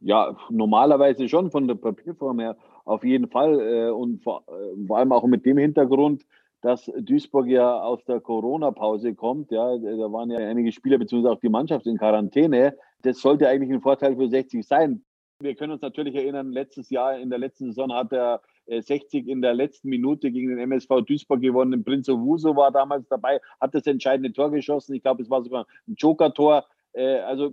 Ja, 0.00 0.36
normalerweise 0.50 1.28
schon 1.28 1.50
von 1.50 1.68
der 1.68 1.76
Papierform 1.76 2.40
her 2.40 2.56
auf 2.84 3.04
jeden 3.04 3.28
Fall. 3.28 3.60
Äh, 3.60 3.90
und 3.90 4.26
äh, 4.26 4.86
vor 4.86 4.98
allem 4.98 5.12
auch 5.12 5.26
mit 5.26 5.46
dem 5.46 5.58
Hintergrund, 5.58 6.24
dass 6.62 6.90
Duisburg 6.96 7.48
ja 7.48 7.82
aus 7.82 8.04
der 8.04 8.20
Corona-Pause 8.20 9.14
kommt. 9.14 9.50
Ja, 9.50 9.76
da 9.76 10.12
waren 10.12 10.30
ja 10.30 10.38
einige 10.38 10.72
Spieler 10.72 10.98
bzw. 10.98 11.28
auch 11.28 11.40
die 11.40 11.48
Mannschaft 11.48 11.86
in 11.86 11.98
Quarantäne. 11.98 12.76
Das 13.02 13.20
sollte 13.20 13.48
eigentlich 13.48 13.72
ein 13.72 13.80
Vorteil 13.80 14.16
für 14.16 14.28
60 14.28 14.64
sein. 14.64 15.04
Wir 15.40 15.56
können 15.56 15.72
uns 15.72 15.82
natürlich 15.82 16.14
erinnern, 16.14 16.52
letztes 16.52 16.88
Jahr, 16.88 17.18
in 17.18 17.28
der 17.28 17.40
letzten 17.40 17.66
Saison 17.66 17.92
hat 17.92 18.12
er 18.12 18.40
60 18.66 19.26
in 19.26 19.42
der 19.42 19.54
letzten 19.54 19.88
Minute 19.88 20.30
gegen 20.30 20.50
den 20.50 20.58
MSV 20.58 21.02
Duisburg 21.04 21.40
gewonnen. 21.40 21.82
Prinz 21.82 22.08
Owuso 22.08 22.54
war 22.54 22.70
damals 22.70 23.08
dabei, 23.08 23.40
hat 23.60 23.74
das 23.74 23.86
entscheidende 23.88 24.32
Tor 24.32 24.52
geschossen. 24.52 24.94
Ich 24.94 25.02
glaube, 25.02 25.22
es 25.22 25.30
war 25.30 25.42
sogar 25.42 25.66
ein 25.88 25.96
Joker-Tor. 25.96 26.64
Äh, 26.92 27.18
also 27.18 27.52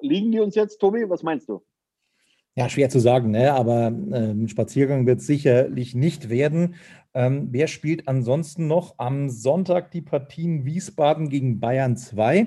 liegen 0.00 0.30
die 0.30 0.38
uns 0.38 0.54
jetzt, 0.54 0.78
Tobi? 0.78 1.10
Was 1.10 1.24
meinst 1.24 1.48
du? 1.48 1.64
Ja, 2.56 2.68
schwer 2.68 2.88
zu 2.88 3.00
sagen, 3.00 3.32
ne? 3.32 3.52
aber 3.52 3.88
ähm, 3.88 4.46
Spaziergang 4.46 5.06
wird 5.06 5.18
es 5.18 5.26
sicherlich 5.26 5.96
nicht 5.96 6.28
werden. 6.30 6.76
Ähm, 7.12 7.48
wer 7.50 7.66
spielt 7.66 8.06
ansonsten 8.06 8.68
noch 8.68 8.94
am 8.98 9.28
Sonntag 9.28 9.90
die 9.90 10.02
Partien 10.02 10.64
Wiesbaden 10.64 11.28
gegen 11.28 11.58
Bayern 11.58 11.96
2 11.96 12.46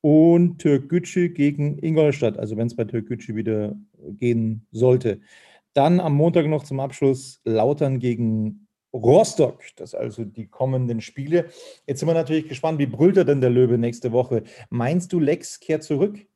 und 0.00 0.58
Türkgücü 0.58 1.28
gegen 1.28 1.78
Ingolstadt, 1.78 2.36
also 2.36 2.56
wenn 2.56 2.66
es 2.66 2.74
bei 2.74 2.84
Türkgücü 2.84 3.36
wieder 3.36 3.76
gehen 4.10 4.66
sollte. 4.72 5.20
Dann 5.72 6.00
am 6.00 6.14
Montag 6.14 6.46
noch 6.46 6.64
zum 6.64 6.80
Abschluss 6.80 7.40
Lautern 7.44 8.00
gegen 8.00 8.66
Rostock, 8.92 9.62
das 9.76 9.94
also 9.94 10.24
die 10.24 10.48
kommenden 10.48 11.00
Spiele. 11.00 11.46
Jetzt 11.86 12.00
sind 12.00 12.08
wir 12.08 12.14
natürlich 12.14 12.48
gespannt, 12.48 12.80
wie 12.80 12.86
brüllt 12.86 13.16
er 13.16 13.24
denn 13.24 13.40
der 13.40 13.50
Löwe 13.50 13.78
nächste 13.78 14.10
Woche? 14.10 14.42
Meinst 14.70 15.12
du, 15.12 15.20
Lex 15.20 15.60
kehrt 15.60 15.84
zurück? 15.84 16.26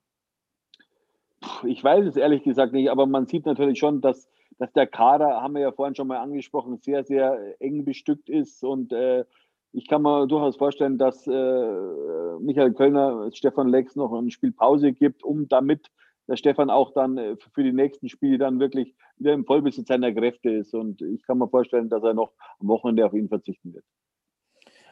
Ich 1.64 1.82
weiß 1.82 2.06
es 2.06 2.16
ehrlich 2.16 2.42
gesagt 2.42 2.72
nicht, 2.72 2.90
aber 2.90 3.06
man 3.06 3.26
sieht 3.26 3.46
natürlich 3.46 3.78
schon, 3.78 4.00
dass, 4.00 4.28
dass 4.58 4.72
der 4.72 4.86
Kader, 4.86 5.42
haben 5.42 5.54
wir 5.54 5.62
ja 5.62 5.72
vorhin 5.72 5.94
schon 5.94 6.08
mal 6.08 6.18
angesprochen, 6.18 6.78
sehr, 6.78 7.04
sehr 7.04 7.60
eng 7.60 7.84
bestückt 7.84 8.28
ist 8.28 8.62
und 8.62 8.92
äh, 8.92 9.24
ich 9.72 9.88
kann 9.88 10.02
mir 10.02 10.26
durchaus 10.26 10.56
vorstellen, 10.56 10.98
dass 10.98 11.26
äh, 11.26 12.38
Michael 12.40 12.74
Kölner 12.74 13.30
Stefan 13.32 13.68
Lex 13.68 13.96
noch 13.96 14.12
ein 14.12 14.30
Spiel 14.30 14.52
Pause 14.52 14.92
gibt, 14.92 15.24
um 15.24 15.48
damit 15.48 15.90
der 16.28 16.36
Stefan 16.36 16.70
auch 16.70 16.92
dann 16.92 17.16
äh, 17.16 17.36
für 17.54 17.62
die 17.62 17.72
nächsten 17.72 18.08
Spiele 18.08 18.38
dann 18.38 18.60
wirklich 18.60 18.94
wieder 19.16 19.32
im 19.32 19.44
Vollbesitz 19.44 19.88
seiner 19.88 20.12
Kräfte 20.12 20.50
ist. 20.50 20.74
Und 20.74 21.00
ich 21.02 21.22
kann 21.26 21.38
mir 21.38 21.48
vorstellen, 21.48 21.88
dass 21.88 22.02
er 22.02 22.14
noch 22.14 22.32
am 22.60 22.68
Wochenende 22.68 23.06
auf 23.06 23.14
ihn 23.14 23.28
verzichten 23.28 23.72
wird. 23.74 23.84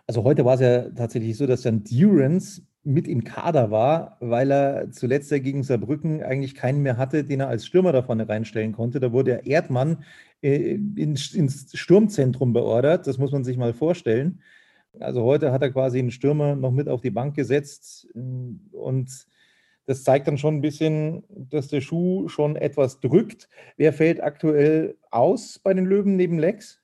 Also 0.07 0.25
heute 0.25 0.45
war 0.45 0.55
es 0.55 0.61
ja 0.61 0.91
tatsächlich 0.91 1.37
so, 1.37 1.47
dass 1.47 1.63
dann 1.63 1.85
Durance 1.85 2.63
mit 2.83 3.07
im 3.07 3.25
Kader 3.25 3.71
war, 3.71 4.17
weil 4.21 4.51
er 4.51 4.91
zuletzt 4.91 5.31
ja 5.31 5.39
gegen 5.39 5.63
Saarbrücken 5.63 6.23
eigentlich 6.23 6.55
keinen 6.55 6.83
mehr 6.83 6.97
hatte, 6.97 7.25
den 7.25 7.41
er 7.41 7.49
als 7.49 7.67
Stürmer 7.67 7.93
da 7.93 8.03
vorne 8.03 8.29
reinstellen 8.29 8.73
konnte. 8.73 9.01
Da 9.01 9.13
wurde 9.13 9.43
Erdmann 9.45 10.05
äh, 10.43 10.75
ins, 10.97 11.35
ins 11.35 11.77
Sturmzentrum 11.77 12.53
beordert. 12.53 13.07
Das 13.07 13.19
muss 13.19 13.33
man 13.33 13.45
sich 13.45 13.59
mal 13.59 13.75
vorstellen. 13.75 14.41
Also 14.99 15.23
heute 15.23 15.53
hat 15.53 15.63
er 15.63 15.71
quasi 15.71 15.99
einen 15.99 16.11
Stürmer 16.11 16.57
noch 16.57 16.73
mit 16.73 16.89
auf 16.89 17.01
die 17.01 17.11
Bank 17.11 17.37
gesetzt 17.37 18.09
und 18.15 19.27
das 19.87 20.05
zeigt 20.05 20.27
dann 20.27 20.39
schon 20.39 20.57
ein 20.57 20.61
bisschen, 20.61 21.25
dass 21.29 21.69
der 21.69 21.81
Schuh 21.81 22.29
schon 22.29 22.57
etwas 22.57 23.01
drückt. 23.01 23.49
Wer 23.77 23.93
fällt 23.93 24.23
aktuell 24.23 24.97
aus 25.11 25.59
bei 25.59 25.75
den 25.75 25.85
Löwen 25.85 26.17
neben 26.17 26.39
Lex? 26.39 26.81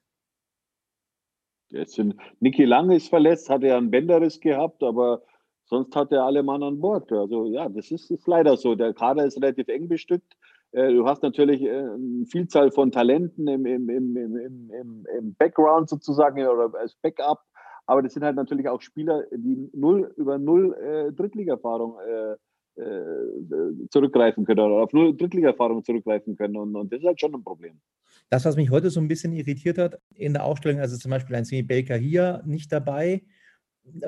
Niki 2.41 2.65
Lang 2.65 2.91
ist 2.91 3.09
verletzt, 3.09 3.51
hat 3.51 3.65
er 3.65 3.77
einen 3.77 3.91
Bänderriss 3.91 4.41
gehabt, 4.41 4.83
aber 4.83 5.23
sonst 5.67 5.95
hat 5.95 6.12
er 6.12 6.25
alle 6.25 6.43
Mann 6.43 6.62
an 6.62 6.81
Bord. 6.81 7.12
Also 7.12 7.47
ja, 7.47 7.69
das 7.69 7.91
ist, 7.91 8.11
ist 8.11 8.27
leider 8.27 8.57
so. 8.57 8.75
Der 8.75 8.95
Kader 8.95 9.27
ist 9.27 9.37
relativ 9.37 9.69
eng 9.69 9.89
bestückt. 9.89 10.37
Äh, 10.73 10.93
du 10.93 11.07
hast 11.07 11.23
natürlich 11.23 11.62
äh, 11.62 11.71
eine 11.71 12.27
Vielzahl 12.27 12.71
von 12.71 12.91
Talenten 12.91 13.47
im, 13.49 13.67
im, 13.67 13.89
im, 13.89 14.17
im, 14.17 15.07
im 15.19 15.35
Background 15.35 15.89
sozusagen 15.89 16.47
oder 16.47 16.73
als 16.79 16.95
Backup. 16.97 17.43
Aber 17.87 18.03
das 18.03 18.14
sind 18.14 18.25
halt 18.25 18.37
natürlich 18.37 18.69
auch 18.69 18.81
Spieler, 18.81 19.25
die 19.33 19.71
null 19.73 20.12
über 20.17 20.39
null 20.39 20.75
äh, 20.75 21.12
Drittliga-Erfahrung 21.12 21.97
äh, 22.01 22.37
äh, 22.81 23.89
zurückgreifen 23.91 24.45
können 24.45 24.61
oder 24.61 24.83
auf 24.83 24.93
null 24.93 25.17
Drittliga-Erfahrung 25.17 25.85
zurückgreifen 25.85 26.37
können. 26.37 26.57
Und, 26.57 26.75
und, 26.75 26.93
das 26.93 27.01
ist 27.01 27.07
halt 27.07 27.21
schon 27.21 27.35
ein 27.35 27.45
Problem. 27.45 27.81
Das, 28.29 28.45
was 28.45 28.57
mich 28.57 28.71
heute 28.71 28.91
so 28.91 29.01
ein 29.01 29.09
bisschen 29.09 29.33
irritiert 29.33 29.79
hat 29.79 30.01
in 30.14 30.33
der 30.33 30.45
Aufstellung, 30.45 30.81
also 30.81 30.97
zum 30.97 31.11
Beispiel 31.12 31.37
ein 31.37 31.45
Semi 31.45 31.62
Baker 31.62 31.97
hier 31.97 32.43
nicht 32.45 32.73
dabei, 32.73 33.23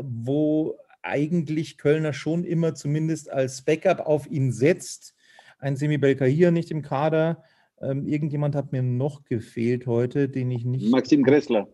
wo 0.03 0.77
eigentlich 1.03 1.79
Kölner 1.79 2.13
schon 2.13 2.45
immer 2.45 2.75
zumindest 2.75 3.31
als 3.31 3.63
Backup 3.63 4.01
auf 4.01 4.27
ihn 4.27 4.53
setzt. 4.53 5.15
Ein 5.59 5.77
Semi 5.77 5.99
hier 5.99 6.51
nicht 6.51 6.71
im 6.71 6.83
Kader. 6.83 7.43
Ähm, 7.81 8.07
irgendjemand 8.07 8.55
hat 8.55 8.73
mir 8.73 8.83
noch 8.83 9.25
gefehlt 9.25 9.87
heute, 9.87 10.29
den 10.29 10.51
ich 10.51 10.65
nicht. 10.65 10.91
Maxim 10.91 11.23
Gressler. 11.23 11.69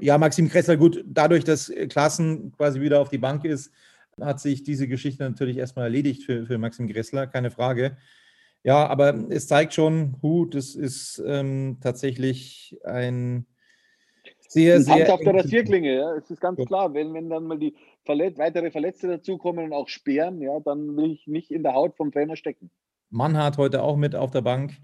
Ja, 0.00 0.18
Maxim 0.18 0.48
Gressler, 0.48 0.76
gut, 0.76 1.04
dadurch, 1.06 1.44
dass 1.44 1.72
Klassen 1.88 2.52
quasi 2.52 2.80
wieder 2.80 3.00
auf 3.00 3.08
die 3.08 3.18
Bank 3.18 3.44
ist, 3.44 3.72
hat 4.20 4.40
sich 4.40 4.62
diese 4.62 4.88
Geschichte 4.88 5.24
natürlich 5.24 5.56
erstmal 5.56 5.86
erledigt 5.86 6.24
für, 6.24 6.46
für 6.46 6.58
Maxim 6.58 6.88
Gressler, 6.88 7.26
keine 7.26 7.50
Frage. 7.50 7.96
Ja, 8.64 8.86
aber 8.86 9.26
es 9.30 9.46
zeigt 9.46 9.74
schon, 9.74 10.16
hu, 10.22 10.44
das 10.44 10.74
ist 10.74 11.22
ähm, 11.24 11.78
tatsächlich 11.80 12.76
ein 12.84 13.46
sehr, 14.48 14.80
sehr. 14.80 15.12
auf 15.12 15.20
der 15.20 15.34
Rasierklinge, 15.34 15.94
ja. 15.94 16.14
Es 16.14 16.30
ist 16.30 16.40
ganz 16.40 16.64
klar, 16.64 16.92
wenn, 16.94 17.12
wenn 17.12 17.28
dann 17.28 17.44
mal 17.44 17.58
die 17.58 17.76
Verlet 18.04 18.38
weitere 18.38 18.70
Verletzte 18.70 19.06
dazukommen 19.06 19.66
und 19.66 19.72
auch 19.72 19.88
sperren, 19.88 20.40
ja, 20.40 20.58
dann 20.60 20.96
will 20.96 21.12
ich 21.12 21.26
nicht 21.26 21.50
in 21.50 21.62
der 21.62 21.74
Haut 21.74 21.96
vom 21.96 22.10
Trainer 22.10 22.34
stecken. 22.34 22.70
Mannhardt 23.10 23.58
heute 23.58 23.82
auch 23.82 23.96
mit 23.96 24.14
auf 24.14 24.30
der 24.30 24.40
Bank. 24.40 24.76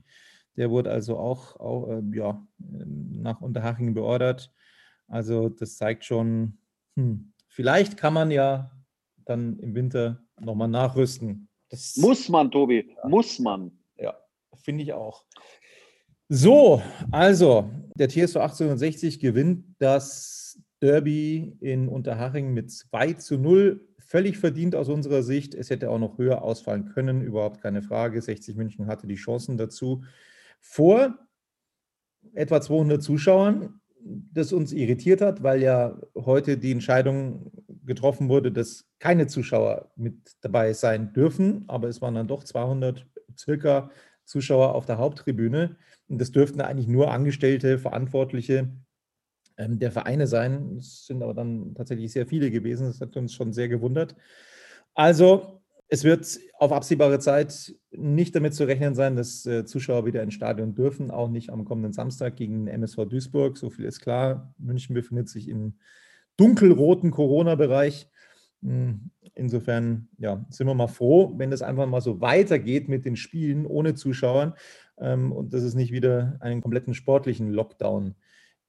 Der 0.56 0.70
wurde 0.70 0.90
also 0.90 1.16
auch, 1.16 1.58
auch 1.58 1.88
äh, 1.88 2.02
ja, 2.12 2.46
nach 2.58 3.40
Unterhaching 3.40 3.94
beordert. 3.94 4.52
Also 5.08 5.48
das 5.48 5.76
zeigt 5.76 6.04
schon, 6.04 6.58
hm, 6.96 7.32
vielleicht 7.48 7.96
kann 7.96 8.14
man 8.14 8.30
ja 8.30 8.70
dann 9.24 9.58
im 9.58 9.74
Winter 9.74 10.22
nochmal 10.40 10.68
nachrüsten. 10.68 11.48
Das 11.70 11.96
muss 11.96 12.28
man, 12.28 12.50
Tobi, 12.50 12.94
ja. 12.96 13.08
muss 13.08 13.38
man. 13.38 13.72
Ja, 13.96 14.14
finde 14.62 14.84
ich 14.84 14.92
auch. 14.92 15.24
So, 16.28 16.82
also 17.10 17.70
der 17.94 18.08
TSV 18.08 18.36
1860 18.36 19.20
gewinnt 19.20 19.64
das 19.78 20.60
Derby 20.80 21.56
in 21.60 21.88
Unterhaching 21.88 22.52
mit 22.52 22.70
2 22.70 23.14
zu 23.14 23.38
0. 23.38 23.88
Völlig 23.98 24.36
verdient 24.36 24.74
aus 24.74 24.88
unserer 24.88 25.22
Sicht. 25.22 25.54
Es 25.54 25.70
hätte 25.70 25.90
auch 25.90 25.98
noch 25.98 26.18
höher 26.18 26.42
ausfallen 26.42 26.86
können, 26.86 27.22
überhaupt 27.22 27.62
keine 27.62 27.82
Frage. 27.82 28.20
60 28.20 28.56
München 28.56 28.86
hatte 28.88 29.06
die 29.06 29.14
Chancen 29.14 29.56
dazu. 29.56 30.02
Vor 30.60 31.18
etwa 32.34 32.60
200 32.60 33.02
Zuschauern, 33.02 33.80
das 34.00 34.52
uns 34.52 34.72
irritiert 34.72 35.20
hat, 35.20 35.42
weil 35.42 35.62
ja 35.62 35.98
heute 36.16 36.58
die 36.58 36.72
Entscheidung 36.72 37.52
getroffen 37.84 38.28
wurde, 38.28 38.50
dass 38.50 38.86
keine 38.98 39.26
Zuschauer 39.26 39.90
mit 39.96 40.16
dabei 40.40 40.72
sein 40.72 41.12
dürfen. 41.12 41.64
Aber 41.68 41.88
es 41.88 42.02
waren 42.02 42.14
dann 42.14 42.28
doch 42.28 42.44
200 42.44 43.06
circa 43.36 43.90
Zuschauer 44.24 44.74
auf 44.74 44.86
der 44.86 44.98
Haupttribüne. 44.98 45.76
Und 46.08 46.20
das 46.20 46.32
dürften 46.32 46.60
eigentlich 46.60 46.88
nur 46.88 47.10
Angestellte, 47.10 47.78
Verantwortliche 47.78 48.70
ähm, 49.56 49.78
der 49.78 49.92
Vereine 49.92 50.26
sein. 50.26 50.76
Es 50.78 51.06
sind 51.06 51.22
aber 51.22 51.34
dann 51.34 51.74
tatsächlich 51.74 52.12
sehr 52.12 52.26
viele 52.26 52.50
gewesen. 52.50 52.86
Das 52.86 53.00
hat 53.00 53.16
uns 53.16 53.34
schon 53.34 53.52
sehr 53.52 53.68
gewundert. 53.68 54.16
Also, 54.94 55.60
es 55.88 56.02
wird 56.02 56.38
auf 56.58 56.72
absehbare 56.72 57.18
Zeit 57.18 57.74
nicht 57.90 58.34
damit 58.34 58.54
zu 58.54 58.64
rechnen 58.64 58.94
sein, 58.94 59.16
dass 59.16 59.46
äh, 59.46 59.64
Zuschauer 59.64 60.06
wieder 60.06 60.22
ins 60.22 60.34
Stadion 60.34 60.74
dürfen, 60.74 61.10
auch 61.10 61.28
nicht 61.28 61.50
am 61.50 61.64
kommenden 61.64 61.92
Samstag 61.92 62.36
gegen 62.36 62.66
MSV 62.66 63.06
Duisburg. 63.06 63.58
So 63.58 63.70
viel 63.70 63.84
ist 63.84 64.00
klar. 64.00 64.54
München 64.58 64.94
befindet 64.94 65.28
sich 65.28 65.48
im 65.48 65.74
dunkelroten 66.36 67.10
Corona-Bereich. 67.10 68.08
Insofern 69.34 70.08
ja, 70.18 70.44
sind 70.48 70.66
wir 70.66 70.74
mal 70.74 70.86
froh, 70.86 71.32
wenn 71.36 71.50
das 71.50 71.62
einfach 71.62 71.86
mal 71.86 72.00
so 72.00 72.20
weitergeht 72.20 72.88
mit 72.88 73.04
den 73.04 73.16
Spielen 73.16 73.66
ohne 73.66 73.94
Zuschauern 73.94 74.54
ähm, 74.98 75.32
und 75.32 75.52
dass 75.52 75.62
es 75.62 75.74
nicht 75.74 75.92
wieder 75.92 76.36
einen 76.40 76.60
kompletten 76.60 76.94
sportlichen 76.94 77.50
Lockdown 77.50 78.14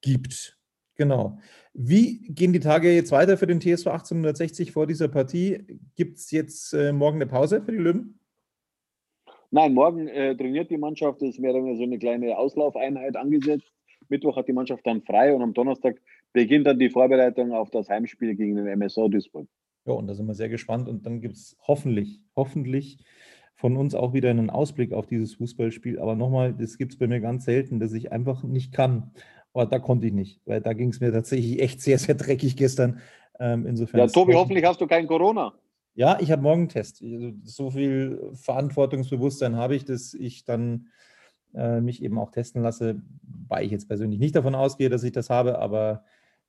gibt. 0.01 0.59
Genau. 0.95 1.38
Wie 1.74 2.20
gehen 2.30 2.53
die 2.53 2.59
Tage 2.59 2.93
jetzt 2.93 3.11
weiter 3.11 3.38
für 3.38 3.47
den 3.47 3.59
TSV 3.59 3.88
1860 3.88 4.72
vor 4.72 4.88
dieser 4.88 5.07
Partie? 5.07 5.80
Gibt 5.95 6.18
es 6.18 6.32
jetzt 6.32 6.74
äh, 6.74 6.93
morgen 6.93 7.18
eine 7.18 7.28
Pause 7.28 7.61
für 7.61 7.72
die 7.72 7.78
Löwen? 7.78 8.20
Nein, 9.51 9.74
morgen 9.74 10.07
äh, 10.07 10.36
trainiert 10.36 10.72
die 10.72 10.78
Mannschaft. 10.78 11.22
Es 11.22 11.41
wäre 11.41 11.76
so 11.76 11.84
eine 11.84 11.99
kleine 11.99 12.38
Auslaufeinheit 12.38 13.16
angesetzt. 13.16 13.72
Mittwoch 14.09 14.36
hat 14.36 14.47
die 14.47 14.53
Mannschaft 14.53 14.86
dann 14.86 15.01
frei 15.01 15.34
und 15.34 15.41
am 15.41 15.53
Donnerstag 15.53 16.01
beginnt 16.34 16.68
dann 16.68 16.80
die 16.80 16.89
Vorbereitung 16.89 17.51
auf 17.53 17.70
das 17.72 17.89
Heimspiel 17.89 18.36
gegen 18.36 18.55
den 18.55 18.80
MSO 18.80 19.07
Duisburg. 19.07 19.47
Ja, 19.86 19.93
und 19.93 20.07
da 20.07 20.15
sind 20.15 20.25
wir 20.27 20.33
sehr 20.33 20.49
gespannt. 20.49 20.88
Und 20.88 21.05
dann 21.05 21.21
gibt 21.21 21.36
es 21.36 21.57
hoffentlich, 21.61 22.21
hoffentlich 22.36 22.97
von 23.55 23.77
uns 23.77 23.95
auch 23.95 24.13
wieder 24.13 24.29
einen 24.29 24.49
Ausblick 24.49 24.93
auf 24.93 25.07
dieses 25.07 25.36
Fußballspiel. 25.36 25.99
Aber 25.99 26.15
nochmal, 26.15 26.53
das 26.53 26.77
gibt 26.77 26.93
es 26.93 26.99
bei 26.99 27.07
mir 27.07 27.21
ganz 27.21 27.45
selten, 27.45 27.79
dass 27.79 27.93
ich 27.93 28.11
einfach 28.11 28.43
nicht 28.43 28.73
kann. 28.73 29.11
Aber 29.53 29.65
da 29.65 29.79
konnte 29.79 30.07
ich 30.07 30.13
nicht, 30.13 30.41
weil 30.45 30.59
da 30.59 30.73
ging 30.73 30.89
es 30.89 30.99
mir 30.99 31.13
tatsächlich 31.13 31.61
echt 31.61 31.81
sehr, 31.81 31.97
sehr 31.97 32.15
dreckig 32.15 32.57
gestern. 32.57 32.99
Ähm, 33.39 33.65
insofern 33.65 34.01
ja, 34.01 34.07
Tobi, 34.07 34.33
hoffentlich 34.33 34.65
hast 34.65 34.81
du 34.81 34.88
kein 34.88 35.07
Corona. 35.07 35.53
Ja, 35.93 36.19
ich 36.19 36.29
habe 36.31 36.41
morgen 36.41 36.61
einen 36.61 36.69
Test. 36.69 37.01
Also, 37.01 37.31
so 37.43 37.71
viel 37.71 38.31
Verantwortungsbewusstsein 38.33 39.55
habe 39.55 39.75
ich, 39.75 39.86
dass 39.86 40.13
ich 40.13 40.43
dann 40.43 40.88
äh, 41.53 41.79
mich 41.79 42.03
eben 42.03 42.19
auch 42.19 42.31
testen 42.31 42.61
lasse, 42.61 43.01
weil 43.47 43.65
ich 43.65 43.71
jetzt 43.71 43.88
persönlich 43.88 44.19
nicht 44.19 44.36
davon 44.36 44.55
ausgehe, 44.55 44.89
dass 44.89 45.03
ich 45.03 45.13
das 45.13 45.29
habe, 45.29 45.59
aber 45.59 46.03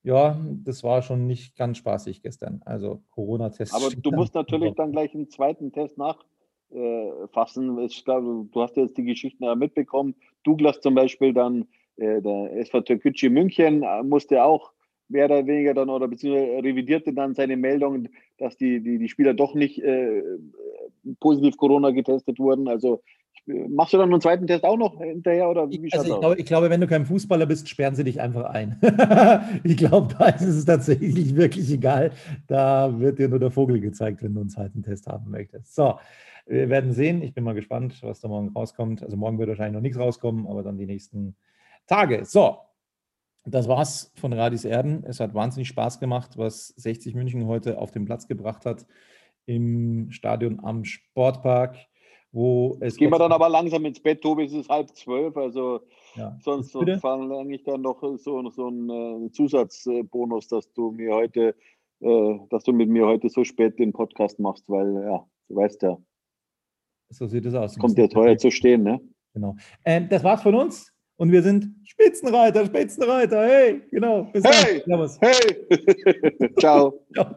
ja, 0.07 0.39
das 0.63 0.85
war 0.85 1.03
schon 1.03 1.27
nicht 1.27 1.57
ganz 1.57 1.79
spaßig 1.79 2.23
gestern. 2.23 2.63
Also 2.65 3.03
Corona-Test. 3.11 3.75
Aber 3.75 3.89
du 3.91 4.13
musst 4.13 4.37
natürlich 4.37 4.73
dann 4.75 4.93
gleich 4.93 5.13
einen 5.13 5.29
zweiten 5.31 5.73
Test 5.73 5.99
nachfassen. 5.99 7.77
Ich 7.81 8.05
glaube, 8.05 8.47
du 8.53 8.63
hast 8.63 8.77
jetzt 8.77 8.97
die 8.97 9.03
Geschichten 9.03 9.43
ja 9.43 9.57
mitbekommen. 9.57 10.15
Douglas 10.45 10.81
zum 10.81 10.95
Beispiel 10.95 11.33
dann, 11.33 11.67
äh, 11.97 12.23
der 12.23 12.57
SV 12.57 12.83
Türkgücü 12.83 13.31
München 13.31 13.83
äh, 13.83 14.05
musste 14.05 14.45
auch 14.45 14.71
mehr 15.09 15.25
oder 15.25 15.45
weniger 15.45 15.75
dann 15.75 15.91
oder 15.91 16.07
beziehungsweise 16.07 16.63
revidierte 16.63 17.13
dann 17.13 17.35
seine 17.35 17.57
Meldung, 17.57 18.09
dass 18.39 18.57
die, 18.57 18.81
die, 18.81 18.99
die 18.99 19.09
Spieler 19.09 19.35
doch 19.35 19.55
nicht 19.55 19.83
äh, 19.83 20.23
positiv 21.19 21.57
Corona 21.57 21.91
getestet 21.91 22.39
wurden. 22.39 22.69
Also 22.69 23.03
machst 23.47 23.93
du 23.93 23.99
dann 23.99 24.13
einen 24.13 24.21
zweiten 24.21 24.47
Test 24.47 24.65
auch 24.65 24.77
noch 24.77 25.01
hinterher 25.01 25.49
oder 25.49 25.71
wie 25.71 25.93
also 25.93 26.15
ich, 26.15 26.21
glaube, 26.21 26.39
ich 26.39 26.47
glaube, 26.47 26.71
wenn 26.71 26.81
du 26.81 26.87
kein 26.87 27.07
Fußballer 27.07 27.47
bist, 27.47 27.69
sperren 27.69 27.95
sie 27.95 28.05
dich 28.05 28.21
einfach 28.21 28.45
ein. 28.45 28.81
ich 29.65 29.77
glaube, 29.77 30.15
da 30.19 30.29
ist 30.29 30.43
es 30.43 30.65
tatsächlich 30.65 31.37
wirklich 31.37 31.71
egal. 31.71 32.13
Da 32.47 32.99
wird 32.99 33.19
dir 33.19 33.29
nur 33.29 33.39
der 33.39 33.51
Vogel 33.51 33.81
gezeigt, 33.81 34.23
wenn 34.23 34.35
du 34.35 34.41
einen 34.41 34.51
zweiten 34.51 34.83
Test 34.83 35.07
haben 35.07 35.31
möchtest. 35.31 35.75
So, 35.75 35.99
wir 36.47 36.69
werden 36.69 36.93
sehen. 36.93 37.23
Ich 37.23 37.35
bin 37.35 37.45
mal 37.45 37.55
gespannt, 37.55 38.03
was 38.03 38.21
da 38.21 38.29
morgen 38.29 38.49
rauskommt. 38.49 39.03
Also 39.03 39.17
morgen 39.17 39.39
wird 39.39 39.49
wahrscheinlich 39.49 39.75
noch 39.75 39.83
nichts 39.83 39.99
rauskommen, 39.99 40.47
aber 40.47 40.63
dann 40.63 40.79
die 40.79 40.87
nächsten 40.87 41.37
Tage. 41.87 42.25
So, 42.25 42.59
das 43.45 43.69
war's 43.69 44.13
von 44.17 44.33
Radis 44.33 44.65
Erden. 44.65 45.05
Es 45.07 45.21
hat 45.21 45.35
wahnsinnig 45.35 45.69
Spaß 45.69 46.01
gemacht, 46.01 46.37
was 46.37 46.69
60 46.69 47.15
München 47.15 47.47
heute 47.47 47.79
auf 47.79 47.93
den 47.93 48.05
Platz 48.05 48.27
gebracht 48.27 48.67
hat 48.67 48.87
im 49.47 50.11
Stadion 50.11 50.61
am 50.63 50.85
Sportpark, 50.85 51.77
wo 52.37 52.77
es. 52.81 52.97
Gehen 52.97 53.11
wir 53.11 53.19
dann 53.19 53.33
aber 53.33 53.49
langsam 53.49 53.85
ins 53.87 53.99
Bett, 53.99 54.21
Tobi, 54.21 54.45
es 54.45 54.53
ist 54.53 54.69
halb 54.69 54.95
zwölf, 54.95 55.35
also 55.37 55.81
ja. 56.17 56.37
sonst 56.43 56.71
so 56.71 56.85
verlange 56.85 57.55
ich 57.55 57.65
dann 57.65 57.81
noch 57.81 58.03
so, 58.19 58.51
so 58.51 58.67
einen 58.67 59.27
äh, 59.27 59.31
Zusatzbonus, 59.33 60.49
dass 60.49 60.71
du 60.75 60.91
mir 60.91 61.15
heute, 61.15 61.55
äh, 62.01 62.39
dass 62.51 62.63
du 62.65 62.73
mit 62.73 62.91
mir 62.91 63.07
heute 63.07 63.31
so 63.31 63.43
spät 63.43 63.79
den 63.79 63.95
Podcast 63.95 64.39
machst, 64.39 64.69
weil 64.69 64.93
ja, 65.03 65.27
du 65.49 65.57
weißt 65.57 65.83
ja. 65.83 65.97
So 67.09 67.27
sieht 67.27 67.47
es 67.47 67.55
aus. 67.55 67.79
Kommt 67.79 67.97
dir 67.97 68.11
teuer 68.11 68.37
zu 68.37 68.51
stehen, 68.51 68.83
ne? 68.83 69.01
Genau. 69.33 69.57
Ähm, 69.85 70.09
das 70.11 70.23
war's 70.23 70.43
von 70.43 70.55
uns. 70.55 70.93
Und 71.19 71.33
wir 71.33 71.43
sind 71.43 71.75
Spitzenreiter, 71.85 72.67
Spitzenreiter. 72.67 73.47
Hey, 73.47 73.81
genau. 73.91 74.25
Bis 74.25 74.45
hey, 74.45 74.83
dann. 74.87 75.11
hey. 75.23 76.53
Ciao. 76.59 77.01
Ciao. 77.15 77.37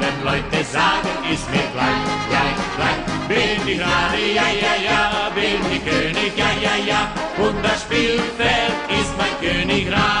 Leute 0.31 0.63
sagen, 0.63 1.09
ist 1.29 1.49
mir 1.51 1.67
gleich, 1.73 2.07
gleich, 2.29 2.59
gleich. 2.77 3.27
Bin 3.27 3.67
ich 3.67 3.77
gerade, 3.77 4.17
ja, 4.33 4.47
ja, 4.63 4.75
ja, 4.81 5.29
bin 5.35 5.59
ich 5.73 5.83
König, 5.83 6.37
ja, 6.37 6.51
ja, 6.61 6.75
ja, 6.85 7.11
und 7.37 7.61
das 7.61 7.81
Spielfeld 7.81 8.71
ist 8.89 9.11
mein 9.17 9.35
Königreich. 9.41 10.20